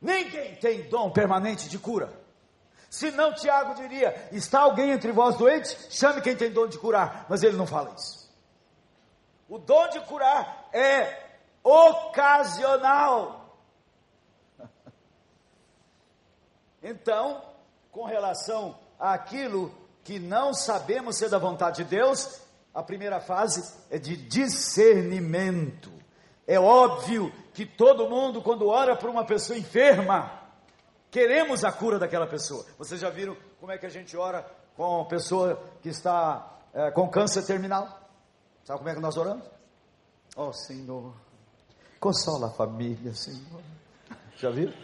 Ninguém 0.00 0.56
tem 0.56 0.88
dom 0.88 1.10
permanente 1.10 1.68
de 1.68 1.78
cura. 1.78 2.12
Senão 2.88 3.34
Tiago 3.34 3.74
diria: 3.74 4.28
está 4.32 4.60
alguém 4.60 4.90
entre 4.90 5.12
vós 5.12 5.36
doente? 5.36 5.76
Chame 5.90 6.22
quem 6.22 6.36
tem 6.36 6.50
dom 6.50 6.66
de 6.66 6.78
curar. 6.78 7.26
Mas 7.28 7.42
ele 7.42 7.56
não 7.56 7.66
fala 7.66 7.92
isso. 7.96 8.26
O 9.48 9.58
dom 9.58 9.88
de 9.88 10.00
curar 10.00 10.68
é 10.72 11.24
ocasional. 11.62 13.42
Então, 16.88 17.42
com 17.96 18.04
relação 18.04 18.78
àquilo 19.00 19.74
que 20.04 20.18
não 20.18 20.52
sabemos 20.52 21.16
ser 21.16 21.30
da 21.30 21.38
vontade 21.38 21.82
de 21.82 21.84
Deus, 21.84 22.42
a 22.74 22.82
primeira 22.82 23.20
fase 23.20 23.74
é 23.90 23.98
de 23.98 24.14
discernimento. 24.18 25.90
É 26.46 26.60
óbvio 26.60 27.32
que 27.54 27.64
todo 27.64 28.06
mundo, 28.06 28.42
quando 28.42 28.68
ora 28.68 28.94
por 28.94 29.08
uma 29.08 29.24
pessoa 29.24 29.58
enferma, 29.58 30.30
queremos 31.10 31.64
a 31.64 31.72
cura 31.72 31.98
daquela 31.98 32.26
pessoa. 32.26 32.66
Vocês 32.76 33.00
já 33.00 33.08
viram 33.08 33.34
como 33.58 33.72
é 33.72 33.78
que 33.78 33.86
a 33.86 33.90
gente 33.90 34.14
ora 34.14 34.46
com 34.76 35.00
a 35.00 35.04
pessoa 35.06 35.58
que 35.80 35.88
está 35.88 36.54
é, 36.74 36.90
com 36.90 37.08
câncer 37.08 37.46
terminal? 37.46 37.88
Sabe 38.62 38.78
como 38.78 38.90
é 38.90 38.94
que 38.94 39.00
nós 39.00 39.16
oramos? 39.16 39.46
Oh 40.36 40.52
Senhor, 40.52 41.14
consola 41.98 42.48
a 42.48 42.50
família, 42.50 43.14
Senhor. 43.14 43.62
Já 44.36 44.50
viram? 44.50 44.74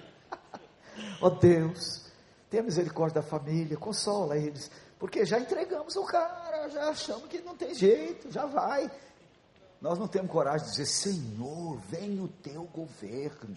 Oh 1.20 1.28
Deus, 1.28 2.10
Tenha 2.52 2.62
misericórdia 2.62 3.22
da 3.22 3.26
família, 3.26 3.78
consola 3.78 4.36
eles, 4.36 4.70
porque 4.98 5.24
já 5.24 5.40
entregamos 5.40 5.96
o 5.96 6.04
cara, 6.04 6.68
já 6.68 6.90
achamos 6.90 7.26
que 7.26 7.40
não 7.40 7.56
tem 7.56 7.74
jeito, 7.74 8.30
já 8.30 8.44
vai. 8.44 8.90
Nós 9.80 9.98
não 9.98 10.06
temos 10.06 10.30
coragem 10.30 10.66
de 10.66 10.72
dizer: 10.72 10.84
Senhor, 10.84 11.78
vem 11.88 12.20
o 12.20 12.28
teu 12.28 12.64
governo 12.64 13.56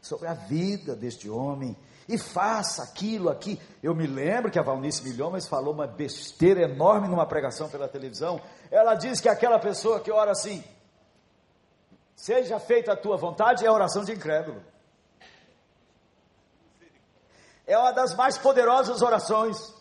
sobre 0.00 0.28
a 0.28 0.34
vida 0.34 0.94
deste 0.94 1.28
homem 1.28 1.76
e 2.08 2.16
faça 2.16 2.84
aquilo 2.84 3.30
aqui. 3.30 3.60
Eu 3.82 3.96
me 3.96 4.06
lembro 4.06 4.48
que 4.48 4.60
a 4.60 4.62
Valnice 4.62 5.02
Milhomes 5.02 5.48
falou 5.48 5.74
uma 5.74 5.88
besteira 5.88 6.62
enorme 6.62 7.08
numa 7.08 7.26
pregação 7.26 7.68
pela 7.68 7.88
televisão. 7.88 8.40
Ela 8.70 8.94
diz 8.94 9.20
que 9.20 9.28
aquela 9.28 9.58
pessoa 9.58 9.98
que 9.98 10.12
ora 10.12 10.30
assim, 10.30 10.62
seja 12.14 12.60
feita 12.60 12.92
a 12.92 12.96
tua 12.96 13.16
vontade, 13.16 13.66
é 13.66 13.70
oração 13.72 14.04
de 14.04 14.12
incrédulo 14.12 14.62
é 17.66 17.76
uma 17.76 17.92
das 17.92 18.14
mais 18.14 18.38
poderosas 18.38 19.02
orações. 19.02 19.74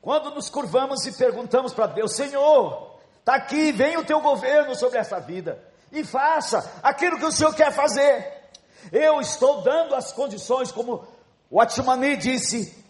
Quando 0.00 0.30
nos 0.30 0.50
curvamos 0.50 1.06
e 1.06 1.12
perguntamos 1.12 1.72
para 1.72 1.86
Deus: 1.86 2.14
Senhor, 2.14 2.98
está 3.18 3.36
aqui, 3.36 3.72
vem 3.72 3.96
o 3.96 4.04
teu 4.04 4.20
governo 4.20 4.74
sobre 4.74 4.98
essa 4.98 5.20
vida 5.20 5.62
e 5.92 6.04
faça 6.04 6.80
aquilo 6.82 7.18
que 7.18 7.24
o 7.24 7.32
Senhor 7.32 7.54
quer 7.54 7.72
fazer. 7.72 8.34
Eu 8.92 9.20
estou 9.20 9.62
dando 9.62 9.94
as 9.94 10.12
condições, 10.12 10.70
como 10.70 11.06
o 11.50 11.60
Atmani 11.60 12.16
disse, 12.16 12.84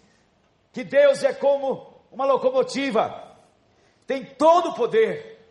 que 0.72 0.84
Deus 0.84 1.22
é 1.22 1.32
como 1.32 1.94
uma 2.10 2.26
locomotiva, 2.26 3.34
tem 4.06 4.24
todo 4.24 4.70
o 4.70 4.74
poder, 4.74 5.42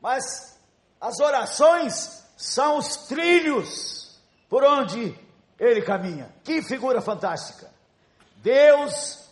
mas 0.00 0.58
as 1.00 1.20
orações 1.20 2.24
são 2.36 2.78
os 2.78 2.96
trilhos 3.08 4.20
por 4.48 4.64
onde 4.64 5.16
ele 5.62 5.80
caminha. 5.80 6.28
Que 6.42 6.60
figura 6.60 7.00
fantástica! 7.00 7.70
Deus 8.36 9.30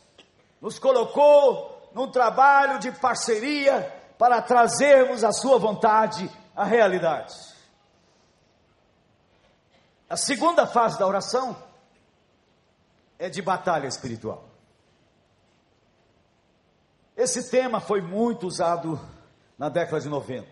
nos 0.61 0.79
colocou 0.79 1.91
num 1.93 2.09
trabalho 2.09 2.79
de 2.79 2.93
parceria 2.93 3.83
para 4.17 4.41
trazermos 4.41 5.25
a 5.25 5.33
Sua 5.33 5.59
vontade 5.59 6.31
à 6.55 6.63
realidade. 6.65 7.35
A 10.09 10.17
segunda 10.17 10.67
fase 10.67 10.99
da 10.99 11.07
oração 11.07 11.57
é 13.19 13.29
de 13.29 13.43
batalha 13.43 13.89
espiritual. 13.89 14.45
Esse 17.17 17.51
tema 17.51 17.81
foi 17.81 18.01
muito 18.01 18.47
usado 18.47 19.01
na 19.59 19.69
década 19.69 20.01
de 20.01 20.09
90. 20.09 20.49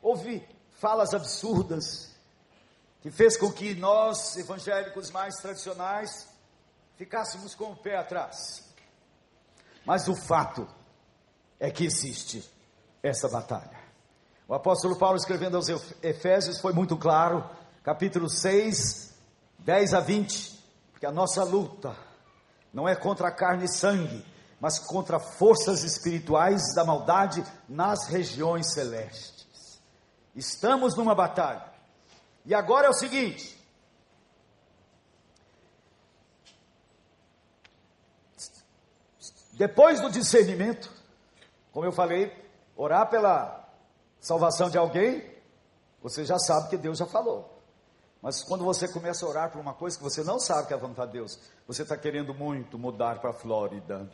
Houve 0.00 0.46
falas 0.72 1.12
absurdas 1.12 2.15
que 3.06 3.10
fez 3.12 3.36
com 3.36 3.52
que 3.52 3.72
nós, 3.76 4.36
evangélicos 4.36 5.12
mais 5.12 5.36
tradicionais, 5.36 6.26
ficássemos 6.96 7.54
com 7.54 7.70
o 7.70 7.76
pé 7.76 7.96
atrás. 7.96 8.64
Mas 9.84 10.08
o 10.08 10.16
fato 10.16 10.66
é 11.60 11.70
que 11.70 11.84
existe 11.84 12.44
essa 13.00 13.28
batalha. 13.28 13.78
O 14.48 14.54
apóstolo 14.54 14.98
Paulo, 14.98 15.16
escrevendo 15.16 15.56
aos 15.56 15.68
Efésios, 16.02 16.58
foi 16.58 16.72
muito 16.72 16.96
claro, 16.96 17.48
capítulo 17.84 18.28
6, 18.28 19.14
10 19.60 19.94
a 19.94 20.00
20, 20.00 20.64
porque 20.90 21.06
a 21.06 21.12
nossa 21.12 21.44
luta 21.44 21.96
não 22.72 22.88
é 22.88 22.96
contra 22.96 23.28
a 23.28 23.32
carne 23.32 23.66
e 23.66 23.72
sangue, 23.72 24.26
mas 24.60 24.80
contra 24.80 25.20
forças 25.20 25.84
espirituais 25.84 26.74
da 26.74 26.84
maldade 26.84 27.44
nas 27.68 28.08
regiões 28.08 28.72
celestes. 28.72 29.80
Estamos 30.34 30.96
numa 30.96 31.14
batalha. 31.14 31.75
E 32.46 32.54
agora 32.54 32.86
é 32.86 32.90
o 32.90 32.94
seguinte: 32.94 33.60
depois 39.52 40.00
do 40.00 40.08
discernimento, 40.08 40.90
como 41.72 41.84
eu 41.84 41.92
falei, 41.92 42.32
orar 42.76 43.10
pela 43.10 43.68
salvação 44.20 44.70
de 44.70 44.78
alguém, 44.78 45.28
você 46.00 46.24
já 46.24 46.38
sabe 46.38 46.70
que 46.70 46.76
Deus 46.76 46.98
já 46.98 47.06
falou. 47.06 47.52
Mas 48.22 48.42
quando 48.42 48.64
você 48.64 48.88
começa 48.88 49.26
a 49.26 49.28
orar 49.28 49.50
por 49.50 49.60
uma 49.60 49.74
coisa 49.74 49.96
que 49.96 50.02
você 50.02 50.22
não 50.22 50.38
sabe 50.38 50.68
que 50.68 50.72
é 50.72 50.76
a 50.76 50.80
vontade 50.80 51.12
de 51.12 51.18
Deus, 51.18 51.38
você 51.66 51.82
está 51.82 51.96
querendo 51.96 52.32
muito 52.32 52.78
mudar 52.78 53.20
para 53.20 53.30
a 53.30 53.32
Flórida. 53.32 54.08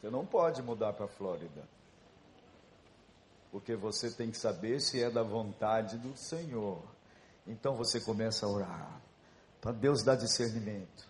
Você 0.00 0.08
não 0.08 0.24
pode 0.24 0.62
mudar 0.62 0.92
para 0.92 1.04
a 1.04 1.08
Flórida. 1.08 1.79
Porque 3.50 3.74
você 3.74 4.10
tem 4.10 4.30
que 4.30 4.38
saber 4.38 4.80
se 4.80 5.02
é 5.02 5.10
da 5.10 5.22
vontade 5.22 5.98
do 5.98 6.16
Senhor. 6.16 6.82
Então 7.46 7.74
você 7.76 8.00
começa 8.00 8.46
a 8.46 8.48
orar 8.48 9.00
para 9.60 9.72
Deus 9.72 10.02
dar 10.04 10.16
discernimento. 10.16 11.08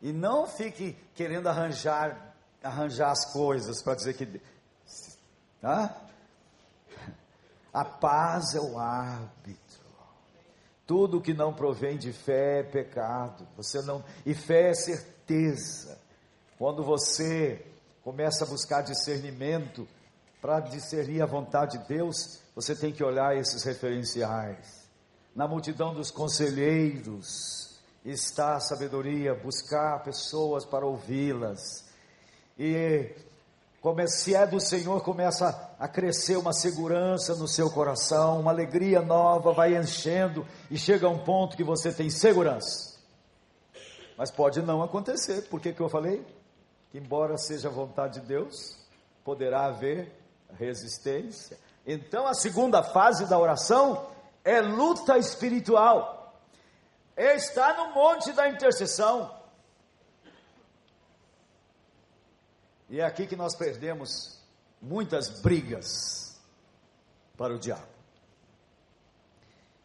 E 0.00 0.12
não 0.12 0.46
fique 0.46 0.96
querendo 1.14 1.48
arranjar, 1.48 2.34
arranjar 2.62 3.10
as 3.10 3.32
coisas 3.32 3.82
para 3.82 3.94
dizer 3.94 4.14
que. 4.14 4.40
Tá? 5.60 5.94
A 7.72 7.84
paz 7.84 8.54
é 8.54 8.60
o 8.60 8.78
hábito. 8.78 9.80
Tudo 10.86 11.20
que 11.20 11.32
não 11.32 11.54
provém 11.54 11.96
de 11.96 12.12
fé 12.12 12.60
é 12.60 12.62
pecado. 12.64 13.46
Você 13.56 13.80
não 13.82 14.02
e 14.24 14.34
fé 14.34 14.70
é 14.70 14.74
certeza. 14.74 15.98
Quando 16.58 16.82
você 16.82 17.64
começa 18.02 18.44
a 18.44 18.48
buscar 18.48 18.82
discernimento 18.82 19.86
para 20.40 20.60
discernir 20.60 21.22
a 21.22 21.26
vontade 21.26 21.78
de 21.78 21.88
Deus, 21.88 22.40
você 22.54 22.74
tem 22.74 22.92
que 22.92 23.04
olhar 23.04 23.36
esses 23.36 23.62
referenciais. 23.62 24.88
Na 25.34 25.46
multidão 25.46 25.94
dos 25.94 26.10
conselheiros 26.10 27.78
está 28.04 28.56
a 28.56 28.60
sabedoria, 28.60 29.34
buscar 29.34 30.02
pessoas 30.02 30.64
para 30.64 30.86
ouvi-las. 30.86 31.84
E 32.58 33.14
como 33.80 34.06
se 34.08 34.34
é 34.34 34.46
do 34.46 34.60
Senhor, 34.60 35.02
começa 35.02 35.74
a 35.78 35.88
crescer 35.88 36.36
uma 36.36 36.52
segurança 36.52 37.34
no 37.34 37.48
seu 37.48 37.70
coração, 37.70 38.40
uma 38.40 38.50
alegria 38.50 39.00
nova 39.00 39.52
vai 39.52 39.76
enchendo 39.76 40.46
e 40.70 40.76
chega 40.76 41.06
a 41.06 41.10
um 41.10 41.18
ponto 41.18 41.56
que 41.56 41.64
você 41.64 41.92
tem 41.92 42.10
segurança. 42.10 42.98
Mas 44.18 44.30
pode 44.30 44.60
não 44.60 44.82
acontecer, 44.82 45.42
por 45.48 45.60
que, 45.60 45.72
que 45.72 45.80
eu 45.80 45.88
falei? 45.88 46.22
Que 46.90 46.98
embora 46.98 47.38
seja 47.38 47.68
a 47.68 47.72
vontade 47.72 48.20
de 48.20 48.26
Deus, 48.26 48.78
poderá 49.24 49.64
haver 49.64 50.19
resistência. 50.58 51.58
Então 51.86 52.26
a 52.26 52.34
segunda 52.34 52.82
fase 52.82 53.26
da 53.26 53.38
oração 53.38 54.10
é 54.44 54.60
luta 54.60 55.18
espiritual. 55.18 56.40
É 57.16 57.36
no 57.74 57.92
monte 57.92 58.32
da 58.32 58.48
intercessão. 58.48 59.38
E 62.88 63.00
é 63.00 63.04
aqui 63.04 63.26
que 63.26 63.36
nós 63.36 63.54
perdemos 63.54 64.40
muitas 64.80 65.40
brigas 65.40 66.40
para 67.36 67.54
o 67.54 67.58
diabo. 67.58 67.86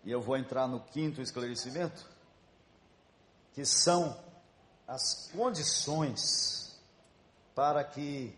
E 0.04 0.12
eu 0.12 0.22
vou 0.22 0.38
entrar 0.38 0.68
no 0.68 0.80
quinto 0.80 1.22
esclarecimento, 1.22 2.06
que 3.54 3.66
são 3.66 4.18
as 4.88 5.30
condições 5.32 6.80
para 7.56 7.84
que 7.84 8.38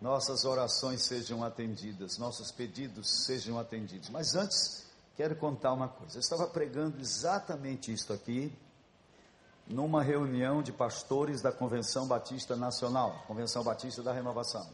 nossas 0.00 0.44
orações 0.44 1.02
sejam 1.02 1.44
atendidas, 1.44 2.16
nossos 2.16 2.50
pedidos 2.50 3.24
sejam 3.26 3.58
atendidos. 3.58 4.08
Mas 4.08 4.34
antes, 4.34 4.86
quero 5.14 5.36
contar 5.36 5.72
uma 5.72 5.88
coisa. 5.88 6.16
Eu 6.16 6.20
estava 6.20 6.46
pregando 6.46 6.98
exatamente 6.98 7.92
isso 7.92 8.12
aqui 8.12 8.56
numa 9.66 10.02
reunião 10.02 10.62
de 10.62 10.72
pastores 10.72 11.42
da 11.42 11.52
Convenção 11.52 12.08
Batista 12.08 12.56
Nacional, 12.56 13.22
Convenção 13.26 13.62
Batista 13.62 14.02
da 14.02 14.12
Renovação. 14.12 14.66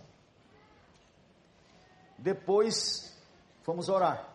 Depois 2.16 3.12
fomos 3.62 3.88
orar. 3.88 4.32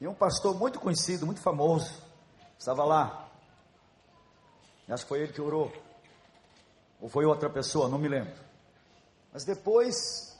E 0.00 0.06
um 0.06 0.14
pastor 0.14 0.58
muito 0.58 0.80
conhecido, 0.80 1.24
muito 1.24 1.40
famoso, 1.40 2.02
estava 2.58 2.84
lá. 2.84 3.28
Acho 4.88 5.04
que 5.04 5.08
foi 5.08 5.20
ele 5.20 5.32
que 5.32 5.40
orou. 5.40 5.72
Ou 7.00 7.08
foi 7.08 7.24
outra 7.24 7.48
pessoa, 7.48 7.88
não 7.88 7.98
me 7.98 8.08
lembro. 8.08 8.51
Mas 9.32 9.44
depois 9.44 10.38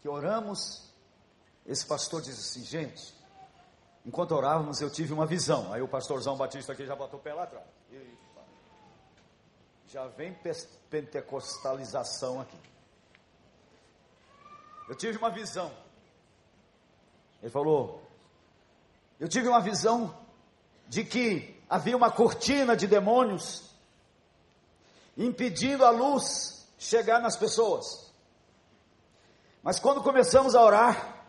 que 0.00 0.08
oramos, 0.08 0.90
esse 1.66 1.84
pastor 1.84 2.22
disse 2.22 2.40
assim: 2.40 2.64
gente, 2.64 3.14
enquanto 4.04 4.32
orávamos 4.32 4.80
eu 4.80 4.90
tive 4.90 5.12
uma 5.12 5.26
visão. 5.26 5.72
Aí 5.72 5.82
o 5.82 5.88
pastorzão 5.88 6.36
Batista 6.36 6.72
aqui 6.72 6.86
já 6.86 6.96
botou 6.96 7.20
o 7.20 7.22
pé 7.22 7.34
lá 7.34 7.42
atrás. 7.42 7.66
Já 9.86 10.06
vem 10.06 10.36
pentecostalização 10.88 12.40
aqui. 12.40 12.58
Eu 14.88 14.94
tive 14.94 15.18
uma 15.18 15.30
visão. 15.30 15.70
Ele 17.42 17.50
falou: 17.50 18.02
Eu 19.18 19.28
tive 19.28 19.48
uma 19.48 19.60
visão 19.60 20.16
de 20.88 21.04
que 21.04 21.60
havia 21.68 21.96
uma 21.96 22.10
cortina 22.10 22.76
de 22.76 22.86
demônios 22.86 23.70
impedindo 25.16 25.84
a 25.84 25.90
luz 25.90 26.59
chegar 26.80 27.20
nas 27.20 27.36
pessoas. 27.36 28.10
Mas 29.62 29.78
quando 29.78 30.02
começamos 30.02 30.54
a 30.54 30.64
orar, 30.64 31.26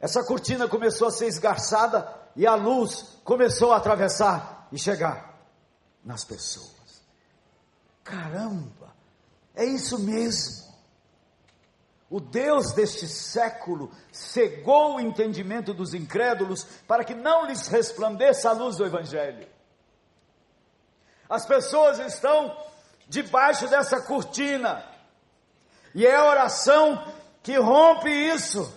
essa 0.00 0.24
cortina 0.24 0.66
começou 0.66 1.08
a 1.08 1.10
ser 1.10 1.26
esgarçada 1.26 2.08
e 2.34 2.46
a 2.46 2.54
luz 2.54 3.18
começou 3.22 3.72
a 3.72 3.76
atravessar 3.76 4.66
e 4.72 4.78
chegar 4.78 5.38
nas 6.02 6.24
pessoas. 6.24 7.04
Caramba, 8.02 8.94
é 9.54 9.64
isso 9.66 9.98
mesmo. 9.98 10.64
O 12.08 12.18
Deus 12.18 12.72
deste 12.72 13.06
século 13.06 13.90
cegou 14.10 14.96
o 14.96 15.00
entendimento 15.00 15.74
dos 15.74 15.92
incrédulos 15.92 16.64
para 16.88 17.04
que 17.04 17.14
não 17.14 17.44
lhes 17.44 17.66
resplandeça 17.68 18.48
a 18.48 18.52
luz 18.52 18.76
do 18.76 18.86
Evangelho. 18.86 19.46
As 21.28 21.44
pessoas 21.44 21.98
estão 21.98 22.56
debaixo 23.08 23.68
dessa 23.68 24.00
cortina, 24.00 24.93
e 25.94 26.04
é 26.04 26.16
a 26.16 26.26
oração 26.26 27.02
que 27.42 27.56
rompe 27.56 28.10
isso. 28.10 28.72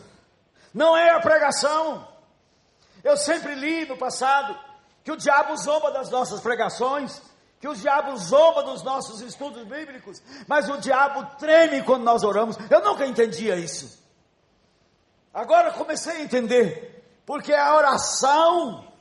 Não 0.73 0.95
é 0.95 1.09
a 1.09 1.19
pregação. 1.19 2.07
Eu 3.03 3.17
sempre 3.17 3.55
li 3.55 3.85
no 3.85 3.97
passado 3.97 4.57
que 5.03 5.11
o 5.11 5.17
diabo 5.17 5.55
zomba 5.57 5.91
das 5.91 6.09
nossas 6.09 6.41
pregações, 6.41 7.21
que 7.59 7.67
o 7.67 7.73
diabo 7.73 8.15
zomba 8.17 8.61
dos 8.63 8.83
nossos 8.83 9.21
estudos 9.21 9.63
bíblicos, 9.63 10.21
mas 10.47 10.69
o 10.69 10.77
diabo 10.77 11.25
treme 11.37 11.81
quando 11.83 12.03
nós 12.03 12.23
oramos. 12.23 12.57
Eu 12.69 12.83
nunca 12.83 13.05
entendia 13.05 13.55
isso. 13.55 14.05
Agora 15.33 15.71
comecei 15.71 16.17
a 16.17 16.21
entender, 16.21 17.21
porque 17.25 17.53
é 17.53 17.59
a 17.59 17.75
oração 17.75 18.91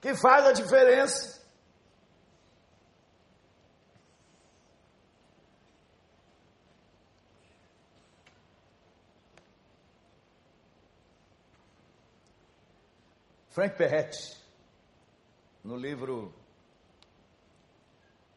que 0.00 0.14
faz 0.16 0.46
a 0.46 0.52
diferença. 0.52 1.41
Frank 13.52 13.76
Perret, 13.76 14.34
no 15.62 15.76
livro 15.76 16.34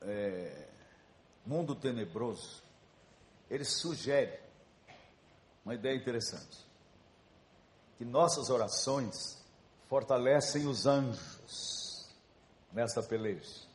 é, 0.01 0.67
Mundo 1.45 1.73
Tenebroso, 1.73 2.61
ele 3.49 3.63
sugere 3.63 4.37
uma 5.63 5.73
ideia 5.73 5.95
interessante: 5.95 6.57
que 7.97 8.03
nossas 8.03 8.49
orações 8.49 9.41
fortalecem 9.87 10.67
os 10.67 10.85
anjos 10.85 12.13
nessa 12.73 13.01
peleja. 13.01 13.65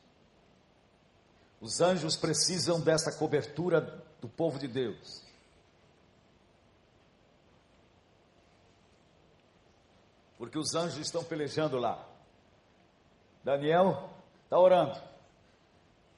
Os 1.59 1.80
anjos 1.80 2.16
precisam 2.16 2.78
dessa 2.82 3.12
cobertura 3.12 3.80
do 4.20 4.28
povo 4.28 4.59
de 4.59 4.68
Deus. 4.68 5.22
Porque 10.41 10.59
os 10.59 10.74
anjos 10.74 10.97
estão 10.97 11.22
pelejando 11.22 11.76
lá. 11.76 12.03
Daniel 13.45 14.09
está 14.43 14.59
orando, 14.59 14.99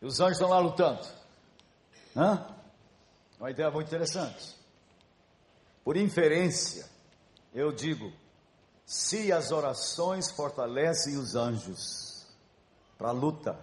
e 0.01 0.07
os 0.07 0.20
anjos 0.20 0.35
estão 0.35 0.49
lá 0.49 0.61
lutando. 0.61 1.05
Hã? 2.16 2.47
Uma 3.37 3.51
ideia 3.51 3.68
muito 3.68 3.89
interessante. 3.89 4.57
Por 5.83 5.97
inferência, 5.97 6.89
eu 7.53 7.73
digo: 7.73 8.12
se 8.87 9.33
as 9.33 9.51
orações 9.51 10.31
fortalecem 10.31 11.16
os 11.16 11.35
anjos 11.35 12.25
para 12.97 13.09
a 13.09 13.12
luta, 13.12 13.59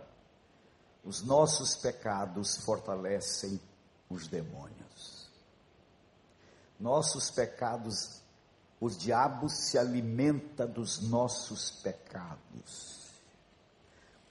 os 1.05 1.23
nossos 1.23 1.77
pecados 1.77 2.57
fortalecem 2.65 3.61
os 4.09 4.27
demônios. 4.27 5.29
Nossos 6.77 7.31
pecados 7.31 8.21
o 8.79 8.89
diabo 8.89 9.49
se 9.49 9.77
alimenta 9.77 10.65
dos 10.65 11.01
nossos 11.09 11.71
pecados. 11.83 12.99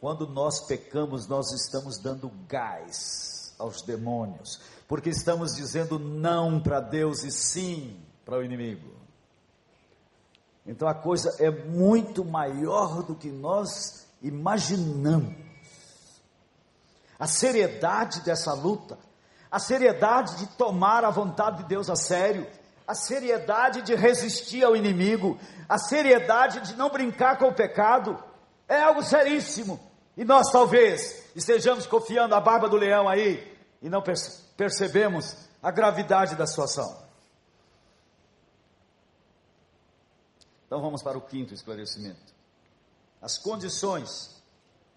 Quando 0.00 0.26
nós 0.26 0.60
pecamos, 0.66 1.26
nós 1.26 1.52
estamos 1.52 1.98
dando 1.98 2.30
gás 2.48 3.54
aos 3.58 3.82
demônios, 3.82 4.60
porque 4.86 5.10
estamos 5.10 5.54
dizendo 5.54 5.98
não 5.98 6.60
para 6.60 6.80
Deus 6.80 7.24
e 7.24 7.30
sim 7.30 8.00
para 8.24 8.38
o 8.38 8.44
inimigo. 8.44 8.96
Então 10.64 10.86
a 10.86 10.94
coisa 10.94 11.34
é 11.38 11.50
muito 11.50 12.24
maior 12.24 13.02
do 13.02 13.14
que 13.14 13.30
nós 13.30 14.06
imaginamos. 14.22 15.34
A 17.18 17.26
seriedade 17.26 18.20
dessa 18.20 18.52
luta, 18.52 18.98
a 19.50 19.58
seriedade 19.58 20.36
de 20.36 20.46
tomar 20.56 21.04
a 21.04 21.10
vontade 21.10 21.62
de 21.62 21.68
Deus 21.68 21.90
a 21.90 21.96
sério, 21.96 22.46
a 22.88 22.94
seriedade 22.94 23.82
de 23.82 23.94
resistir 23.94 24.64
ao 24.64 24.74
inimigo, 24.74 25.38
a 25.68 25.76
seriedade 25.76 26.60
de 26.62 26.74
não 26.74 26.88
brincar 26.88 27.36
com 27.36 27.48
o 27.48 27.54
pecado. 27.54 28.18
É 28.66 28.80
algo 28.80 29.02
seríssimo. 29.02 29.78
E 30.16 30.24
nós 30.24 30.50
talvez 30.50 31.30
estejamos 31.36 31.86
confiando 31.86 32.34
a 32.34 32.40
barba 32.40 32.66
do 32.66 32.76
leão 32.76 33.06
aí 33.06 33.54
e 33.82 33.90
não 33.90 34.02
percebemos 34.56 35.36
a 35.62 35.70
gravidade 35.70 36.34
da 36.34 36.46
situação. 36.46 37.06
Então 40.66 40.80
vamos 40.80 41.02
para 41.02 41.18
o 41.18 41.20
quinto 41.20 41.52
esclarecimento. 41.52 42.32
As 43.20 43.36
condições 43.36 44.42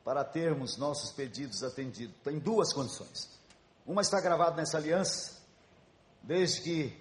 para 0.06 0.24
termos 0.24 0.78
nossos 0.78 1.12
pedidos 1.12 1.62
atendidos. 1.62 2.16
Tem 2.24 2.40
duas 2.40 2.72
condições. 2.72 3.30
Uma 3.86 4.02
está 4.02 4.22
gravada 4.22 4.56
nessa 4.56 4.78
aliança, 4.78 5.42
desde 6.24 6.62
que 6.62 7.01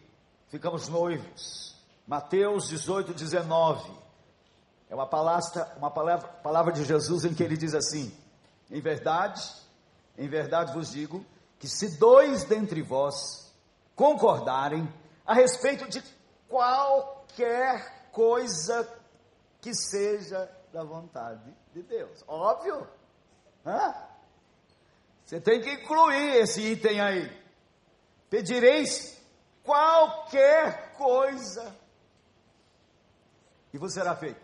ficamos 0.50 0.88
noivos. 0.88 1.74
Mateus 2.06 2.68
18, 2.68 3.14
19. 3.14 3.90
É 4.90 4.94
uma 4.94 5.06
palavra, 5.06 5.72
uma 5.76 5.90
palavra, 5.90 6.28
palavra 6.28 6.72
de 6.72 6.84
Jesus 6.84 7.24
em 7.24 7.32
que 7.32 7.42
ele 7.42 7.56
diz 7.56 7.74
assim: 7.74 8.12
Em 8.70 8.80
verdade, 8.80 9.40
em 10.18 10.28
verdade 10.28 10.74
vos 10.74 10.90
digo, 10.90 11.24
que 11.58 11.68
se 11.68 11.98
dois 11.98 12.44
dentre 12.44 12.82
vós 12.82 13.54
concordarem 13.94 14.92
a 15.24 15.32
respeito 15.32 15.88
de 15.88 16.02
qualquer 16.48 18.10
coisa 18.10 18.88
que 19.60 19.72
seja 19.72 20.50
da 20.72 20.82
vontade 20.82 21.54
de 21.72 21.82
Deus. 21.82 22.24
Óbvio. 22.26 22.88
Hã? 23.64 23.94
Você 25.24 25.40
tem 25.40 25.60
que 25.60 25.70
incluir 25.70 26.36
esse 26.36 26.60
item 26.60 27.00
aí. 27.00 27.40
Pedireis 28.28 29.19
qualquer 29.62 30.92
coisa 30.92 31.74
e 33.72 33.78
vos 33.78 33.92
será 33.92 34.16
feito. 34.16 34.40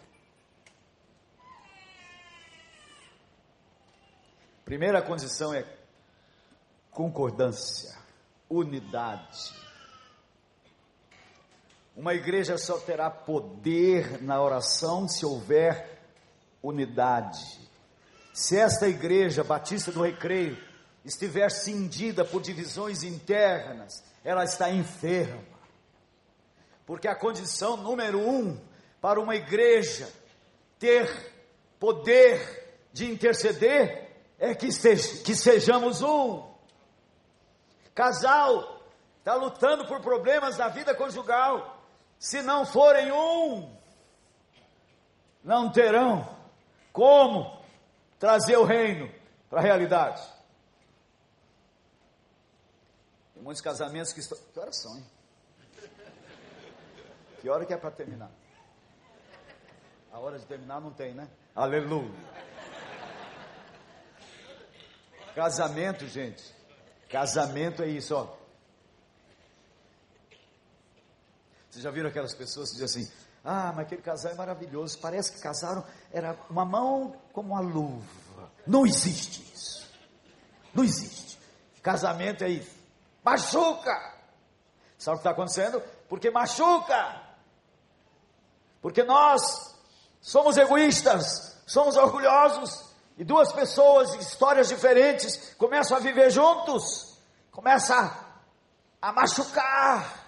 Primeira 4.64 5.00
condição 5.00 5.54
é 5.54 5.64
concordância, 6.90 7.96
unidade. 8.48 9.54
Uma 11.96 12.14
igreja 12.14 12.58
só 12.58 12.78
terá 12.78 13.08
poder 13.08 14.20
na 14.22 14.42
oração 14.42 15.08
se 15.08 15.24
houver 15.24 16.00
unidade. 16.62 17.60
Se 18.34 18.58
esta 18.58 18.88
igreja 18.88 19.44
batista 19.44 19.92
do 19.92 20.02
Recreio 20.02 20.58
estiver 21.06 21.50
cindida 21.50 22.24
por 22.24 22.42
divisões 22.42 23.02
internas, 23.02 24.02
ela 24.24 24.44
está 24.44 24.70
enferma. 24.70 25.44
Porque 26.84 27.08
a 27.08 27.14
condição 27.14 27.76
número 27.76 28.18
um 28.18 28.60
para 29.00 29.20
uma 29.20 29.36
igreja 29.36 30.12
ter 30.78 31.32
poder 31.78 32.84
de 32.92 33.10
interceder 33.10 34.10
é 34.38 34.54
que, 34.54 34.68
que 34.68 35.34
sejamos 35.34 36.02
um. 36.02 36.44
Casal 37.94 38.82
está 39.18 39.34
lutando 39.34 39.86
por 39.86 40.00
problemas 40.00 40.56
da 40.56 40.68
vida 40.68 40.94
conjugal. 40.94 41.82
Se 42.18 42.42
não 42.42 42.66
forem 42.66 43.12
um, 43.12 43.70
não 45.44 45.70
terão 45.70 46.28
como 46.92 47.62
trazer 48.18 48.56
o 48.56 48.64
reino 48.64 49.10
para 49.48 49.60
a 49.60 49.62
realidade. 49.62 50.36
Tem 53.34 53.35
muitos 53.46 53.62
casamentos 53.62 54.12
que 54.12 54.18
estão. 54.18 54.36
Que 54.52 54.58
horas 54.58 54.76
são, 54.76 54.96
hein? 54.96 55.06
Que 57.40 57.48
hora 57.48 57.64
que 57.64 57.72
é 57.72 57.76
para 57.76 57.92
terminar? 57.92 58.30
A 60.12 60.18
hora 60.18 60.36
de 60.36 60.44
terminar 60.46 60.80
não 60.80 60.92
tem, 60.92 61.14
né? 61.14 61.28
Aleluia. 61.54 62.10
Casamento, 65.32 66.08
gente. 66.08 66.42
Casamento 67.08 67.84
é 67.84 67.88
isso, 67.88 68.16
ó. 68.16 68.36
Vocês 71.70 71.84
já 71.84 71.90
viram 71.92 72.08
aquelas 72.08 72.34
pessoas 72.34 72.70
que 72.70 72.78
dizem 72.78 73.04
assim: 73.04 73.12
ah, 73.44 73.72
mas 73.76 73.86
aquele 73.86 74.02
casal 74.02 74.32
é 74.32 74.34
maravilhoso. 74.34 74.98
Parece 74.98 75.32
que 75.32 75.40
casaram, 75.40 75.86
era 76.10 76.36
uma 76.50 76.64
mão 76.64 77.16
como 77.32 77.52
uma 77.52 77.60
luva. 77.60 78.50
Não 78.66 78.84
existe 78.84 79.42
isso. 79.54 79.88
Não 80.74 80.82
existe. 80.82 81.38
Casamento 81.80 82.42
é 82.42 82.48
isso. 82.48 82.85
Machuca. 83.26 84.14
Sabe 84.96 85.16
o 85.16 85.18
que 85.18 85.28
está 85.28 85.30
acontecendo? 85.30 85.82
Porque 86.08 86.30
machuca. 86.30 87.22
Porque 88.80 89.02
nós 89.02 89.42
somos 90.20 90.56
egoístas, 90.56 91.60
somos 91.66 91.96
orgulhosos. 91.96 92.86
E 93.18 93.24
duas 93.24 93.52
pessoas 93.52 94.12
de 94.12 94.18
histórias 94.18 94.68
diferentes 94.68 95.54
começam 95.54 95.96
a 95.96 96.00
viver 96.00 96.30
juntos. 96.30 97.18
Começa 97.50 97.94
a, 99.02 99.12
machucar 99.12 100.26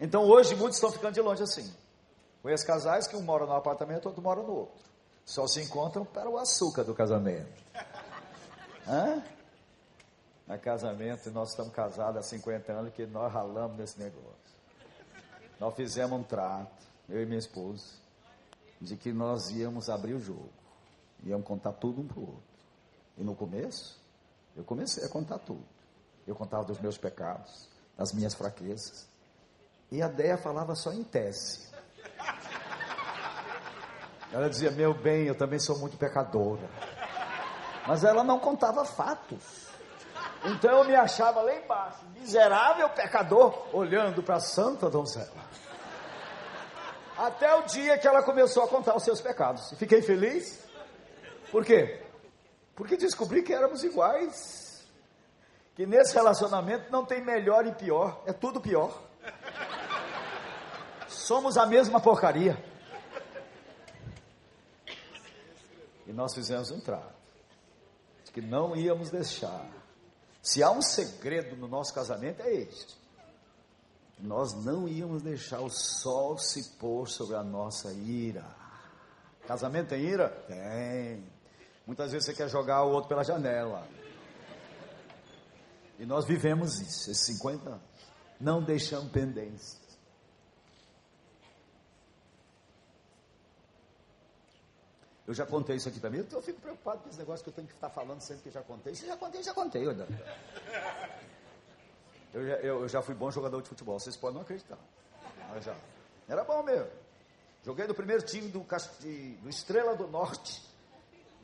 então 0.00 0.24
hoje 0.24 0.56
muitos 0.56 0.76
estão 0.78 0.90
ficando 0.90 1.12
de 1.12 1.20
longe 1.20 1.42
assim. 1.42 1.70
Conheço 2.42 2.66
casais 2.66 3.06
que 3.06 3.14
um 3.14 3.22
mora 3.22 3.44
no 3.44 3.52
apartamento, 3.52 4.06
outro 4.06 4.22
mora 4.22 4.42
no 4.42 4.50
outro. 4.50 4.80
Só 5.26 5.46
se 5.46 5.60
encontram 5.60 6.06
para 6.06 6.28
o 6.28 6.38
açúcar 6.38 6.84
do 6.84 6.94
casamento. 6.94 7.52
Hã? 8.88 9.22
Na 10.50 10.58
casamento, 10.58 11.30
nós 11.30 11.50
estamos 11.50 11.72
casados 11.72 12.16
há 12.16 12.22
50 12.24 12.72
anos, 12.72 12.92
que 12.92 13.06
nós 13.06 13.32
ralamos 13.32 13.78
nesse 13.78 14.00
negócio. 14.00 14.34
Nós 15.60 15.72
fizemos 15.76 16.18
um 16.18 16.24
trato, 16.24 16.88
eu 17.08 17.22
e 17.22 17.24
minha 17.24 17.38
esposa, 17.38 17.84
de 18.80 18.96
que 18.96 19.12
nós 19.12 19.48
íamos 19.50 19.88
abrir 19.88 20.14
o 20.14 20.18
jogo. 20.18 20.50
Íamos 21.22 21.46
contar 21.46 21.74
tudo 21.74 22.00
um 22.00 22.08
para 22.08 22.18
o 22.18 22.22
outro. 22.22 22.42
E 23.16 23.22
no 23.22 23.36
começo, 23.36 23.96
eu 24.56 24.64
comecei 24.64 25.04
a 25.04 25.08
contar 25.08 25.38
tudo. 25.38 25.64
Eu 26.26 26.34
contava 26.34 26.64
dos 26.64 26.80
meus 26.80 26.98
pecados, 26.98 27.68
das 27.96 28.12
minhas 28.12 28.34
fraquezas. 28.34 29.08
E 29.88 30.02
a 30.02 30.08
Déia 30.08 30.36
falava 30.36 30.74
só 30.74 30.92
em 30.92 31.04
tese. 31.04 31.70
Ela 34.32 34.50
dizia: 34.50 34.72
Meu 34.72 35.00
bem, 35.00 35.28
eu 35.28 35.38
também 35.38 35.60
sou 35.60 35.78
muito 35.78 35.96
pecadora. 35.96 36.68
Mas 37.86 38.02
ela 38.02 38.24
não 38.24 38.40
contava 38.40 38.84
fatos. 38.84 39.69
Então 40.44 40.78
eu 40.78 40.84
me 40.84 40.94
achava 40.94 41.42
lá 41.42 41.54
embaixo, 41.54 41.98
miserável 42.14 42.88
pecador, 42.90 43.68
olhando 43.74 44.22
para 44.22 44.36
a 44.36 44.40
santa 44.40 44.88
donzela. 44.88 45.50
Até 47.16 47.54
o 47.54 47.62
dia 47.62 47.98
que 47.98 48.08
ela 48.08 48.22
começou 48.22 48.64
a 48.64 48.68
contar 48.68 48.96
os 48.96 49.02
seus 49.02 49.20
pecados. 49.20 49.74
Fiquei 49.78 50.00
feliz. 50.00 50.64
Por 51.50 51.64
quê? 51.64 52.02
Porque 52.74 52.96
descobri 52.96 53.42
que 53.42 53.52
éramos 53.52 53.84
iguais. 53.84 54.88
Que 55.74 55.84
nesse 55.84 56.14
relacionamento 56.14 56.90
não 56.90 57.04
tem 57.04 57.22
melhor 57.22 57.66
e 57.66 57.72
pior, 57.72 58.22
é 58.26 58.32
tudo 58.32 58.60
pior. 58.60 58.98
Somos 61.08 61.58
a 61.58 61.66
mesma 61.66 62.00
porcaria. 62.00 62.56
E 66.06 66.12
nós 66.12 66.34
fizemos 66.34 66.70
um 66.70 66.80
trato 66.80 67.14
de 68.24 68.32
que 68.32 68.40
não 68.40 68.74
íamos 68.74 69.10
deixar. 69.10 69.79
Se 70.42 70.62
há 70.62 70.70
um 70.70 70.80
segredo 70.80 71.56
no 71.56 71.68
nosso 71.68 71.92
casamento, 71.92 72.40
é 72.42 72.52
este. 72.52 72.98
Nós 74.18 74.54
não 74.64 74.86
íamos 74.88 75.22
deixar 75.22 75.60
o 75.60 75.70
sol 75.70 76.38
se 76.38 76.76
pôr 76.78 77.08
sobre 77.08 77.36
a 77.36 77.42
nossa 77.42 77.92
ira. 77.92 78.44
Casamento 79.46 79.88
tem 79.88 80.02
ira? 80.02 80.28
Tem. 80.46 81.24
Muitas 81.86 82.12
vezes 82.12 82.26
você 82.26 82.34
quer 82.34 82.48
jogar 82.48 82.84
o 82.84 82.90
outro 82.90 83.08
pela 83.08 83.24
janela. 83.24 83.86
E 85.98 86.06
nós 86.06 86.24
vivemos 86.24 86.80
isso, 86.80 87.10
esses 87.10 87.26
50 87.36 87.70
anos. 87.70 87.82
Não 88.40 88.62
deixamos 88.62 89.10
pendência. 89.10 89.78
Eu 95.30 95.34
já 95.34 95.46
contei 95.46 95.76
isso 95.76 95.88
aqui 95.88 96.00
também. 96.00 96.26
Eu 96.28 96.42
fico 96.42 96.60
preocupado 96.60 97.02
com 97.02 97.08
esse 97.08 97.16
negócio 97.16 97.44
que 97.44 97.50
eu 97.50 97.54
tenho 97.54 97.68
que 97.68 97.74
estar 97.74 97.88
falando 97.88 98.20
sempre 98.20 98.42
que 98.42 98.50
já 98.50 98.62
contei. 98.62 98.96
Se 98.96 99.06
já 99.06 99.16
contei, 99.16 99.40
já 99.44 99.54
contei. 99.54 99.86
Eu, 99.86 99.92
eu, 102.34 102.42
eu, 102.42 102.80
eu 102.80 102.88
já 102.88 103.00
fui 103.00 103.14
bom 103.14 103.30
jogador 103.30 103.62
de 103.62 103.68
futebol. 103.68 103.96
Vocês 103.96 104.16
podem 104.16 104.34
não 104.34 104.42
acreditar. 104.42 104.76
Mas 105.50 105.64
já. 105.64 105.76
Era 106.28 106.42
bom 106.42 106.64
mesmo. 106.64 106.90
Joguei 107.64 107.86
no 107.86 107.94
primeiro 107.94 108.24
time 108.24 108.48
do, 108.48 108.66
de, 108.98 109.34
do 109.36 109.48
Estrela 109.48 109.94
do 109.94 110.08
Norte 110.08 110.60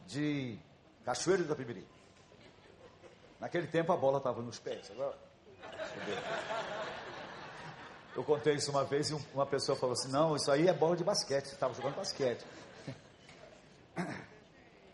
de 0.09 0.59
Cachoeiro 1.05 1.45
da 1.45 1.55
Pibiri. 1.55 1.87
Naquele 3.39 3.69
tempo 3.69 3.93
a 3.93 3.97
bola 3.97 4.19
estava 4.19 4.43
nos 4.43 4.59
pés. 4.59 4.91
Agora, 4.91 5.17
eu 8.17 8.25
contei 8.25 8.55
isso 8.55 8.73
uma 8.73 8.83
vez 8.83 9.11
e 9.11 9.15
uma 9.33 9.47
pessoa 9.47 9.79
falou 9.79 9.93
assim: 9.93 10.11
Não, 10.11 10.35
isso 10.35 10.51
aí 10.51 10.67
é 10.67 10.73
bola 10.73 10.97
de 10.97 11.05
basquete. 11.05 11.47
Você 11.47 11.55
estava 11.55 11.73
jogando 11.73 11.95
basquete. 11.95 12.45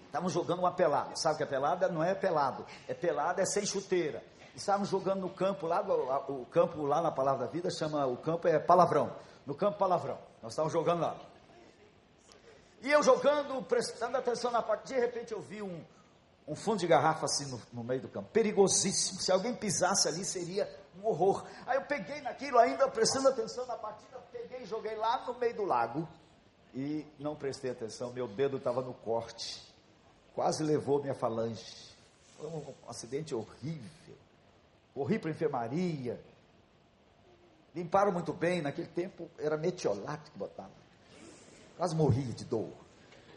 Estavam 0.06 0.28
jogando 0.28 0.58
uma 0.58 0.72
pelada. 0.72 1.16
Sabe 1.16 1.38
que 1.38 1.42
a 1.42 1.46
pelada 1.46 1.88
não 1.88 2.04
é 2.04 2.14
pelado. 2.14 2.66
É 2.86 2.94
pelada, 2.94 3.40
é 3.40 3.46
sem 3.46 3.64
chuteira. 3.64 4.22
Estávamos 4.54 4.90
jogando 4.90 5.22
no 5.22 5.30
campo 5.30 5.66
lá, 5.66 5.80
o 6.28 6.44
campo 6.46 6.82
lá 6.82 7.00
na 7.00 7.10
Palavra 7.10 7.46
da 7.46 7.52
Vida 7.52 7.70
chama, 7.70 8.06
o 8.06 8.18
campo 8.18 8.46
é 8.46 8.58
palavrão. 8.58 9.10
No 9.46 9.54
campo 9.54 9.78
palavrão. 9.78 10.18
Nós 10.42 10.52
estávamos 10.52 10.72
jogando 10.72 11.00
lá. 11.00 11.16
E 12.82 12.90
eu 12.90 13.02
jogando, 13.02 13.62
prestando 13.62 14.16
atenção 14.16 14.50
na 14.50 14.60
parte, 14.60 14.88
de 14.88 15.00
repente 15.00 15.32
eu 15.32 15.40
vi 15.40 15.62
um, 15.62 15.82
um 16.46 16.54
fundo 16.54 16.80
de 16.80 16.86
garrafa 16.86 17.26
assim 17.26 17.46
no, 17.46 17.62
no, 17.72 17.84
meio 17.84 18.02
do 18.02 18.08
campo, 18.08 18.28
perigosíssimo. 18.30 19.20
Se 19.20 19.30
alguém 19.30 19.54
pisasse 19.54 20.08
ali 20.08 20.24
seria 20.24 20.68
um 21.00 21.06
horror. 21.06 21.46
Aí 21.66 21.76
eu 21.76 21.82
peguei 21.82 22.20
naquilo, 22.20 22.58
ainda 22.58 22.88
prestando 22.88 23.28
atenção 23.28 23.64
na 23.66 23.76
partida, 23.76 24.18
peguei 24.32 24.62
e 24.62 24.66
joguei 24.66 24.96
lá 24.96 25.24
no 25.26 25.34
meio 25.38 25.54
do 25.54 25.64
lago. 25.64 26.06
E 26.74 27.06
não 27.18 27.36
prestei 27.36 27.70
atenção, 27.70 28.12
meu 28.12 28.26
dedo 28.26 28.56
estava 28.56 28.80
no 28.80 28.94
corte. 28.94 29.62
Quase 30.34 30.62
levou 30.62 31.00
minha 31.00 31.14
falange. 31.14 31.92
Foi 32.38 32.48
um, 32.48 32.62
acidente 32.88 33.34
horrível. 33.34 34.16
Corri 34.94 35.18
para 35.18 35.30
a 35.30 35.32
enfermaria. 35.32 36.20
Limparam 37.74 38.12
muito 38.12 38.32
bem, 38.32 38.62
naquele 38.62 38.88
tempo 38.88 39.28
era 39.38 39.56
metiolato 39.56 40.30
que 40.30 40.38
botava 40.38 40.82
quase 41.82 41.96
morria 41.96 42.32
de 42.32 42.44
dor. 42.44 42.70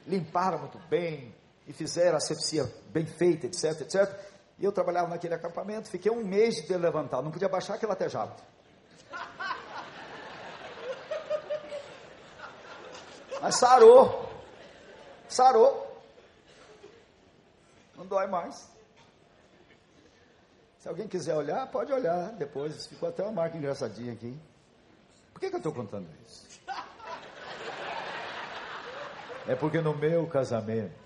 Limparam 0.05 0.59
muito 0.59 0.77
bem 0.87 1.33
e 1.67 1.73
fizeram 1.73 2.15
a 2.15 2.19
sepsia 2.19 2.71
bem 2.89 3.03
feita, 3.03 3.47
etc, 3.47 3.81
etc. 3.81 4.19
E 4.59 4.63
eu 4.63 4.71
trabalhava 4.71 5.07
naquele 5.07 5.33
acampamento, 5.33 5.89
fiquei 5.89 6.11
um 6.11 6.23
mês 6.23 6.57
de 6.57 6.61
ter 6.63 6.77
levantado, 6.77 7.23
não 7.23 7.31
podia 7.31 7.49
baixar 7.49 7.73
aquele 7.73 7.89
latejado. 7.89 8.33
Mas 13.45 13.57
sarou. 13.57 14.27
Sarou. 15.29 16.01
Não 17.95 18.03
dói 18.07 18.25
mais. 18.25 18.73
Se 20.79 20.89
alguém 20.89 21.07
quiser 21.07 21.35
olhar, 21.35 21.69
pode 21.69 21.93
olhar 21.93 22.31
depois. 22.31 22.87
Ficou 22.87 23.07
até 23.07 23.21
uma 23.21 23.33
marca 23.33 23.55
engraçadinha 23.55 24.13
aqui. 24.13 24.35
Por 25.31 25.39
que, 25.39 25.49
que 25.49 25.55
eu 25.57 25.59
estou 25.59 25.71
contando 25.71 26.09
isso? 26.25 26.59
É 29.47 29.55
porque 29.55 29.79
no 29.79 29.95
meu 29.95 30.27
casamento, 30.27 30.99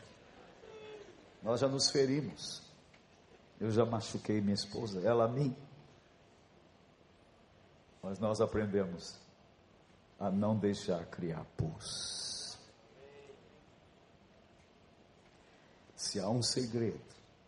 nós 1.44 1.60
já 1.60 1.68
nos 1.68 1.90
ferimos. 1.90 2.64
Eu 3.60 3.70
já 3.70 3.84
machuquei 3.84 4.40
minha 4.40 4.54
esposa, 4.54 5.06
ela 5.06 5.26
a 5.26 5.28
mim. 5.28 5.54
Mas 8.02 8.18
nós 8.18 8.40
aprendemos 8.40 9.20
a 10.18 10.32
não 10.32 10.58
deixar 10.58 11.06
criar 11.08 11.44
pus. 11.58 12.29
Se 16.10 16.20
há 16.20 16.30
um 16.30 16.41
segredo 16.41 16.99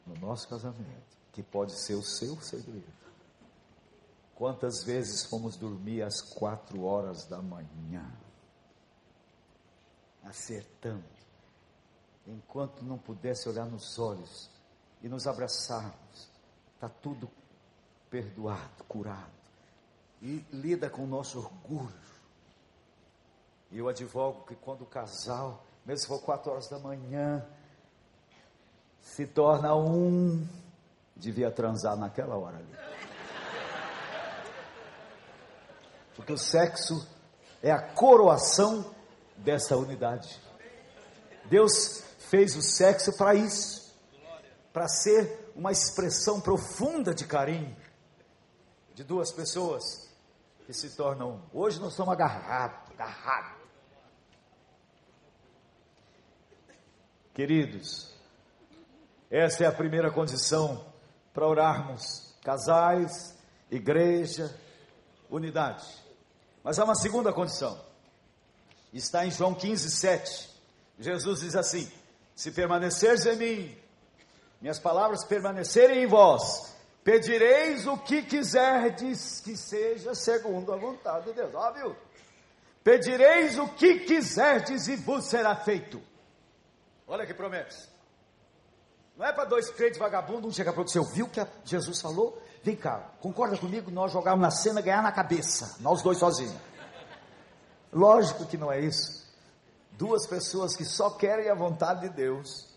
no 0.05 0.15
nosso 0.19 0.47
casamento, 0.47 1.17
que 1.31 1.41
pode 1.41 1.73
ser 1.79 1.95
o 1.95 2.03
seu 2.03 2.39
segredo. 2.41 3.01
Quantas 4.35 4.83
vezes 4.83 5.23
fomos 5.23 5.55
dormir 5.55 6.01
às 6.01 6.21
quatro 6.21 6.83
horas 6.83 7.25
da 7.25 7.41
manhã? 7.41 8.11
acertando, 10.23 11.03
enquanto 12.27 12.83
não 12.83 12.97
pudesse 12.97 13.49
olhar 13.49 13.65
nos 13.65 13.97
olhos 13.97 14.49
e 15.01 15.09
nos 15.09 15.27
abraçarmos, 15.27 16.29
está 16.75 16.87
tudo 16.87 17.29
perdoado, 18.09 18.83
curado. 18.87 19.41
E 20.21 20.45
lida 20.51 20.89
com 20.89 21.03
o 21.03 21.07
nosso 21.07 21.39
orgulho. 21.39 22.11
E 23.71 23.77
eu 23.77 23.87
advogo 23.87 24.45
que 24.45 24.55
quando 24.55 24.83
o 24.83 24.85
casal, 24.85 25.65
mesmo 25.85 26.01
se 26.01 26.07
for 26.07 26.21
quatro 26.21 26.51
horas 26.51 26.67
da 26.67 26.77
manhã, 26.77 27.43
se 29.01 29.25
torna 29.25 29.75
um, 29.75 30.47
devia 31.15 31.51
transar 31.51 31.97
naquela 31.97 32.37
hora 32.37 32.57
ali. 32.57 32.75
Porque 36.15 36.33
o 36.33 36.37
sexo 36.37 37.07
é 37.61 37.71
a 37.71 37.81
coroação 37.81 38.93
dessa 39.37 39.75
unidade. 39.75 40.39
Deus 41.45 42.03
fez 42.19 42.55
o 42.55 42.61
sexo 42.61 43.15
para 43.17 43.33
isso, 43.35 43.93
para 44.71 44.87
ser 44.87 45.51
uma 45.55 45.71
expressão 45.71 46.39
profunda 46.39 47.13
de 47.13 47.25
carinho 47.25 47.75
de 48.93 49.03
duas 49.03 49.31
pessoas 49.31 50.09
que 50.65 50.73
se 50.73 50.95
tornam. 50.95 51.41
Hoje 51.53 51.79
nós 51.79 51.91
estamos 51.91 52.13
agarrados, 52.13 52.91
agarrados. 52.91 53.61
Queridos, 57.33 58.10
essa 59.31 59.63
é 59.63 59.67
a 59.67 59.71
primeira 59.71 60.11
condição 60.11 60.85
para 61.33 61.47
orarmos. 61.47 62.35
Casais, 62.43 63.33
igreja, 63.71 64.53
unidade. 65.29 65.87
Mas 66.61 66.77
há 66.77 66.83
uma 66.83 66.95
segunda 66.95 67.31
condição. 67.31 67.79
Está 68.91 69.25
em 69.25 69.31
João 69.31 69.53
15, 69.53 69.89
7. 69.89 70.49
Jesus 70.99 71.39
diz 71.39 71.55
assim: 71.55 71.89
Se 72.35 72.51
permaneceres 72.51 73.25
em 73.25 73.37
mim, 73.37 73.77
minhas 74.59 74.79
palavras 74.79 75.23
permanecerem 75.23 76.03
em 76.03 76.07
vós, 76.07 76.75
pedireis 77.01 77.87
o 77.87 77.97
que 77.97 78.23
quiserdes 78.23 79.39
que 79.39 79.55
seja 79.55 80.13
segundo 80.13 80.73
a 80.73 80.77
vontade 80.77 81.27
de 81.27 81.33
Deus. 81.33 81.55
Óbvio. 81.55 81.95
Pedireis 82.83 83.57
o 83.57 83.67
que 83.69 83.99
quiserdes 83.99 84.87
e 84.87 84.97
vos 84.97 85.25
será 85.25 85.55
feito. 85.55 86.01
Olha 87.07 87.25
que 87.25 87.33
promessa. 87.33 87.90
Não 89.21 89.27
é 89.27 89.31
para 89.31 89.45
dois 89.45 89.69
crentes 89.69 89.99
vagabundos, 89.99 90.49
um 90.49 90.51
chega 90.51 90.73
para 90.73 90.81
outro, 90.81 90.91
você 90.91 90.97
ouviu 90.97 91.27
o 91.27 91.29
que 91.29 91.45
Jesus 91.63 92.01
falou? 92.01 92.41
Vem 92.63 92.75
cá, 92.75 93.11
concorda 93.19 93.55
comigo? 93.55 93.91
Nós 93.91 94.11
jogamos 94.11 94.41
na 94.41 94.49
cena 94.49 94.81
ganhar 94.81 95.03
na 95.03 95.11
cabeça, 95.11 95.77
nós 95.79 96.01
dois 96.01 96.17
sozinhos. 96.17 96.55
Lógico 97.93 98.47
que 98.47 98.57
não 98.57 98.71
é 98.71 98.79
isso. 98.79 99.23
Duas 99.91 100.25
pessoas 100.25 100.75
que 100.75 100.83
só 100.83 101.11
querem 101.11 101.51
a 101.51 101.53
vontade 101.53 102.01
de 102.01 102.09
Deus 102.09 102.67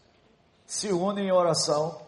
se 0.67 0.93
unem 0.93 1.29
em 1.29 1.33
oração 1.33 2.03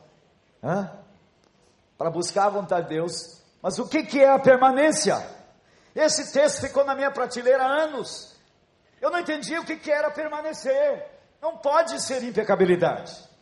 para 1.97 2.11
buscar 2.11 2.49
a 2.49 2.51
vontade 2.51 2.91
de 2.91 2.95
Deus. 2.95 3.41
Mas 3.63 3.79
o 3.79 3.89
que, 3.89 4.03
que 4.03 4.23
é 4.23 4.31
a 4.31 4.39
permanência? 4.39 5.17
Esse 5.95 6.31
texto 6.31 6.61
ficou 6.61 6.85
na 6.85 6.95
minha 6.95 7.11
prateleira 7.11 7.65
há 7.65 7.85
anos. 7.85 8.37
Eu 9.01 9.11
não 9.11 9.19
entendi 9.19 9.59
o 9.59 9.65
que, 9.65 9.79
que 9.79 9.91
era 9.91 10.11
permanecer. 10.11 11.07
Não 11.41 11.57
pode 11.57 11.99
ser 12.03 12.23
impecabilidade. 12.23 13.35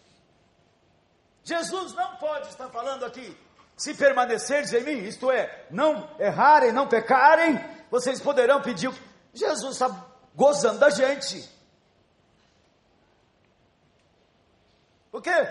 Jesus 1.45 1.93
não 1.95 2.17
pode 2.17 2.49
estar 2.49 2.69
falando 2.69 3.05
aqui. 3.05 3.37
Se 3.77 3.95
permanecerdes 3.95 4.73
em 4.73 4.83
mim, 4.83 5.05
isto 5.05 5.31
é, 5.31 5.67
não 5.71 6.09
errarem, 6.19 6.73
não 6.73 6.89
pecarem, 6.89 7.59
vocês 7.91 8.21
poderão 8.21 8.63
pedir 8.63 8.93
Jesus 9.35 9.73
está 9.73 10.07
gozando 10.35 10.79
da 10.79 10.91
gente. 10.91 11.53
Por 15.11 15.21
quê? 15.21 15.49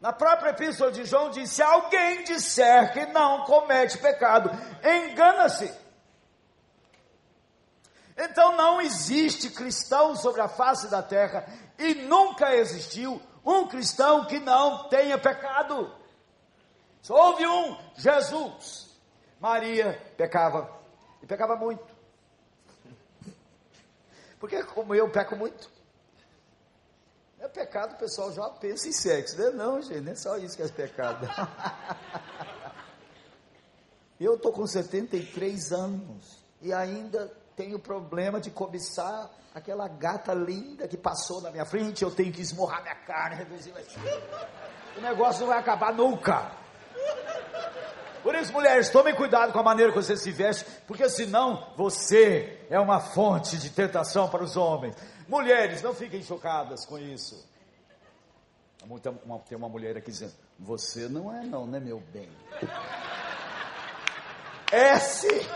Na 0.00 0.12
própria 0.12 0.50
epístola 0.50 0.90
de 0.90 1.04
João 1.04 1.30
diz: 1.30 1.50
se 1.50 1.62
alguém 1.62 2.24
disser 2.24 2.92
que 2.92 3.06
não 3.06 3.44
comete 3.44 3.98
pecado, 3.98 4.50
engana-se. 4.82 5.72
Então 8.16 8.56
não 8.56 8.80
existe 8.80 9.50
cristão 9.50 10.14
sobre 10.16 10.40
a 10.40 10.48
face 10.48 10.88
da 10.88 11.02
terra 11.02 11.46
e 11.78 11.94
nunca 11.94 12.54
existiu 12.54 13.20
um 13.44 13.68
cristão 13.68 14.24
que 14.24 14.40
não 14.40 14.88
tenha 14.88 15.18
pecado. 15.18 15.94
Só 17.02 17.14
houve 17.14 17.46
um, 17.46 17.76
Jesus. 17.96 18.88
Maria 19.38 20.00
pecava 20.16 20.70
e 21.22 21.26
pecava 21.26 21.54
muito. 21.54 21.84
Porque 24.40 24.62
como 24.64 24.94
eu 24.94 25.10
peco 25.10 25.36
muito. 25.36 25.70
É 27.38 27.48
pecado, 27.48 27.92
o 27.92 27.98
pessoal 27.98 28.32
já 28.32 28.48
pensa 28.48 28.88
em 28.88 28.92
sexo. 28.92 29.36
Não, 29.36 29.46
é 29.46 29.52
não 29.52 29.82
gente, 29.82 30.00
não 30.00 30.12
é 30.12 30.14
só 30.14 30.38
isso 30.38 30.56
que 30.56 30.62
é 30.62 30.68
pecado. 30.68 31.28
eu 34.18 34.36
estou 34.36 34.50
com 34.50 34.66
73 34.66 35.72
anos 35.72 36.42
e 36.62 36.72
ainda 36.72 37.30
tenho 37.54 37.78
problema 37.78 38.40
de 38.40 38.50
cobiçar 38.50 39.30
aquela 39.54 39.88
gata 39.88 40.34
linda 40.34 40.88
que 40.88 40.96
passou 40.96 41.40
na 41.40 41.50
minha 41.50 41.64
frente. 41.64 42.02
Eu 42.02 42.10
tenho 42.10 42.32
que 42.32 42.42
esmorrar 42.42 42.82
minha 42.82 42.94
carne, 42.94 43.36
reduzir. 43.36 43.72
O 44.96 45.00
negócio 45.00 45.42
não 45.42 45.48
vai 45.48 45.58
acabar 45.58 45.92
nunca. 45.94 46.50
Por 48.22 48.34
isso, 48.34 48.52
mulheres, 48.52 48.88
tomem 48.88 49.14
cuidado 49.14 49.52
com 49.52 49.58
a 49.58 49.62
maneira 49.62 49.92
que 49.92 49.98
você 49.98 50.16
se 50.16 50.32
veste, 50.32 50.64
porque 50.86 51.08
senão 51.10 51.74
você 51.76 52.66
é 52.70 52.80
uma 52.80 52.98
fonte 52.98 53.58
de 53.58 53.68
tentação 53.68 54.28
para 54.30 54.42
os 54.42 54.56
homens. 54.56 54.96
Mulheres, 55.28 55.82
não 55.82 55.94
fiquem 55.94 56.22
chocadas 56.22 56.86
com 56.86 56.98
isso. 56.98 57.46
Tem 59.46 59.56
uma 59.56 59.68
mulher 59.68 59.96
aqui 59.96 60.10
dizendo: 60.10 60.32
Você 60.58 61.08
não 61.08 61.34
é, 61.34 61.42
não, 61.44 61.66
né, 61.66 61.78
meu 61.80 62.00
bem? 62.12 62.28
É 64.72 64.98
sim. 64.98 65.46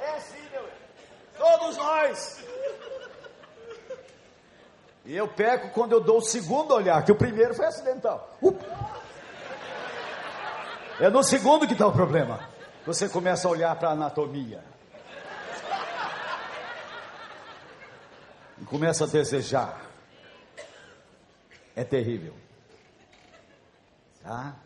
É 0.00 0.20
sim, 0.20 0.48
meu. 0.50 0.68
Todos 1.40 1.76
nós. 1.78 2.44
E 5.06 5.16
eu 5.16 5.26
peco 5.26 5.70
quando 5.70 5.92
eu 5.92 6.00
dou 6.00 6.18
o 6.18 6.22
segundo 6.22 6.74
olhar, 6.74 7.02
que 7.02 7.10
o 7.10 7.16
primeiro 7.16 7.54
foi 7.54 7.64
acidental. 7.64 8.36
Uh! 8.42 8.54
É 11.00 11.08
no 11.08 11.22
segundo 11.22 11.66
que 11.66 11.72
está 11.72 11.86
o 11.86 11.92
problema. 11.92 12.46
Você 12.84 13.08
começa 13.08 13.48
a 13.48 13.50
olhar 13.50 13.74
para 13.76 13.88
a 13.88 13.92
anatomia. 13.92 14.62
E 18.60 18.64
começa 18.66 19.04
a 19.04 19.06
desejar. 19.06 19.90
É 21.74 21.84
terrível. 21.84 22.34
Tá? 24.22 24.56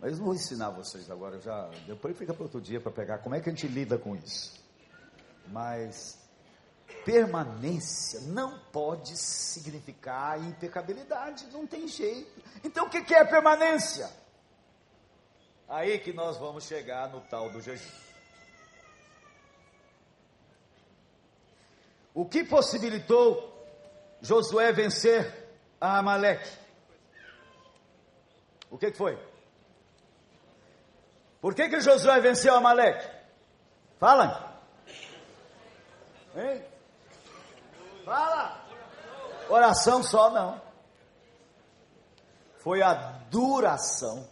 Mas 0.00 0.18
eu 0.18 0.24
vou 0.24 0.34
ensinar 0.34 0.70
vocês 0.70 1.08
agora, 1.08 1.38
já, 1.38 1.70
depois 1.86 2.18
fica 2.18 2.34
para 2.34 2.42
outro 2.42 2.60
dia 2.60 2.80
para 2.80 2.90
pegar 2.90 3.18
como 3.18 3.36
é 3.36 3.40
que 3.40 3.48
a 3.48 3.52
gente 3.52 3.68
lida 3.68 3.96
com 3.96 4.16
isso. 4.16 4.58
Mas 5.50 6.18
permanência 7.04 8.20
não 8.20 8.58
pode 8.72 9.16
significar 9.16 10.38
impecabilidade, 10.40 11.46
não 11.52 11.66
tem 11.66 11.88
jeito. 11.88 12.42
Então 12.62 12.86
o 12.86 12.90
que 12.90 13.14
é 13.14 13.24
permanência? 13.24 14.10
Aí 15.68 15.98
que 15.98 16.12
nós 16.12 16.36
vamos 16.36 16.64
chegar 16.64 17.08
no 17.10 17.20
tal 17.22 17.50
do 17.50 17.60
jejum. 17.60 18.08
O 22.14 22.24
que 22.24 22.42
possibilitou 22.42 23.54
Josué 24.20 24.72
vencer 24.72 25.48
a 25.80 25.98
Amaleque? 25.98 26.50
O 28.70 28.76
que, 28.76 28.92
foi? 28.92 29.18
Por 31.40 31.54
que, 31.54 31.68
que 31.68 31.80
Josué 31.80 32.20
venceu 32.20 32.54
Amaleque? 32.54 33.08
Fala. 33.98 34.47
Hein? 36.36 36.64
Fala. 38.04 38.64
Oração 39.48 40.02
só 40.02 40.30
não. 40.30 40.60
Foi 42.58 42.82
a 42.82 42.94
duração. 43.30 44.28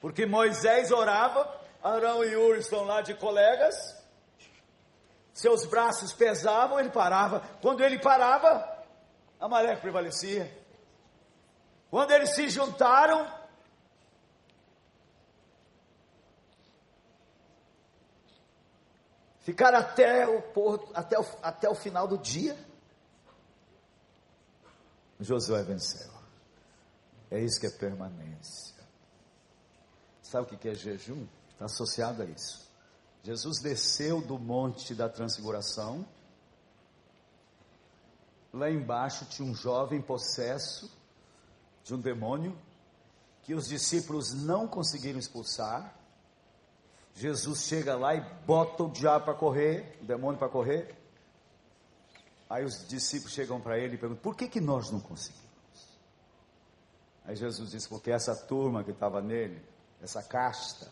Porque 0.00 0.26
Moisés 0.26 0.90
orava, 0.90 1.60
Arão 1.82 2.24
e 2.24 2.34
Ur 2.36 2.56
estão 2.56 2.84
lá 2.84 3.02
de 3.02 3.14
colegas, 3.14 3.74
seus 5.32 5.64
braços 5.64 6.12
pesavam, 6.12 6.78
ele 6.78 6.90
parava. 6.90 7.42
Quando 7.60 7.82
ele 7.82 7.98
parava, 7.98 8.68
Amaleque 9.40 9.80
prevalecia. 9.80 10.50
Quando 11.90 12.10
eles 12.12 12.34
se 12.34 12.48
juntaram, 12.48 13.26
Ficar 19.42 19.74
até 19.74 20.26
o, 20.26 20.40
porto, 20.40 20.90
até 20.94 21.18
o, 21.18 21.24
até 21.42 21.68
o 21.68 21.74
final 21.74 22.06
do 22.06 22.16
dia. 22.16 22.56
Josué 25.18 25.62
venceu. 25.62 26.10
É 27.30 27.40
isso 27.40 27.60
que 27.60 27.66
é 27.66 27.70
permanência. 27.70 28.74
Sabe 30.22 30.54
o 30.54 30.58
que 30.58 30.68
é 30.68 30.74
jejum? 30.74 31.26
Está 31.50 31.64
associado 31.64 32.22
a 32.22 32.24
isso. 32.24 32.70
Jesus 33.22 33.60
desceu 33.60 34.20
do 34.20 34.38
monte 34.38 34.94
da 34.94 35.08
transfiguração. 35.08 36.06
Lá 38.52 38.70
embaixo 38.70 39.24
tinha 39.26 39.48
um 39.48 39.54
jovem 39.54 40.00
possesso 40.00 40.90
de 41.84 41.94
um 41.94 42.00
demônio 42.00 42.58
que 43.42 43.54
os 43.54 43.66
discípulos 43.66 44.32
não 44.32 44.68
conseguiram 44.68 45.18
expulsar. 45.18 45.94
Jesus 47.14 47.64
chega 47.64 47.94
lá 47.94 48.14
e 48.14 48.20
bota 48.46 48.84
o 48.84 48.90
diabo 48.90 49.26
para 49.26 49.34
correr, 49.34 49.98
o 50.00 50.04
demônio 50.04 50.38
para 50.38 50.48
correr. 50.48 50.96
Aí 52.48 52.64
os 52.64 52.86
discípulos 52.86 53.32
chegam 53.32 53.60
para 53.60 53.78
ele 53.78 53.94
e 53.94 53.98
perguntam: 53.98 54.22
por 54.22 54.36
que, 54.36 54.48
que 54.48 54.60
nós 54.60 54.90
não 54.90 55.00
conseguimos? 55.00 55.42
Aí 57.24 57.36
Jesus 57.36 57.70
diz: 57.70 57.86
porque 57.86 58.10
essa 58.10 58.34
turma 58.34 58.82
que 58.82 58.90
estava 58.90 59.20
nele, 59.20 59.62
essa 60.02 60.22
casta, 60.22 60.90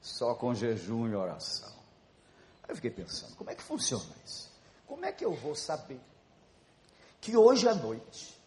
só 0.00 0.34
com 0.34 0.54
jejum 0.54 1.08
e 1.08 1.14
oração. 1.14 1.72
Aí 2.62 2.70
eu 2.70 2.76
fiquei 2.76 2.90
pensando: 2.90 3.34
como 3.36 3.50
é 3.50 3.54
que 3.54 3.62
funciona 3.62 4.14
isso? 4.24 4.50
Como 4.86 5.04
é 5.04 5.12
que 5.12 5.24
eu 5.24 5.34
vou 5.34 5.54
saber 5.54 6.00
que 7.20 7.36
hoje 7.36 7.68
à 7.68 7.74
noite 7.74 8.38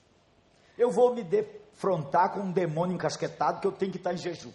eu 0.78 0.92
vou 0.92 1.14
me 1.14 1.24
defrontar 1.24 2.34
com 2.34 2.42
um 2.42 2.52
demônio 2.52 2.96
encasquetado 2.96 3.62
que 3.62 3.68
eu 3.68 3.72
tenho 3.72 3.92
que 3.92 3.98
estar 3.98 4.14
em 4.14 4.18
jejum? 4.18 4.52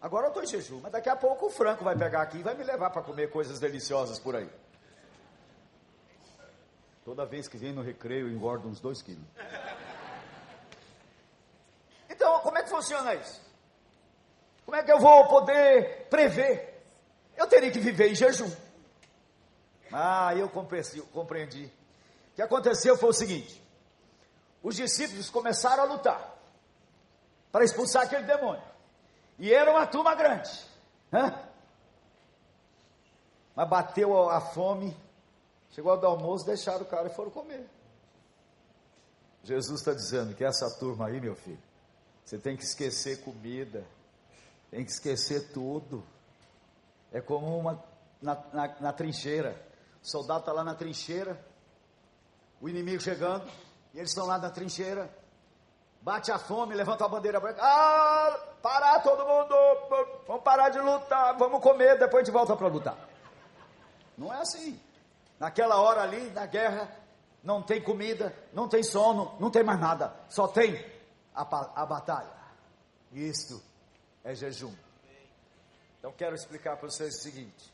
Agora 0.00 0.26
eu 0.26 0.28
estou 0.28 0.42
em 0.42 0.46
jejum, 0.46 0.80
mas 0.80 0.92
daqui 0.92 1.08
a 1.10 1.16
pouco 1.16 1.46
o 1.46 1.50
Franco 1.50 1.84
vai 1.84 1.94
pegar 1.94 2.22
aqui 2.22 2.38
e 2.38 2.42
vai 2.42 2.54
me 2.54 2.64
levar 2.64 2.90
para 2.90 3.02
comer 3.02 3.30
coisas 3.30 3.58
deliciosas 3.58 4.18
por 4.18 4.34
aí. 4.34 4.48
Toda 7.04 7.26
vez 7.26 7.48
que 7.48 7.58
vem 7.58 7.72
no 7.72 7.82
recreio, 7.82 8.28
eu 8.28 8.32
engordo 8.32 8.68
uns 8.68 8.80
dois 8.80 9.02
quilos. 9.02 9.24
Então, 12.08 12.40
como 12.40 12.56
é 12.58 12.62
que 12.62 12.70
funciona 12.70 13.14
isso? 13.14 13.40
Como 14.64 14.76
é 14.76 14.82
que 14.82 14.92
eu 14.92 14.98
vou 14.98 15.26
poder 15.28 16.06
prever? 16.08 16.82
Eu 17.36 17.46
teria 17.46 17.70
que 17.70 17.80
viver 17.80 18.10
em 18.10 18.14
jejum. 18.14 18.50
Ah, 19.92 20.34
eu 20.34 20.48
compreendi. 20.48 21.00
O 21.02 22.34
que 22.36 22.42
aconteceu 22.42 22.96
foi 22.96 23.10
o 23.10 23.14
seguinte: 23.14 23.60
os 24.62 24.76
discípulos 24.76 25.28
começaram 25.28 25.82
a 25.82 25.86
lutar 25.86 26.38
para 27.50 27.64
expulsar 27.64 28.04
aquele 28.04 28.24
demônio. 28.24 28.62
E 29.40 29.52
era 29.54 29.70
uma 29.70 29.86
turma 29.86 30.14
grande. 30.14 30.50
Mas 33.56 33.68
bateu 33.68 34.28
a 34.28 34.38
fome, 34.38 34.94
chegou 35.70 35.98
do 35.98 36.06
almoço, 36.06 36.44
deixaram 36.44 36.82
o 36.82 36.84
cara 36.84 37.08
e 37.08 37.14
foram 37.14 37.30
comer. 37.30 37.66
Jesus 39.42 39.80
está 39.80 39.94
dizendo 39.94 40.34
que 40.34 40.44
essa 40.44 40.68
turma 40.78 41.06
aí, 41.06 41.18
meu 41.18 41.34
filho, 41.34 41.58
você 42.22 42.36
tem 42.36 42.54
que 42.54 42.64
esquecer 42.64 43.22
comida, 43.22 43.82
tem 44.70 44.84
que 44.84 44.90
esquecer 44.90 45.50
tudo. 45.52 46.04
É 47.10 47.22
como 47.22 47.58
uma 47.58 47.82
na, 48.20 48.34
na, 48.52 48.80
na 48.80 48.92
trincheira. 48.92 49.56
O 50.02 50.06
soldado 50.06 50.40
está 50.40 50.52
lá 50.52 50.62
na 50.62 50.74
trincheira, 50.74 51.42
o 52.60 52.68
inimigo 52.68 53.02
chegando, 53.02 53.50
e 53.94 53.98
eles 53.98 54.10
estão 54.10 54.26
lá 54.26 54.36
na 54.38 54.50
trincheira, 54.50 55.10
bate 56.00 56.32
a 56.32 56.38
fome, 56.38 56.74
levanta 56.74 57.04
a 57.04 57.08
bandeira 57.08 57.38
branca, 57.38 57.60
ah, 57.62 58.38
parar 58.62 59.00
todo 59.00 59.26
mundo, 59.26 59.54
vamos 60.26 60.42
parar 60.42 60.70
de 60.70 60.78
lutar, 60.78 61.36
vamos 61.36 61.60
comer, 61.62 61.98
depois 61.98 62.22
a 62.22 62.24
gente 62.24 62.32
volta 62.32 62.56
para 62.56 62.68
lutar. 62.68 62.96
Não 64.16 64.32
é 64.32 64.40
assim. 64.40 64.80
Naquela 65.38 65.80
hora 65.80 66.02
ali, 66.02 66.30
na 66.30 66.46
guerra, 66.46 66.90
não 67.42 67.62
tem 67.62 67.80
comida, 67.82 68.34
não 68.52 68.68
tem 68.68 68.82
sono, 68.82 69.34
não 69.40 69.50
tem 69.50 69.62
mais 69.62 69.80
nada, 69.80 70.14
só 70.28 70.46
tem 70.46 70.84
a, 71.34 71.42
a 71.42 71.86
batalha. 71.86 72.40
Isto 73.12 73.62
é 74.22 74.34
jejum. 74.34 74.74
Então 75.98 76.12
quero 76.12 76.34
explicar 76.34 76.76
para 76.76 76.88
vocês 76.88 77.16
o 77.16 77.20
seguinte. 77.20 77.72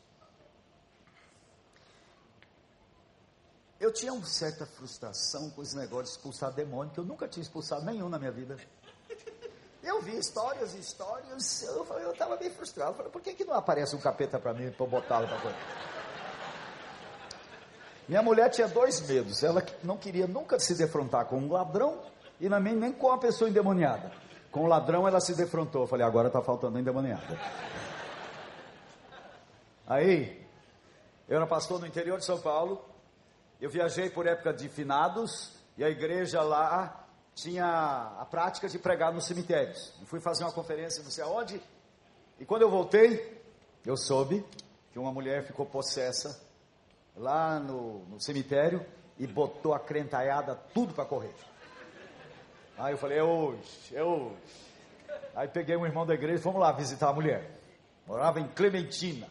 Eu 3.78 3.92
tinha 3.92 4.12
uma 4.12 4.24
certa 4.24 4.64
frustração 4.64 5.50
com 5.50 5.62
esse 5.62 5.76
negócio 5.76 6.04
de 6.04 6.10
expulsar 6.10 6.52
demônio, 6.52 6.92
que 6.92 6.98
eu 6.98 7.04
nunca 7.04 7.28
tinha 7.28 7.42
expulsado 7.42 7.84
nenhum 7.84 8.08
na 8.08 8.18
minha 8.18 8.32
vida. 8.32 8.56
Eu 9.82 10.00
vi 10.00 10.16
histórias 10.16 10.74
e 10.74 10.78
histórias, 10.78 11.62
eu 11.62 12.10
estava 12.10 12.36
bem 12.36 12.50
frustrado. 12.50 12.90
Eu 12.90 12.96
falei, 12.96 13.12
por 13.12 13.22
que, 13.22 13.34
que 13.34 13.44
não 13.44 13.54
aparece 13.54 13.94
um 13.94 14.00
capeta 14.00 14.38
para 14.38 14.52
mim, 14.52 14.70
para 14.70 14.86
botá-lo 14.86 15.28
para 15.28 15.40
coisa? 15.40 15.56
Minha 18.08 18.22
mulher 18.22 18.50
tinha 18.50 18.66
dois 18.66 19.00
medos. 19.00 19.42
Ela 19.42 19.64
não 19.84 19.96
queria 19.96 20.26
nunca 20.26 20.58
se 20.58 20.74
defrontar 20.74 21.26
com 21.26 21.38
um 21.38 21.52
ladrão 21.52 22.00
e 22.40 22.48
nem, 22.48 22.74
nem 22.74 22.92
com 22.92 23.08
uma 23.08 23.18
pessoa 23.18 23.50
endemoniada. 23.50 24.10
Com 24.50 24.64
o 24.64 24.66
ladrão 24.66 25.06
ela 25.06 25.20
se 25.20 25.34
defrontou. 25.34 25.82
Eu 25.82 25.86
falei, 25.86 26.06
agora 26.06 26.28
está 26.28 26.40
faltando 26.40 26.78
endemoniada. 26.78 27.38
Aí, 29.86 30.44
eu 31.28 31.36
era 31.36 31.46
pastor 31.46 31.78
no 31.78 31.86
interior 31.86 32.18
de 32.18 32.24
São 32.24 32.40
Paulo. 32.40 32.84
Eu 33.60 33.70
viajei 33.70 34.10
por 34.10 34.26
época 34.26 34.52
de 34.52 34.68
finados 34.68 35.52
e 35.76 35.84
a 35.84 35.88
igreja 35.88 36.42
lá 36.42 37.06
tinha 37.34 38.16
a 38.18 38.24
prática 38.24 38.68
de 38.68 38.78
pregar 38.78 39.12
nos 39.12 39.26
cemitérios. 39.26 39.92
Eu 40.00 40.06
fui 40.06 40.20
fazer 40.20 40.44
uma 40.44 40.52
conferência 40.52 41.02
não 41.02 41.10
sei 41.10 41.24
aonde, 41.24 41.60
e 42.38 42.44
quando 42.44 42.62
eu 42.62 42.70
voltei, 42.70 43.42
eu 43.84 43.96
soube 43.96 44.44
que 44.92 44.98
uma 44.98 45.12
mulher 45.12 45.42
ficou 45.44 45.64
possessa 45.64 46.42
lá 47.16 47.58
no, 47.58 48.04
no 48.06 48.20
cemitério 48.20 48.84
e 49.18 49.26
botou 49.26 49.72
a 49.72 49.80
crentaiada 49.80 50.54
tudo 50.74 50.92
para 50.92 51.06
correr. 51.06 51.34
Aí 52.76 52.92
eu 52.92 52.98
falei, 52.98 53.18
é 53.18 53.22
hoje, 53.22 53.96
é 53.96 54.02
hoje. 54.02 54.36
Aí 55.34 55.48
peguei 55.48 55.76
um 55.76 55.86
irmão 55.86 56.04
da 56.04 56.12
igreja 56.12 56.40
e 56.40 56.42
fomos 56.42 56.60
lá 56.60 56.72
visitar 56.72 57.08
a 57.08 57.12
mulher. 57.12 57.50
Morava 58.06 58.38
em 58.38 58.48
Clementina. 58.48 59.28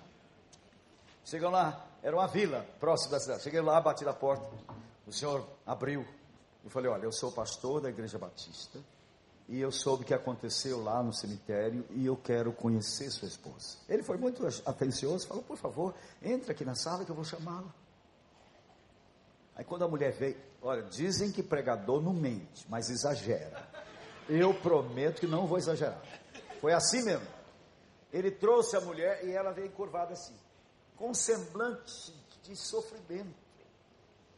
Chegamos 1.24 1.54
lá, 1.54 1.85
era 2.06 2.16
uma 2.16 2.28
vila 2.28 2.64
próxima 2.80 3.14
da 3.14 3.20
cidade. 3.20 3.42
Cheguei 3.42 3.62
lá, 3.62 3.82
bati 3.82 4.06
na 4.06 4.14
porta. 4.14 4.48
O 5.08 5.12
senhor 5.12 5.44
abriu. 5.66 6.06
Eu 6.64 6.70
falei: 6.70 6.92
Olha, 6.92 7.04
eu 7.04 7.12
sou 7.12 7.32
pastor 7.32 7.82
da 7.82 7.90
Igreja 7.90 8.20
Batista 8.20 8.80
e 9.50 9.60
eu 9.60 9.72
soube 9.72 10.04
o 10.04 10.06
que 10.06 10.14
aconteceu 10.14 10.84
lá 10.84 11.02
no 11.02 11.12
cemitério 11.12 11.84
e 11.90 12.06
eu 12.06 12.16
quero 12.16 12.54
conhecer 12.54 13.10
sua 13.10 13.28
esposa. 13.28 13.80
Ele 13.90 14.04
foi 14.04 14.18
muito 14.18 14.46
atencioso, 14.68 15.28
falou: 15.28 15.42
Por 15.42 15.58
favor, 15.58 15.96
entre 16.22 16.52
aqui 16.52 16.64
na 16.64 16.76
sala 16.76 17.04
que 17.04 17.10
eu 17.10 17.16
vou 17.16 17.26
chamá-la. 17.26 17.74
Aí 19.56 19.66
quando 19.66 19.84
a 19.84 19.88
mulher 19.88 20.12
veio, 20.12 20.38
olha, 20.62 20.84
dizem 20.84 21.32
que 21.32 21.42
pregador 21.42 22.04
não 22.04 22.14
mente, 22.14 22.68
mas 22.70 22.88
exagera. 22.88 23.68
Eu 24.30 24.54
prometo 24.54 25.22
que 25.22 25.28
não 25.28 25.48
vou 25.48 25.58
exagerar. 25.58 26.04
Foi 26.62 26.72
assim 26.72 27.04
mesmo. 27.04 27.26
Ele 28.14 28.30
trouxe 28.30 28.78
a 28.78 28.82
mulher 28.82 29.26
e 29.26 29.32
ela 29.32 29.52
veio 29.52 29.72
curvada 29.72 30.14
assim, 30.14 30.36
com 30.96 31.14
semblante 31.14 32.14
de 32.44 32.56
sofrimento. 32.56 33.46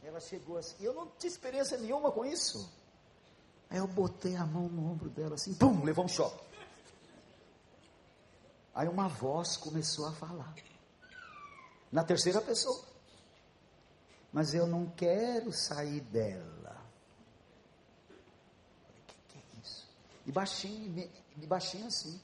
Ela 0.02 0.20
chegou 0.20 0.56
assim, 0.56 0.76
eu 0.80 0.94
não 0.94 1.06
tinha 1.18 1.30
experiência 1.30 1.76
nenhuma 1.78 2.10
com 2.10 2.24
isso. 2.24 2.70
Aí 3.68 3.78
eu 3.78 3.86
botei 3.86 4.36
a 4.36 4.46
mão 4.46 4.68
no 4.68 4.90
ombro 4.90 5.10
dela 5.10 5.34
assim, 5.34 5.54
pum, 5.54 5.84
levou 5.84 6.04
um 6.04 6.08
choque. 6.08 6.48
Aí 8.74 8.88
uma 8.88 9.08
voz 9.08 9.56
começou 9.56 10.06
a 10.06 10.12
falar. 10.12 10.54
Na 11.90 12.04
terceira 12.04 12.40
pessoa. 12.40 12.80
Mas 14.32 14.54
eu 14.54 14.66
não 14.66 14.88
quero 14.90 15.52
sair 15.52 16.00
dela. 16.00 16.80
O 18.08 19.06
que, 19.06 19.14
que, 19.28 19.38
é 19.38 19.60
isso? 19.60 19.86
E 20.26 20.30
baixinho, 20.30 21.10
e 21.36 21.46
baixinho 21.46 21.86
assim. 21.86 22.20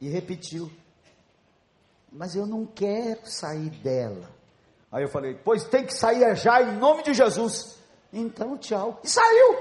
E 0.00 0.08
repetiu. 0.08 0.70
Mas 2.12 2.34
eu 2.34 2.46
não 2.46 2.66
quero 2.66 3.26
sair 3.26 3.70
dela. 3.70 4.28
Aí 4.90 5.02
eu 5.02 5.08
falei, 5.08 5.38
pois 5.44 5.64
tem 5.64 5.86
que 5.86 5.94
sair 5.94 6.34
já 6.34 6.60
em 6.60 6.76
nome 6.76 7.04
de 7.04 7.14
Jesus. 7.14 7.76
Então, 8.12 8.58
tchau. 8.58 9.00
E 9.04 9.08
saiu. 9.08 9.58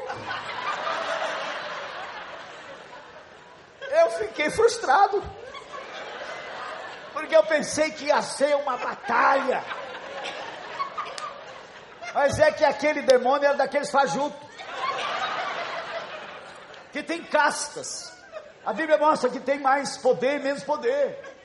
Eu 3.92 4.10
fiquei 4.12 4.50
frustrado. 4.50 5.24
Porque 7.14 7.36
eu 7.36 7.44
pensei 7.44 7.92
que 7.92 8.06
ia 8.06 8.22
ser 8.22 8.56
uma 8.56 8.78
batalha. 8.78 9.64
Mas 12.14 12.40
é 12.40 12.52
que 12.52 12.66
aquele 12.66 13.04
demônio 13.04 13.46
era 13.46 13.56
daqueles 13.56 13.92
fajutos. 13.92 14.40
Que 16.92 17.04
tem 17.04 17.24
castas. 17.24 18.12
A 18.66 18.74
Bíblia 18.74 18.98
mostra 18.98 19.30
que 19.30 19.40
tem 19.40 19.60
mais 19.60 19.98
poder 19.98 20.40
e 20.40 20.44
menos 20.44 20.64
poder. 20.64 21.39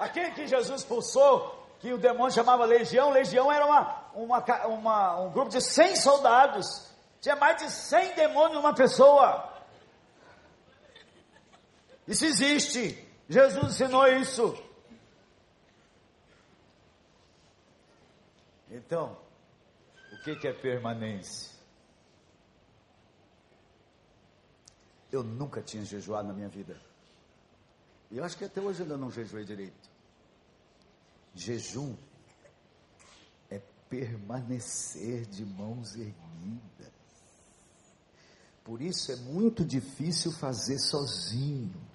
Aquele 0.00 0.30
que 0.30 0.46
Jesus 0.46 0.80
expulsou, 0.80 1.68
que 1.78 1.92
o 1.92 1.98
demônio 1.98 2.32
chamava 2.32 2.64
legião, 2.64 3.10
legião 3.10 3.52
era 3.52 3.66
uma, 3.66 4.10
uma, 4.14 4.66
uma, 4.66 5.20
um 5.20 5.30
grupo 5.30 5.50
de 5.50 5.60
100 5.60 5.96
soldados. 5.96 6.90
Tinha 7.20 7.36
mais 7.36 7.58
de 7.58 7.70
100 7.70 8.14
demônios 8.14 8.54
numa 8.54 8.74
pessoa. 8.74 9.52
Isso 12.08 12.24
existe. 12.24 13.06
Jesus 13.28 13.74
ensinou 13.74 14.06
isso. 14.08 14.56
Então, 18.70 19.18
o 20.14 20.22
que, 20.22 20.34
que 20.36 20.48
é 20.48 20.52
permanência? 20.54 21.50
Eu 25.12 25.22
nunca 25.22 25.60
tinha 25.60 25.84
jejuado 25.84 26.28
na 26.28 26.32
minha 26.32 26.48
vida. 26.48 26.80
E 28.10 28.16
eu 28.16 28.24
acho 28.24 28.38
que 28.38 28.44
até 28.44 28.62
hoje 28.62 28.80
ainda 28.80 28.96
não 28.96 29.10
jejuei 29.10 29.44
direito. 29.44 29.89
Jejum 31.34 31.96
é 33.50 33.60
permanecer 33.88 35.26
de 35.26 35.44
mãos 35.44 35.94
erguidas. 35.94 36.90
Por 38.64 38.82
isso 38.82 39.10
é 39.12 39.16
muito 39.16 39.64
difícil 39.64 40.32
fazer 40.32 40.78
sozinho 40.78 41.90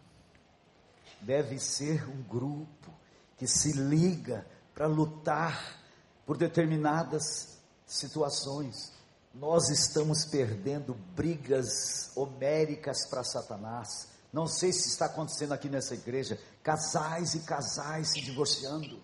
deve 1.26 1.60
ser 1.60 2.07
um 2.07 2.22
grupo 2.22 2.94
que 3.38 3.48
se 3.48 3.72
liga 3.74 4.45
para 4.74 4.88
lutar 4.88 5.82
por 6.26 6.38
determinadas 6.38 7.57
situações. 7.86 8.94
Nós 9.34 9.70
estamos 9.70 10.26
perdendo 10.26 10.94
brigas 11.16 12.16
homéricas 12.16 13.07
para 13.10 13.24
Satanás. 13.24 14.07
Não 14.32 14.48
sei 14.48 14.72
se 14.72 14.90
está 14.90 15.07
acontecendo 15.07 15.53
aqui 15.53 15.68
nessa 15.68 15.95
igreja, 15.95 16.40
casais 16.64 17.34
e 17.34 17.40
casais 17.40 18.12
se 18.12 18.22
divorciando. 18.22 19.02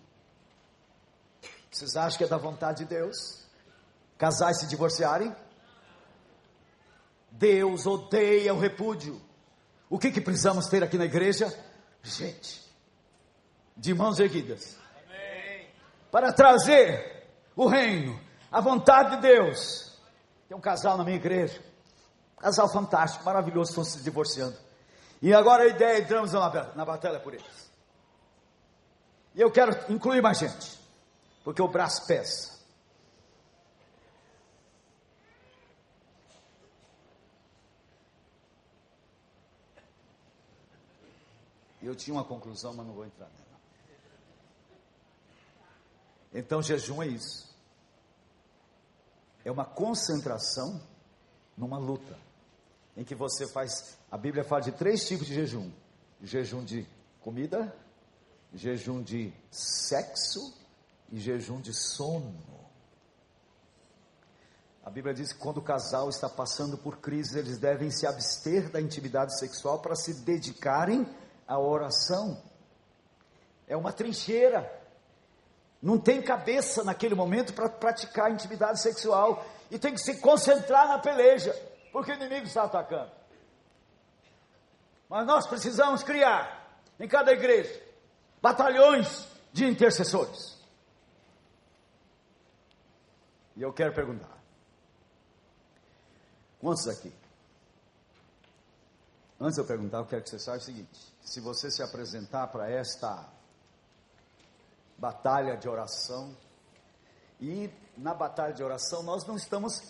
Vocês 1.72 1.96
acham 1.96 2.18
que 2.18 2.24
é 2.24 2.28
da 2.28 2.36
vontade 2.36 2.84
de 2.84 2.84
Deus? 2.84 3.44
Casais 4.16 4.60
se 4.60 4.66
divorciarem? 4.66 5.34
Deus 7.32 7.86
odeia 7.86 8.54
o 8.54 8.60
repúdio. 8.60 9.20
O 9.90 9.98
que, 9.98 10.12
que 10.12 10.20
precisamos 10.20 10.68
ter 10.68 10.84
aqui 10.84 10.96
na 10.96 11.06
igreja? 11.06 11.52
gente, 12.02 12.60
de 13.76 13.94
mãos 13.94 14.18
erguidas, 14.18 14.76
para 16.10 16.32
trazer 16.32 17.28
o 17.54 17.68
reino, 17.68 18.20
a 18.50 18.60
vontade 18.60 19.16
de 19.16 19.22
Deus. 19.22 19.98
Tem 20.48 20.56
um 20.56 20.60
casal 20.60 20.98
na 20.98 21.04
minha 21.04 21.16
igreja, 21.16 21.62
um 22.36 22.40
casal 22.40 22.68
fantástico, 22.68 23.24
maravilhoso, 23.24 23.70
estão 23.70 23.84
se 23.84 24.02
divorciando. 24.02 24.56
E 25.20 25.32
agora 25.32 25.62
a 25.62 25.68
ideia 25.68 25.98
é 25.98 26.00
entramos 26.00 26.32
na, 26.32 26.74
na 26.74 26.84
batalha 26.84 27.20
por 27.20 27.32
eles. 27.32 27.70
E 29.34 29.40
eu 29.40 29.50
quero 29.50 29.72
incluir 29.90 30.20
mais 30.20 30.38
gente, 30.38 30.78
porque 31.44 31.60
o 31.60 31.68
braço 31.68 32.06
pesa. 32.06 32.52
Eu 41.82 41.96
tinha 41.96 42.14
uma 42.14 42.24
conclusão, 42.24 42.72
mas 42.74 42.86
não 42.86 42.94
vou 42.94 43.04
entrar 43.04 43.26
nela. 43.26 43.60
Então, 46.32 46.62
jejum 46.62 47.02
é 47.02 47.08
isso. 47.08 47.52
É 49.44 49.50
uma 49.50 49.64
concentração 49.64 50.80
numa 51.56 51.78
luta. 51.78 52.16
Em 52.96 53.02
que 53.02 53.14
você 53.14 53.48
faz. 53.48 53.98
A 54.10 54.16
Bíblia 54.16 54.44
fala 54.44 54.62
de 54.62 54.72
três 54.72 55.06
tipos 55.08 55.26
de 55.26 55.34
jejum: 55.34 55.72
jejum 56.22 56.64
de 56.64 56.86
comida, 57.20 57.74
jejum 58.54 59.02
de 59.02 59.32
sexo 59.50 60.61
e 61.12 61.20
jejum 61.20 61.60
de 61.60 61.72
sono. 61.72 62.34
A 64.84 64.90
Bíblia 64.90 65.14
diz 65.14 65.32
que 65.32 65.38
quando 65.38 65.58
o 65.58 65.62
casal 65.62 66.08
está 66.08 66.28
passando 66.28 66.76
por 66.76 66.96
crise, 66.96 67.38
eles 67.38 67.58
devem 67.58 67.88
se 67.90 68.04
abster 68.04 68.68
da 68.68 68.80
intimidade 68.80 69.38
sexual 69.38 69.78
para 69.78 69.94
se 69.94 70.24
dedicarem 70.24 71.06
a 71.46 71.56
oração 71.60 72.42
é 73.72 73.76
uma 73.76 73.92
trincheira. 73.92 74.70
Não 75.80 75.98
tem 75.98 76.20
cabeça 76.20 76.84
naquele 76.84 77.14
momento 77.14 77.54
para 77.54 77.70
praticar 77.70 78.30
intimidade 78.30 78.80
sexual. 78.80 79.44
E 79.70 79.78
tem 79.78 79.94
que 79.94 80.00
se 80.00 80.20
concentrar 80.20 80.86
na 80.86 80.98
peleja, 80.98 81.54
porque 81.90 82.12
o 82.12 82.14
inimigo 82.14 82.46
está 82.46 82.64
atacando. 82.64 83.10
Mas 85.08 85.26
nós 85.26 85.46
precisamos 85.46 86.02
criar, 86.02 86.78
em 87.00 87.08
cada 87.08 87.32
igreja, 87.32 87.82
batalhões 88.42 89.26
de 89.52 89.64
intercessores. 89.64 90.58
E 93.56 93.62
eu 93.62 93.72
quero 93.72 93.94
perguntar: 93.94 94.38
quantos 96.60 96.88
aqui? 96.88 97.12
Antes 99.40 99.56
de 99.56 99.60
eu 99.60 99.66
perguntar, 99.66 99.98
eu 99.98 100.06
quero 100.06 100.22
que 100.22 100.30
você 100.30 100.38
saiba 100.38 100.58
o 100.58 100.64
seguinte: 100.64 101.14
se 101.20 101.40
você 101.40 101.70
se 101.70 101.82
apresentar 101.82 102.46
para 102.48 102.70
esta 102.70 103.28
batalha 104.96 105.56
de 105.56 105.68
oração, 105.68 106.36
e 107.40 107.68
na 107.96 108.14
batalha 108.14 108.54
de 108.54 108.62
oração 108.62 109.02
nós 109.02 109.26
não 109.26 109.36
estamos 109.36 109.82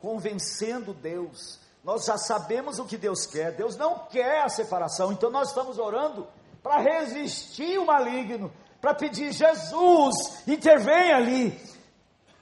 convencendo 0.00 0.92
Deus, 0.92 1.60
nós 1.84 2.04
já 2.04 2.18
sabemos 2.18 2.80
o 2.80 2.84
que 2.84 2.98
Deus 2.98 3.26
quer, 3.26 3.52
Deus 3.52 3.76
não 3.76 4.00
quer 4.08 4.42
a 4.42 4.48
separação, 4.48 5.12
então 5.12 5.30
nós 5.30 5.50
estamos 5.50 5.78
orando 5.78 6.26
para 6.62 6.78
resistir 6.78 7.78
o 7.78 7.86
maligno, 7.86 8.52
para 8.80 8.92
pedir 8.92 9.32
Jesus, 9.32 10.46
intervenha 10.48 11.16
ali, 11.16 11.56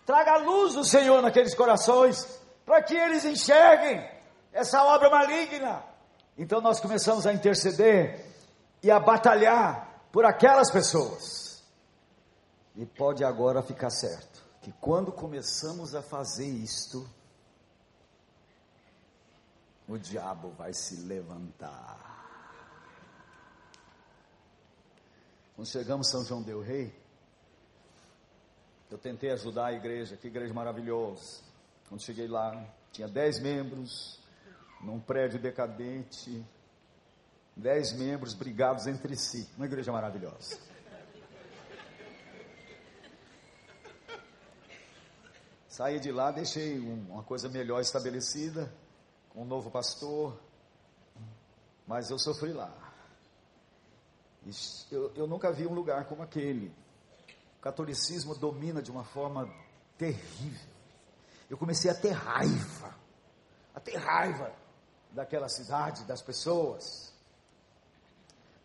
traga 0.07 0.33
a 0.33 0.39
luz 0.39 0.75
do 0.75 0.85
Senhor 0.85 1.21
naqueles 1.23 1.55
corações, 1.55 2.41
para 2.65 2.83
que 2.83 2.95
eles 2.95 3.25
enxerguem 3.25 4.07
essa 4.53 4.83
obra 4.83 5.11
maligna. 5.11 5.83
Então 6.37 6.61
nós 6.61 6.81
começamos 6.81 7.27
a 7.27 7.33
interceder 7.33 8.25
e 8.83 8.91
a 8.91 8.99
batalhar 8.99 10.07
por 10.13 10.25
aquelas 10.25 10.71
pessoas. 10.71 11.63
E 12.77 12.85
pode 12.85 13.25
agora 13.25 13.63
ficar 13.63 13.91
certo 13.91 14.43
que 14.61 14.73
quando 14.81 15.13
começamos 15.13 15.95
a 15.95 16.03
fazer 16.03 16.49
isto, 16.49 17.09
o 19.87 19.99
diabo 19.99 20.51
vai 20.57 20.73
se 20.73 20.97
levantar. 21.03 22.15
Quando 25.55 25.69
chegamos 25.69 26.09
São 26.09 26.25
João 26.25 26.43
del 26.43 26.63
Rei, 26.63 27.04
eu 28.91 28.99
tentei 28.99 29.31
ajudar 29.31 29.67
a 29.67 29.73
igreja, 29.73 30.17
que 30.17 30.29
igreja 30.29 30.53
maravilhosa. 30.55 31.43
Quando 31.89 32.03
cheguei 32.03 32.29
lá, 32.29 32.65
tinha 32.93 33.09
dez 33.09 33.41
membros, 33.41 34.21
num 34.81 35.01
prédio 35.01 35.39
decadente, 35.39 36.45
Dez 37.57 37.93
membros 37.93 38.35
brigados 38.35 38.87
entre 38.87 39.17
si. 39.17 39.49
Uma 39.57 39.67
igreja 39.67 39.93
maravilhosa. 39.93 40.59
Saí 45.69 45.99
de 46.01 46.11
lá, 46.11 46.31
deixei 46.31 46.79
uma 46.79 47.23
coisa 47.23 47.49
melhor 47.49 47.81
estabelecida, 47.81 48.73
com 49.31 49.43
um 49.43 49.45
novo 49.45 49.71
pastor, 49.71 50.41
mas 51.87 52.11
eu 52.11 52.19
sofri 52.19 52.53
lá. 52.53 52.73
Eu, 54.91 55.13
eu 55.17 55.27
nunca 55.27 55.53
vi 55.53 55.67
um 55.67 55.75
lugar 55.75 56.07
como 56.07 56.23
aquele. 56.23 56.73
Catolicismo 57.65 58.35
domina 58.35 58.83
de 58.83 58.91
uma 58.91 59.05
forma 59.05 59.49
terrível. 59.97 60.69
Eu 61.49 61.57
comecei 61.57 61.91
a 61.91 61.95
ter 61.95 62.11
raiva, 62.11 62.95
a 63.75 63.81
ter 63.81 63.97
raiva 63.97 64.55
daquela 65.11 65.49
cidade, 65.49 66.05
das 66.05 66.21
pessoas. 66.21 67.11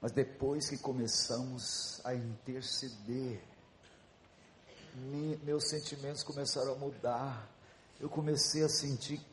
Mas 0.02 0.12
depois 0.12 0.68
que 0.68 0.78
começamos 0.78 2.02
a 2.04 2.14
interceder, 2.14 3.42
me, 4.96 5.38
meus 5.46 5.70
sentimentos 5.70 6.22
começaram 6.22 6.74
a 6.74 6.76
mudar. 6.76 7.50
Eu 8.02 8.10
comecei 8.10 8.66
a 8.66 8.70
sentir 8.70 9.26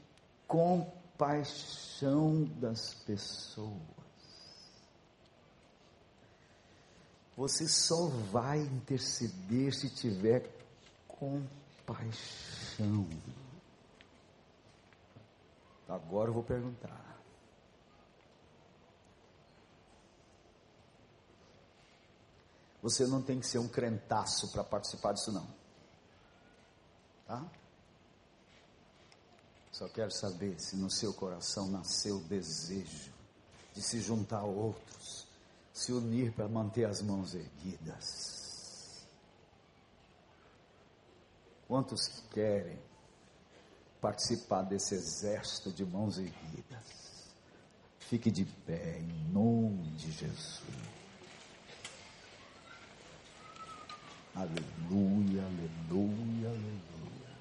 compaixão 0.47 2.45
das 2.61 2.95
pessoas. 3.05 3.96
Você 7.37 7.69
só 7.69 8.07
vai 8.33 8.59
interceder 8.59 9.75
se 9.75 9.91
tiver 9.91 10.51
compaixão. 11.07 12.27
Agora 15.87 16.31
eu 16.31 16.35
vou 16.35 16.43
perguntar. 16.43 17.07
Você 22.83 23.07
não 23.07 23.21
tem 23.21 23.41
que 23.41 23.47
ser 23.47 23.59
um 23.59 23.69
crentaço 23.69 24.51
para 24.53 24.63
participar 24.65 25.13
disso, 25.13 25.33
não. 25.33 25.47
Tá? 27.27 27.45
Só 29.73 29.89
quero 29.89 30.11
saber 30.11 30.59
se 30.59 30.77
no 30.77 30.91
seu 30.91 31.13
coração 31.13 31.69
nasceu 31.69 32.17
o 32.17 32.25
desejo 32.25 33.13
de 33.75 33.83
se 33.83 34.01
juntar 34.01 34.39
a 34.39 34.45
outros, 34.45 35.06
se 35.77 35.93
unir 35.93 36.33
para 36.33 36.49
manter 36.49 36.87
as 36.87 37.03
mãos 37.03 37.35
erguidas. 37.35 39.07
Quantos 41.69 42.25
querem 42.33 42.79
participar 44.01 44.63
desse 44.63 44.95
exército 44.95 45.71
de 45.71 45.85
mãos 45.85 46.17
erguidas? 46.17 47.37
Fique 47.99 48.31
de 48.31 48.47
pé 48.47 49.01
em 49.01 49.31
nome 49.31 49.91
de 49.91 50.13
Jesus. 50.13 50.63
Aleluia, 54.35 55.43
aleluia, 55.43 56.49
aleluia. 56.49 57.37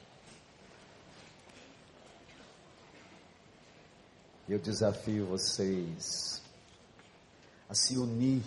Eu 4.49 4.60
desafio 4.60 5.26
vocês 5.28 6.45
a 7.70 7.74
se 7.74 7.98
unir 7.98 8.44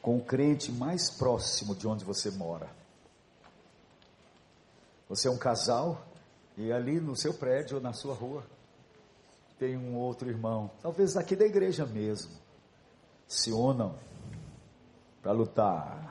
com 0.00 0.16
o 0.16 0.24
crente 0.24 0.72
mais 0.72 1.10
próximo 1.10 1.74
de 1.74 1.86
onde 1.86 2.04
você 2.04 2.30
mora. 2.30 2.68
Você 5.08 5.28
é 5.28 5.30
um 5.30 5.38
casal 5.38 6.06
e 6.56 6.72
ali 6.72 7.00
no 7.00 7.16
seu 7.16 7.34
prédio 7.34 7.76
ou 7.76 7.82
na 7.82 7.92
sua 7.92 8.14
rua 8.14 8.44
tem 9.58 9.76
um 9.76 9.96
outro 9.96 10.30
irmão, 10.30 10.70
talvez 10.80 11.16
aqui 11.16 11.36
da 11.36 11.44
igreja 11.44 11.84
mesmo. 11.84 12.32
Se 13.28 13.52
unam 13.52 13.94
para 15.22 15.32
lutar 15.32 16.10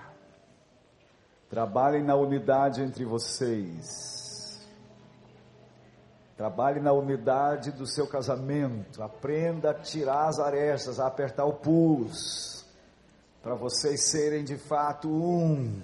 Trabalhem 1.50 2.04
na 2.04 2.16
unidade 2.16 2.84
entre 2.84 3.04
vocês. 3.04 4.19
Trabalhe 6.40 6.80
na 6.80 6.94
unidade 6.94 7.70
do 7.70 7.86
seu 7.86 8.08
casamento. 8.08 9.04
Aprenda 9.04 9.72
a 9.72 9.74
tirar 9.74 10.30
as 10.30 10.40
arestas, 10.40 10.98
a 10.98 11.06
apertar 11.06 11.44
o 11.44 11.56
pus. 11.56 12.66
Para 13.44 13.56
vocês 13.56 14.10
serem 14.10 14.46
de 14.46 14.58
fato 14.58 15.10
um. 15.10 15.82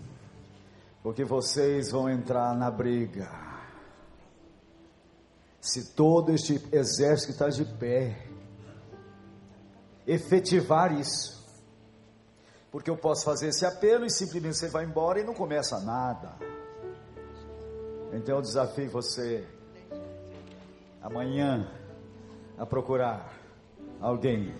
Porque 1.03 1.25
vocês 1.25 1.91
vão 1.91 2.09
entrar 2.09 2.55
na 2.55 2.71
briga. 2.71 3.29
Se 5.59 5.93
todo 5.93 6.31
este 6.31 6.65
exército 6.71 7.33
está 7.33 7.49
de 7.49 7.65
pé, 7.65 8.25
efetivar 10.07 10.97
isso, 10.97 11.45
porque 12.71 12.89
eu 12.89 12.95
posso 12.95 13.25
fazer 13.25 13.49
esse 13.49 13.65
apelo 13.65 14.05
e 14.05 14.09
simplesmente 14.09 14.55
você 14.55 14.69
vai 14.69 14.85
embora 14.85 15.19
e 15.19 15.23
não 15.25 15.33
começa 15.33 15.81
nada. 15.81 16.33
Então 18.13 18.37
eu 18.37 18.41
desafio 18.41 18.89
você 18.89 19.45
amanhã 21.05 21.67
a 22.57 22.65
procurar 22.65 23.31
alguém 24.01 24.55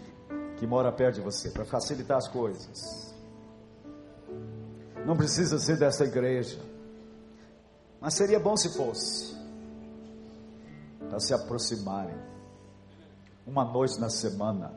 que 0.57 0.67
mora 0.67 0.91
perto 0.91 1.15
de 1.15 1.21
você 1.21 1.49
para 1.49 1.65
facilitar 1.65 2.17
as 2.17 2.27
coisas. 2.27 3.15
Não 5.07 5.17
precisa 5.17 5.57
ser 5.57 5.77
dessa 5.79 6.03
igreja, 6.03 6.59
mas 7.99 8.13
seria 8.13 8.39
bom 8.39 8.55
se 8.55 8.77
fosse 8.77 9.35
para 11.09 11.19
se 11.19 11.33
aproximarem 11.33 12.17
uma 13.45 13.65
noite 13.65 13.99
na 13.99 14.09
semana. 14.09 14.71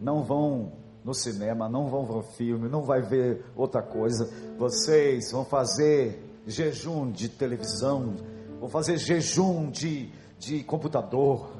Não 0.00 0.22
vão 0.22 0.72
no 1.02 1.14
cinema, 1.14 1.66
não 1.66 1.88
vão 1.88 2.04
ver 2.04 2.22
filme, 2.32 2.68
não 2.68 2.82
vai 2.82 3.00
ver 3.00 3.42
outra 3.56 3.82
coisa. 3.82 4.30
Vocês 4.58 5.32
vão 5.32 5.46
fazer 5.46 6.42
jejum 6.46 7.10
de 7.10 7.30
televisão, 7.30 8.16
vão 8.58 8.68
fazer 8.68 8.98
jejum 8.98 9.70
de, 9.70 10.12
de 10.40 10.64
computador. 10.64 11.50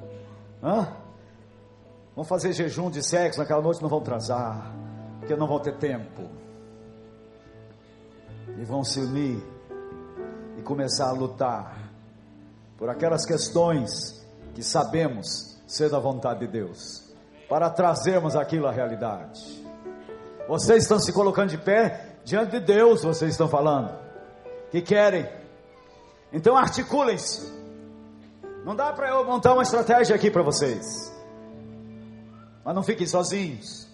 Hã? 0.63 0.89
Vão 2.17 2.25
fazer 2.25 2.53
jejum 2.53 2.91
de 2.91 3.03
sexo 3.03 3.39
naquela 3.39 3.61
noite, 3.61 3.83
não 3.83 3.89
vão 3.89 4.01
transar, 4.01 4.75
porque 5.21 5.37
não 5.37 5.47
vão 5.47 5.61
ter 5.61 5.77
tempo. 5.77 6.23
E 8.59 8.65
vão 8.65 8.83
se 8.83 8.99
unir 8.99 9.41
e 10.59 10.63
começar 10.63 11.09
a 11.09 11.13
lutar 11.13 11.79
por 12.77 12.89
aquelas 12.89 13.25
questões 13.27 14.27
que 14.55 14.63
sabemos 14.63 15.61
ser 15.67 15.91
da 15.91 15.99
vontade 15.99 16.41
de 16.41 16.47
Deus 16.49 17.13
para 17.49 17.69
trazermos 17.71 18.35
aquilo 18.35 18.67
à 18.67 18.73
realidade. 18.73 19.63
Vocês 20.49 20.83
estão 20.83 20.99
se 20.99 21.13
colocando 21.13 21.51
de 21.51 21.59
pé 21.59 22.17
diante 22.25 22.53
de 22.53 22.61
Deus, 22.61 23.03
vocês 23.03 23.33
estão 23.33 23.49
falando 23.49 23.97
que 24.71 24.81
querem. 24.81 25.29
Então 26.33 26.57
articulem-se. 26.57 27.60
Não 28.65 28.77
dá 28.77 28.93
para 28.93 29.09
eu 29.09 29.25
montar 29.25 29.53
uma 29.55 29.63
estratégia 29.63 30.15
aqui 30.15 30.31
para 30.31 30.43
vocês. 30.43 30.85
Mas 32.65 32.75
não 32.75 32.83
fiquem 32.83 33.07
sozinhos. 33.07 33.89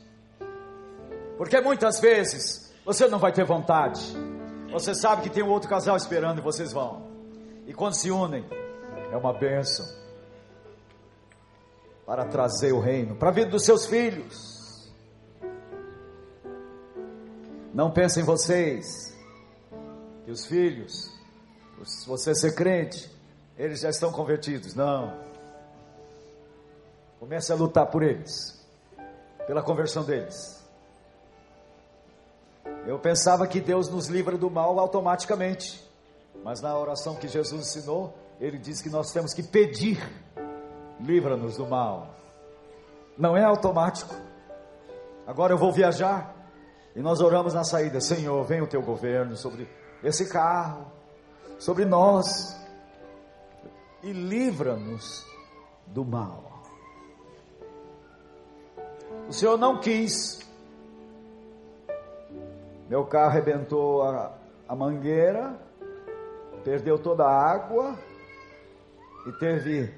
Porque 1.36 1.60
muitas 1.60 2.00
vezes 2.00 2.74
você 2.84 3.06
não 3.06 3.18
vai 3.18 3.32
ter 3.32 3.44
vontade. 3.44 4.00
Você 4.72 4.94
sabe 4.94 5.22
que 5.22 5.30
tem 5.30 5.42
um 5.42 5.48
outro 5.48 5.68
casal 5.68 5.96
esperando 5.96 6.38
e 6.38 6.42
vocês 6.42 6.72
vão. 6.72 7.06
E 7.66 7.72
quando 7.72 7.94
se 7.94 8.10
unem, 8.10 8.44
é 9.12 9.16
uma 9.16 9.32
bênção 9.32 9.86
para 12.04 12.24
trazer 12.24 12.72
o 12.72 12.80
reino 12.80 13.16
para 13.16 13.30
a 13.30 13.32
vida 13.32 13.50
dos 13.50 13.64
seus 13.64 13.86
filhos. 13.86 14.92
Não 17.74 17.90
pensem 17.90 18.22
vocês 18.22 19.14
que 20.24 20.30
os 20.30 20.46
filhos, 20.46 21.10
se 21.84 22.06
você 22.06 22.34
ser 22.34 22.54
crente, 22.54 23.15
eles 23.58 23.80
já 23.80 23.90
estão 23.90 24.12
convertidos. 24.12 24.74
Não. 24.74 25.14
Comece 27.18 27.52
a 27.52 27.54
lutar 27.54 27.86
por 27.86 28.02
eles, 28.02 28.64
pela 29.46 29.62
conversão 29.62 30.04
deles. 30.04 30.64
Eu 32.86 32.98
pensava 32.98 33.46
que 33.46 33.60
Deus 33.60 33.88
nos 33.88 34.06
livra 34.06 34.36
do 34.36 34.50
mal 34.50 34.78
automaticamente, 34.78 35.82
mas 36.44 36.60
na 36.60 36.78
oração 36.78 37.16
que 37.16 37.26
Jesus 37.26 37.60
ensinou, 37.60 38.14
ele 38.38 38.58
diz 38.58 38.82
que 38.82 38.90
nós 38.90 39.10
temos 39.12 39.32
que 39.32 39.42
pedir 39.42 39.98
livra-nos 41.00 41.56
do 41.56 41.66
mal. 41.66 42.14
Não 43.16 43.36
é 43.36 43.42
automático. 43.42 44.14
Agora 45.26 45.52
eu 45.52 45.58
vou 45.58 45.72
viajar 45.72 46.36
e 46.94 47.00
nós 47.00 47.20
oramos 47.20 47.54
na 47.54 47.64
saída: 47.64 48.00
Senhor, 48.00 48.44
vem 48.44 48.60
o 48.60 48.66
teu 48.66 48.82
governo 48.82 49.36
sobre 49.36 49.68
esse 50.04 50.28
carro, 50.28 50.86
sobre 51.58 51.84
nós 51.84 52.54
e 54.02 54.12
livra-nos 54.12 55.26
do 55.86 56.04
mal. 56.04 56.62
O 59.28 59.32
Senhor 59.32 59.56
não 59.56 59.80
quis. 59.80 60.38
Meu 62.88 63.04
carro 63.04 63.30
arrebentou 63.30 64.02
a, 64.02 64.38
a 64.68 64.76
mangueira, 64.76 65.58
perdeu 66.64 66.98
toda 66.98 67.24
a 67.24 67.52
água 67.52 67.98
e 69.26 69.32
teve 69.32 69.92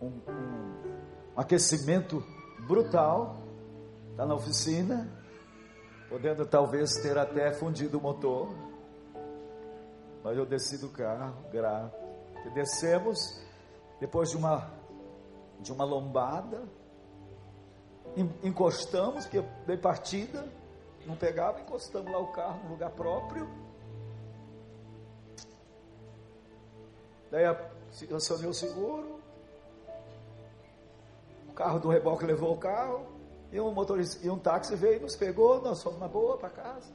um, 0.00 0.08
um 0.28 1.40
aquecimento 1.40 2.22
brutal, 2.66 3.38
está 4.10 4.26
na 4.26 4.34
oficina, 4.34 5.08
podendo 6.08 6.44
talvez 6.44 6.94
ter 7.02 7.16
até 7.16 7.52
fundido 7.52 7.98
o 7.98 8.02
motor. 8.02 8.69
Mas 10.22 10.36
eu 10.36 10.44
desci 10.44 10.78
do 10.78 10.88
carro, 10.88 11.34
grato. 11.50 11.96
E 12.46 12.50
descemos, 12.50 13.40
depois 13.98 14.30
de 14.30 14.36
uma, 14.36 14.70
de 15.60 15.72
uma 15.72 15.84
lombada, 15.84 16.62
encostamos, 18.42 19.24
porque 19.24 19.42
dei 19.66 19.76
partida, 19.76 20.46
não 21.06 21.16
pegava, 21.16 21.60
encostamos 21.60 22.10
lá 22.10 22.18
o 22.18 22.32
carro 22.32 22.62
no 22.64 22.70
lugar 22.70 22.90
próprio. 22.90 23.48
Daí 27.30 27.44
acionei 28.14 28.48
o 28.48 28.54
seguro, 28.54 29.20
o 31.48 31.52
carro 31.52 31.78
do 31.78 31.88
reboque 31.88 32.24
levou 32.24 32.54
o 32.54 32.58
carro, 32.58 33.06
e 33.52 33.60
um 33.60 33.72
motorista 33.72 34.24
e 34.24 34.30
um 34.30 34.38
táxi 34.38 34.76
veio, 34.76 35.00
nos 35.00 35.16
pegou, 35.16 35.60
nós 35.60 35.82
fomos 35.82 35.98
na 35.98 36.08
boa 36.08 36.36
para 36.36 36.50
casa. 36.50 36.92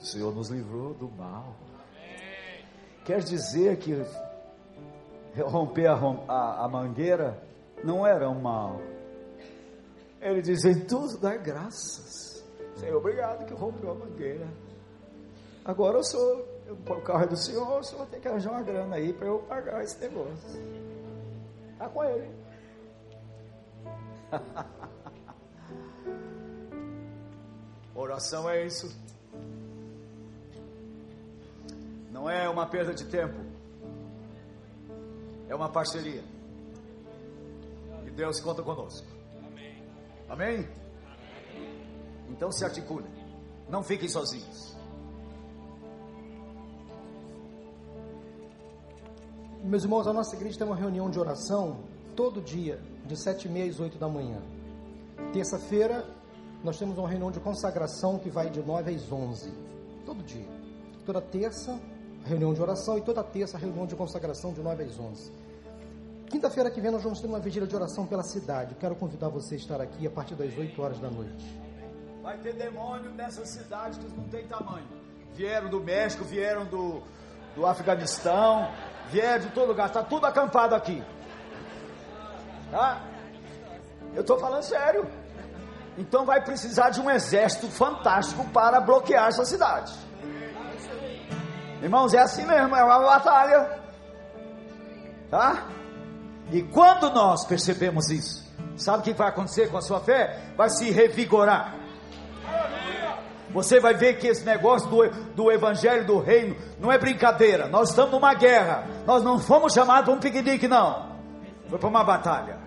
O 0.00 0.04
Senhor 0.04 0.34
nos 0.34 0.48
livrou 0.48 0.94
do 0.94 1.10
mal. 1.10 1.54
Quer 3.04 3.20
dizer 3.20 3.78
que 3.78 3.94
romper 5.42 5.86
a, 5.86 5.94
a, 6.28 6.64
a 6.64 6.68
mangueira 6.68 7.42
não 7.82 8.06
era 8.06 8.28
um 8.28 8.40
mal. 8.40 8.80
Ele 10.20 10.42
diz: 10.42 10.64
em 10.64 10.80
tudo 10.80 11.18
dá 11.18 11.36
graças. 11.36 12.44
Senhor, 12.76 12.96
obrigado 12.96 13.46
que 13.46 13.54
rompeu 13.54 13.90
a 13.90 13.94
mangueira. 13.94 14.46
Agora 15.64 15.98
eu 15.98 16.04
sou, 16.04 16.46
o 16.70 16.76
carro 17.02 17.24
é 17.24 17.26
do 17.26 17.36
senhor, 17.36 17.80
o 17.80 17.84
senhor 17.84 18.06
tem 18.06 18.20
que 18.20 18.28
arranjar 18.28 18.52
uma 18.52 18.62
grana 18.62 18.96
aí 18.96 19.12
para 19.12 19.26
eu 19.26 19.40
pagar 19.40 19.82
esse 19.82 19.98
negócio. 20.00 20.60
Está 21.72 21.88
com 21.88 22.04
ele. 22.04 22.30
Oração 27.94 28.48
é 28.48 28.64
isso. 28.64 28.96
Não 32.10 32.28
é 32.28 32.48
uma 32.48 32.66
perda 32.66 32.94
de 32.94 33.04
tempo. 33.06 33.38
É 35.48 35.54
uma 35.54 35.68
parceria. 35.68 36.22
E 38.06 38.10
Deus 38.10 38.40
conta 38.40 38.62
conosco. 38.62 39.06
Amém? 39.46 39.82
Amém? 40.28 40.68
Então 42.28 42.50
se 42.50 42.64
articulem. 42.64 43.10
Não 43.68 43.82
fiquem 43.82 44.08
sozinhos. 44.08 44.76
Meus 49.62 49.82
irmãos, 49.82 50.06
a 50.06 50.12
nossa 50.12 50.34
igreja 50.34 50.56
tem 50.56 50.66
uma 50.66 50.76
reunião 50.76 51.10
de 51.10 51.18
oração 51.18 51.84
todo 52.16 52.40
dia 52.40 52.80
de 53.04 53.16
sete 53.16 53.48
e 53.48 53.50
meia 53.50 53.70
às 53.70 53.78
oito 53.80 53.98
da 53.98 54.08
manhã. 54.08 54.40
Terça-feira, 55.32 56.04
nós 56.64 56.78
temos 56.78 56.96
uma 56.96 57.08
reunião 57.08 57.30
de 57.30 57.40
consagração 57.40 58.18
que 58.18 58.30
vai 58.30 58.48
de 58.50 58.62
nove 58.62 58.94
às 58.94 59.10
onze. 59.12 59.52
Todo 60.06 60.22
dia. 60.22 60.48
Toda 61.04 61.20
terça, 61.20 61.78
reunião 62.28 62.52
de 62.54 62.60
oração 62.60 62.98
e 62.98 63.00
toda 63.00 63.24
terça, 63.24 63.58
reunião 63.58 63.86
de 63.86 63.96
consagração 63.96 64.52
de 64.52 64.60
nove 64.60 64.84
às 64.84 64.98
onze. 64.98 65.32
Quinta-feira 66.30 66.70
que 66.70 66.80
vem 66.80 66.90
nós 66.90 67.02
vamos 67.02 67.20
ter 67.20 67.26
uma 67.26 67.40
vigília 67.40 67.66
de 67.66 67.74
oração 67.74 68.06
pela 68.06 68.22
cidade. 68.22 68.74
Quero 68.74 68.94
convidar 68.94 69.28
você 69.28 69.54
a 69.54 69.58
estar 69.58 69.80
aqui 69.80 70.06
a 70.06 70.10
partir 70.10 70.34
das 70.34 70.56
8 70.56 70.80
horas 70.80 70.98
da 71.00 71.10
noite. 71.10 71.60
Vai 72.22 72.36
ter 72.38 72.52
demônio 72.52 73.10
nessa 73.12 73.44
cidade 73.46 73.98
que 73.98 74.06
não 74.14 74.24
tem 74.28 74.46
tamanho. 74.46 74.86
Vieram 75.34 75.70
do 75.70 75.80
México, 75.80 76.24
vieram 76.24 76.66
do, 76.66 77.02
do 77.56 77.64
Afeganistão, 77.64 78.70
vieram 79.10 79.46
de 79.46 79.50
todo 79.52 79.68
lugar. 79.68 79.86
Está 79.86 80.02
tudo 80.02 80.26
acampado 80.26 80.74
aqui. 80.74 81.02
Tá? 82.70 83.02
Eu 84.14 84.20
estou 84.20 84.38
falando 84.38 84.62
sério. 84.62 85.06
Então 85.96 86.26
vai 86.26 86.44
precisar 86.44 86.90
de 86.90 87.00
um 87.00 87.10
exército 87.10 87.68
fantástico 87.68 88.44
para 88.50 88.80
bloquear 88.80 89.28
essa 89.28 89.44
cidade. 89.46 90.07
Irmãos, 91.82 92.12
é 92.14 92.18
assim 92.18 92.44
mesmo, 92.44 92.74
é 92.74 92.84
uma 92.84 92.98
batalha. 92.98 93.78
Tá? 95.30 95.64
E 96.50 96.62
quando 96.62 97.10
nós 97.10 97.44
percebemos 97.44 98.10
isso, 98.10 98.46
sabe 98.76 98.98
o 98.98 99.02
que 99.02 99.12
vai 99.12 99.28
acontecer 99.28 99.70
com 99.70 99.76
a 99.76 99.82
sua 99.82 100.00
fé? 100.00 100.38
Vai 100.56 100.70
se 100.70 100.90
revigorar. 100.90 101.74
Você 103.50 103.80
vai 103.80 103.94
ver 103.94 104.18
que 104.18 104.26
esse 104.26 104.44
negócio 104.44 104.88
do, 104.88 105.08
do 105.34 105.50
evangelho 105.50 106.04
do 106.04 106.18
reino 106.18 106.56
não 106.78 106.92
é 106.92 106.98
brincadeira. 106.98 107.66
Nós 107.66 107.90
estamos 107.90 108.12
numa 108.12 108.34
guerra. 108.34 108.84
Nós 109.06 109.22
não 109.22 109.38
fomos 109.38 109.72
chamados 109.72 110.04
para 110.04 110.14
um 110.14 110.20
piquenique, 110.20 110.68
não. 110.68 111.16
Foi 111.68 111.78
para 111.78 111.88
uma 111.88 112.04
batalha. 112.04 112.58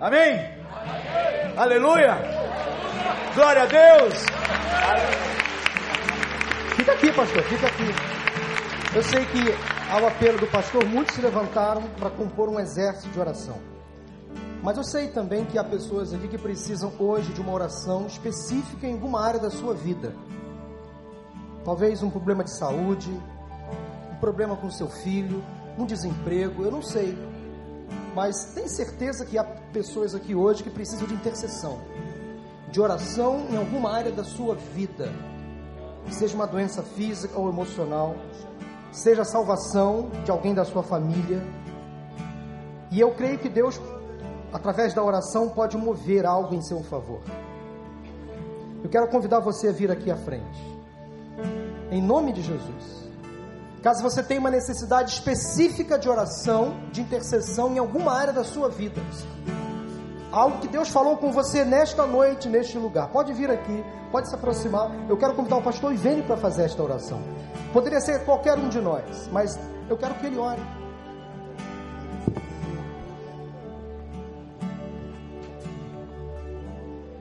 Amém? 0.00 0.58
Amém. 0.72 1.54
Aleluia. 1.56 2.16
Glória 3.34 3.62
a 3.62 3.66
Deus. 3.66 5.37
Fica 6.78 6.92
aqui, 6.92 7.12
pastor, 7.12 7.42
fica 7.42 7.66
aqui. 7.66 7.88
Eu 8.94 9.02
sei 9.02 9.24
que 9.26 9.90
ao 9.90 10.06
apelo 10.06 10.38
do 10.38 10.46
pastor, 10.46 10.86
muitos 10.86 11.16
se 11.16 11.20
levantaram 11.20 11.82
para 11.98 12.08
compor 12.08 12.48
um 12.48 12.60
exército 12.60 13.08
de 13.08 13.18
oração. 13.18 13.58
Mas 14.62 14.76
eu 14.76 14.84
sei 14.84 15.08
também 15.08 15.44
que 15.44 15.58
há 15.58 15.64
pessoas 15.64 16.14
aqui 16.14 16.28
que 16.28 16.38
precisam 16.38 16.92
hoje 17.00 17.32
de 17.32 17.40
uma 17.40 17.52
oração 17.52 18.06
específica 18.06 18.86
em 18.86 18.92
alguma 18.92 19.20
área 19.20 19.40
da 19.40 19.50
sua 19.50 19.74
vida. 19.74 20.14
Talvez 21.64 22.00
um 22.00 22.10
problema 22.10 22.44
de 22.44 22.56
saúde, 22.56 23.10
um 24.12 24.16
problema 24.20 24.54
com 24.54 24.70
seu 24.70 24.88
filho, 24.88 25.42
um 25.76 25.84
desemprego, 25.84 26.62
eu 26.62 26.70
não 26.70 26.80
sei. 26.80 27.18
Mas 28.14 28.54
tem 28.54 28.68
certeza 28.68 29.26
que 29.26 29.36
há 29.36 29.42
pessoas 29.72 30.14
aqui 30.14 30.32
hoje 30.32 30.62
que 30.62 30.70
precisam 30.70 31.08
de 31.08 31.14
intercessão, 31.14 31.80
de 32.70 32.80
oração 32.80 33.48
em 33.50 33.56
alguma 33.56 33.92
área 33.92 34.12
da 34.12 34.22
sua 34.22 34.54
vida, 34.54 35.12
seja 36.14 36.34
uma 36.34 36.46
doença 36.46 36.82
física 36.82 37.38
ou 37.38 37.48
emocional, 37.48 38.16
seja 38.92 39.22
a 39.22 39.24
salvação 39.24 40.10
de 40.24 40.30
alguém 40.30 40.54
da 40.54 40.64
sua 40.64 40.82
família. 40.82 41.42
E 42.90 43.00
eu 43.00 43.12
creio 43.12 43.38
que 43.38 43.48
Deus, 43.48 43.80
através 44.52 44.94
da 44.94 45.02
oração, 45.02 45.48
pode 45.48 45.76
mover 45.76 46.24
algo 46.24 46.54
em 46.54 46.62
seu 46.62 46.82
favor. 46.82 47.20
Eu 48.82 48.88
quero 48.88 49.08
convidar 49.08 49.40
você 49.40 49.68
a 49.68 49.72
vir 49.72 49.90
aqui 49.90 50.10
à 50.10 50.16
frente, 50.16 50.80
em 51.90 52.00
nome 52.00 52.32
de 52.32 52.42
Jesus. 52.42 53.08
Caso 53.82 54.02
você 54.02 54.22
tenha 54.22 54.40
uma 54.40 54.50
necessidade 54.50 55.12
específica 55.12 55.98
de 55.98 56.08
oração, 56.08 56.76
de 56.90 57.00
intercessão 57.00 57.72
em 57.74 57.78
alguma 57.78 58.12
área 58.12 58.32
da 58.32 58.42
sua 58.42 58.68
vida, 58.68 59.00
algo 60.30 60.58
que 60.58 60.68
Deus 60.68 60.88
falou 60.88 61.16
com 61.16 61.32
você 61.32 61.64
nesta 61.64 62.06
noite, 62.06 62.48
neste 62.48 62.78
lugar, 62.78 63.08
pode 63.08 63.32
vir 63.32 63.50
aqui, 63.50 63.84
pode 64.10 64.28
se 64.28 64.34
aproximar. 64.34 64.90
Eu 65.08 65.16
quero 65.16 65.34
convidar 65.34 65.56
o 65.56 65.62
pastor 65.62 65.92
Ivene 65.92 66.22
para 66.22 66.36
fazer 66.36 66.64
esta 66.64 66.82
oração. 66.82 67.20
Poderia 67.72 68.00
ser 68.00 68.24
qualquer 68.24 68.56
um 68.58 68.68
de 68.68 68.80
nós, 68.80 69.28
mas 69.32 69.58
eu 69.88 69.96
quero 69.96 70.14
que 70.14 70.26
ele 70.26 70.38
ore. 70.38 70.60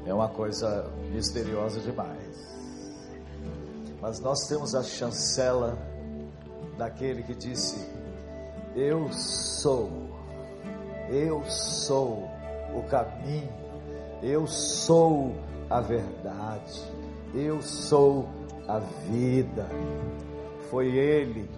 É 0.06 0.14
uma 0.14 0.30
coisa 0.30 0.90
misteriosa 1.12 1.80
demais. 1.82 2.48
Mas 4.02 4.20
nós 4.20 4.48
temos 4.48 4.74
a 4.74 4.84
chancela 4.84 5.78
daquele 6.78 7.24
que 7.24 7.34
disse: 7.34 7.78
Eu 8.76 9.12
sou, 9.12 9.90
eu 11.10 11.44
sou 11.46 12.37
o 12.74 12.84
caminho, 12.84 13.50
eu 14.22 14.48
sou 14.48 15.36
a 15.70 15.82
verdade, 15.82 16.82
eu 17.34 17.62
sou 17.62 18.28
a 18.68 18.80
vida. 18.80 19.68
Foi 20.70 20.88
Ele 20.88 21.50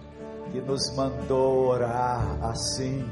que 0.52 0.60
nos 0.62 0.96
mandou 0.96 1.68
orar 1.68 2.44
assim. 2.44 3.08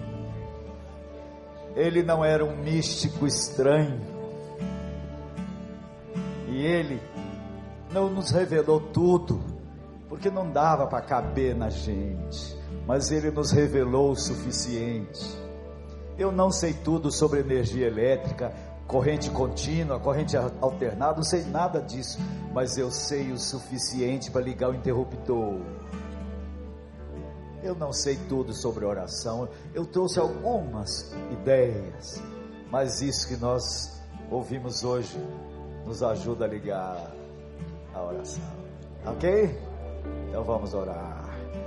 Ele 1.75 2.01
não 2.03 2.25
era 2.25 2.43
um 2.43 2.55
místico 2.57 3.25
estranho. 3.25 4.01
E 6.49 6.65
Ele 6.65 6.99
não 7.91 8.09
nos 8.09 8.31
revelou 8.31 8.79
tudo, 8.79 9.39
porque 10.09 10.29
não 10.29 10.51
dava 10.51 10.87
para 10.87 11.01
caber 11.01 11.55
na 11.55 11.69
gente, 11.69 12.57
mas 12.85 13.11
Ele 13.11 13.29
nos 13.29 13.51
revelou 13.51 14.11
o 14.11 14.15
suficiente 14.15 15.46
eu 16.17 16.31
não 16.31 16.51
sei 16.51 16.73
tudo 16.73 17.11
sobre 17.11 17.39
energia 17.39 17.85
elétrica, 17.85 18.51
corrente 18.87 19.29
contínua, 19.29 19.99
corrente 19.99 20.35
alternada, 20.35 21.17
não 21.17 21.23
sei 21.23 21.43
nada 21.43 21.79
disso, 21.81 22.17
mas 22.53 22.77
eu 22.77 22.89
sei 22.89 23.31
o 23.31 23.37
suficiente 23.37 24.31
para 24.31 24.41
ligar 24.41 24.71
o 24.71 24.73
interruptor. 24.73 25.59
Eu 27.61 27.75
não 27.75 27.91
sei 27.91 28.15
tudo 28.29 28.53
sobre 28.53 28.85
oração, 28.85 29.49
eu 29.73 29.85
trouxe 29.85 30.19
algumas 30.19 31.13
ideias, 31.31 32.21
mas 32.71 33.01
isso 33.01 33.27
que 33.27 33.35
nós 33.35 34.01
ouvimos 34.31 34.83
hoje 34.83 35.17
nos 35.85 36.01
ajuda 36.01 36.45
a 36.45 36.47
ligar 36.47 37.11
a 37.93 38.01
oração, 38.01 38.43
ok? 39.05 39.59
Então 40.29 40.43
vamos 40.43 40.73
orar. 40.73 41.25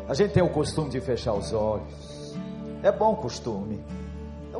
A 0.08 0.14
gente 0.14 0.32
tem 0.32 0.42
o 0.42 0.48
costume 0.48 0.90
de 0.90 1.00
fechar 1.00 1.34
os 1.34 1.52
olhos, 1.52 2.34
é 2.82 2.90
bom 2.90 3.14
costume. 3.16 3.82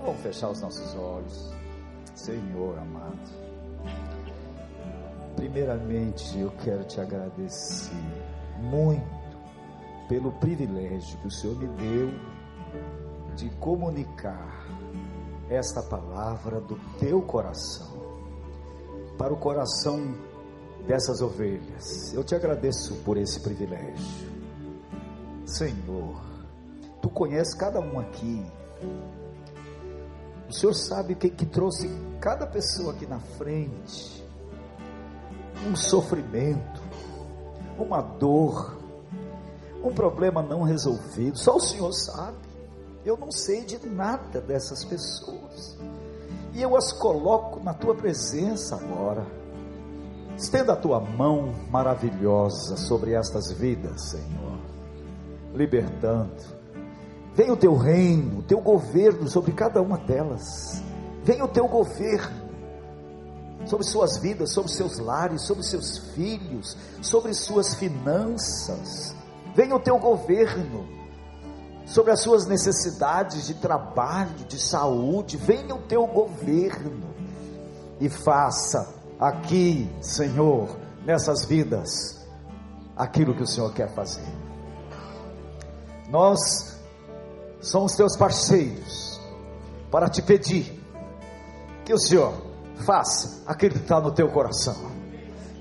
Então 0.00 0.14
vamos 0.14 0.22
fechar 0.22 0.48
os 0.48 0.62
nossos 0.62 0.94
olhos. 0.94 1.52
Senhor 2.14 2.78
amado. 2.78 3.18
Primeiramente, 5.36 6.38
eu 6.38 6.50
quero 6.64 6.84
te 6.84 6.98
agradecer 6.98 7.92
muito 8.58 9.20
pelo 10.08 10.32
privilégio 10.32 11.18
que 11.18 11.26
o 11.26 11.30
Senhor 11.30 11.54
me 11.56 11.66
deu 11.66 12.10
de 13.36 13.50
comunicar 13.56 14.66
esta 15.50 15.82
palavra 15.82 16.60
do 16.62 16.76
teu 16.98 17.20
coração 17.20 18.00
para 19.18 19.34
o 19.34 19.36
coração 19.36 20.14
dessas 20.86 21.20
ovelhas. 21.20 22.14
Eu 22.14 22.24
te 22.24 22.34
agradeço 22.34 22.94
por 23.04 23.18
esse 23.18 23.38
privilégio. 23.40 24.30
Senhor, 25.44 26.22
tu 27.02 27.10
conheces 27.10 27.54
cada 27.54 27.80
um 27.80 28.00
aqui. 28.00 28.42
O 30.50 30.52
Senhor 30.52 30.74
sabe 30.74 31.14
que, 31.14 31.30
que 31.30 31.46
trouxe 31.46 31.88
cada 32.20 32.44
pessoa 32.44 32.92
aqui 32.92 33.06
na 33.06 33.20
frente. 33.20 34.26
Um 35.64 35.76
sofrimento, 35.76 36.82
uma 37.78 38.02
dor, 38.02 38.76
um 39.84 39.94
problema 39.94 40.42
não 40.42 40.62
resolvido. 40.62 41.38
Só 41.38 41.54
o 41.54 41.60
Senhor 41.60 41.92
sabe. 41.92 42.36
Eu 43.04 43.16
não 43.16 43.30
sei 43.30 43.64
de 43.64 43.86
nada 43.86 44.40
dessas 44.40 44.84
pessoas. 44.84 45.78
E 46.52 46.60
eu 46.60 46.76
as 46.76 46.90
coloco 46.90 47.62
na 47.62 47.72
tua 47.72 47.94
presença 47.94 48.74
agora. 48.74 49.24
Estenda 50.36 50.72
a 50.72 50.76
tua 50.76 50.98
mão 50.98 51.54
maravilhosa 51.70 52.76
sobre 52.76 53.12
estas 53.12 53.52
vidas, 53.52 54.10
Senhor, 54.10 54.58
libertando. 55.54 56.59
Venha 57.34 57.52
o 57.52 57.56
teu 57.56 57.76
reino, 57.76 58.40
o 58.40 58.42
teu 58.42 58.60
governo 58.60 59.28
sobre 59.28 59.52
cada 59.52 59.80
uma 59.80 59.98
delas. 59.98 60.82
Venha 61.22 61.44
o 61.44 61.48
teu 61.48 61.68
governo 61.68 62.50
sobre 63.66 63.86
suas 63.86 64.18
vidas, 64.18 64.52
sobre 64.52 64.72
seus 64.72 64.98
lares, 64.98 65.42
sobre 65.42 65.62
seus 65.62 65.98
filhos, 66.14 66.76
sobre 67.00 67.32
suas 67.34 67.74
finanças. 67.74 69.14
Venha 69.54 69.76
o 69.76 69.80
teu 69.80 69.98
governo 69.98 70.88
sobre 71.86 72.12
as 72.12 72.20
suas 72.20 72.46
necessidades 72.46 73.46
de 73.46 73.54
trabalho, 73.54 74.44
de 74.48 74.58
saúde. 74.58 75.36
Venha 75.36 75.74
o 75.74 75.82
teu 75.82 76.06
governo 76.06 77.14
e 78.00 78.08
faça 78.08 78.94
aqui, 79.18 79.90
Senhor, 80.00 80.76
nessas 81.04 81.44
vidas, 81.44 82.26
aquilo 82.96 83.34
que 83.34 83.42
o 83.42 83.46
Senhor 83.46 83.72
quer 83.74 83.92
fazer. 83.92 84.26
Nós 86.08 86.79
somos 87.60 87.94
teus 87.94 88.16
parceiros 88.16 89.20
para 89.90 90.08
te 90.08 90.22
pedir 90.22 90.80
que 91.84 91.92
o 91.92 91.98
Senhor 91.98 92.34
faça 92.76 93.44
está 93.62 94.00
no 94.00 94.10
teu 94.12 94.28
coração. 94.28 94.90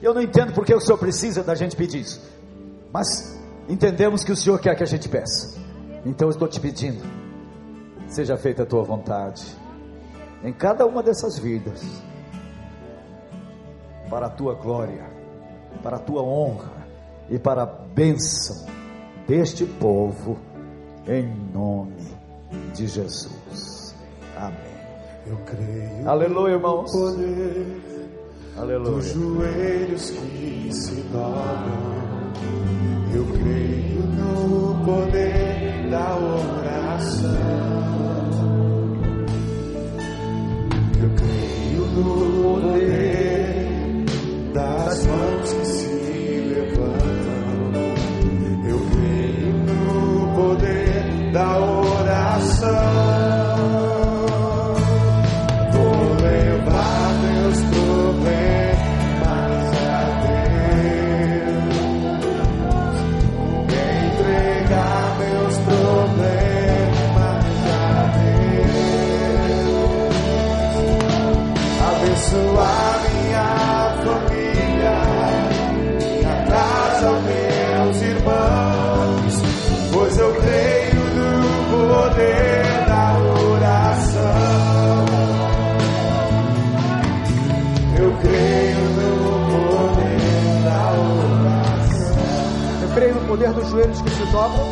Eu 0.01 0.13
não 0.13 0.21
entendo 0.21 0.53
porque 0.53 0.73
o 0.73 0.79
Senhor 0.79 0.97
precisa 0.97 1.43
da 1.43 1.55
gente 1.55 1.75
pedir 1.75 2.01
isso, 2.01 2.21
mas 2.93 3.37
entendemos 3.67 4.23
que 4.23 4.31
o 4.31 4.35
Senhor 4.35 4.59
quer 4.59 4.75
que 4.75 4.83
a 4.83 4.87
gente 4.87 5.09
peça. 5.09 5.59
Então 6.05 6.27
eu 6.27 6.31
estou 6.31 6.47
te 6.47 6.59
pedindo, 6.59 7.03
seja 8.07 8.37
feita 8.37 8.63
a 8.63 8.65
tua 8.65 8.83
vontade 8.83 9.59
em 10.43 10.53
cada 10.53 10.85
uma 10.85 11.03
dessas 11.03 11.37
vidas, 11.37 11.81
para 14.09 14.27
a 14.27 14.29
tua 14.29 14.55
glória, 14.55 15.05
para 15.83 15.97
a 15.97 15.99
tua 15.99 16.23
honra 16.23 16.71
e 17.29 17.37
para 17.37 17.63
a 17.63 17.65
bênção 17.65 18.65
deste 19.27 19.65
povo, 19.65 20.39
em 21.07 21.27
nome 21.53 21.93
de 22.75 22.87
Jesus. 22.87 23.95
Amém. 24.37 24.57
Eu 25.27 25.37
creio 25.45 26.09
Aleluia, 26.09 26.53
irmãos. 26.53 26.93
no 26.93 26.99
poder 27.11 27.65
Aleluia. 28.57 28.91
dos 28.91 29.05
joelhos 29.13 30.09
que 30.11 30.69
se 30.73 30.95
dobram. 31.11 31.99
Eu 33.13 33.25
creio 33.25 34.01
no 34.01 34.85
poder 34.85 35.89
da 35.89 36.15
oração. 36.15 37.29
Eu 41.01 41.09
creio 41.15 41.85
no 41.91 42.43
poder 42.43 42.98
dobram. 94.31 94.67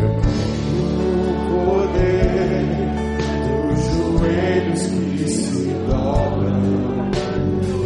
Eu 0.00 0.10
creio 0.20 0.84
no 0.96 1.12
poder 1.48 2.64
dos 3.48 3.80
joelhos 3.96 4.82
que 4.86 5.26
se 5.28 5.68
dobram. 5.88 6.62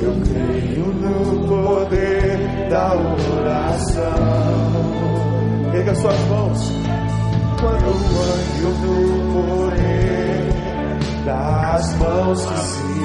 Eu 0.02 0.14
creio 0.24 0.86
no 0.86 1.14
poder 1.46 2.68
da 2.68 2.94
oração. 2.94 4.22
Erga 5.74 5.94
suas 5.94 6.20
mãos. 6.28 6.72
Quando 7.60 7.84
eu 7.84 7.94
anjo 8.22 8.70
no 8.82 8.96
poder 9.32 10.52
das 11.24 11.94
mãos 11.96 12.44
que 12.44 12.58
se 12.58 13.01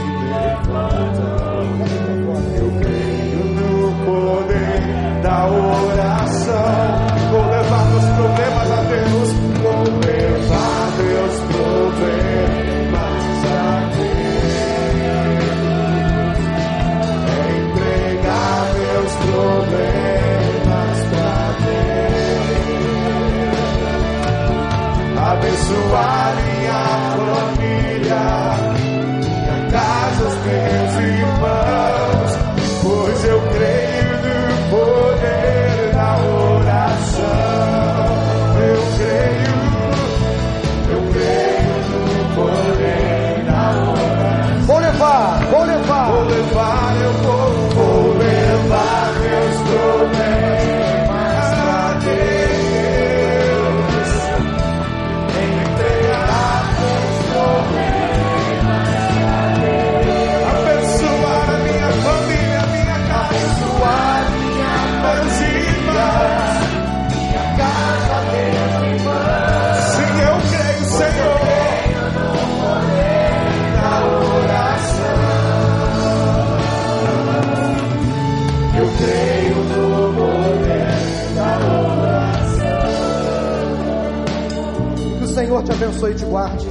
abençoe 85.77 86.11
e 86.11 86.15
te 86.15 86.25
guarde. 86.25 86.67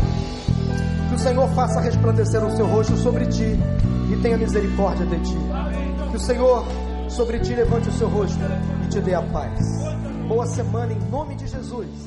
Que 1.08 1.14
o 1.14 1.18
Senhor 1.18 1.48
faça 1.50 1.80
resplandecer 1.80 2.44
o 2.44 2.50
seu 2.56 2.66
rosto 2.66 2.96
sobre 2.96 3.26
ti 3.26 3.56
e 4.12 4.16
tenha 4.20 4.36
misericórdia 4.36 5.06
de 5.06 5.18
ti. 5.20 5.36
Que 6.10 6.16
o 6.16 6.20
Senhor 6.20 6.66
sobre 7.08 7.38
ti 7.38 7.54
levante 7.54 7.88
o 7.88 7.92
seu 7.92 8.08
rosto 8.08 8.40
e 8.84 8.88
te 8.88 9.00
dê 9.00 9.14
a 9.14 9.22
paz. 9.22 9.60
Boa 10.26 10.46
semana 10.46 10.92
em 10.92 10.98
nome 11.08 11.36
de 11.36 11.46
Jesus. 11.46 12.05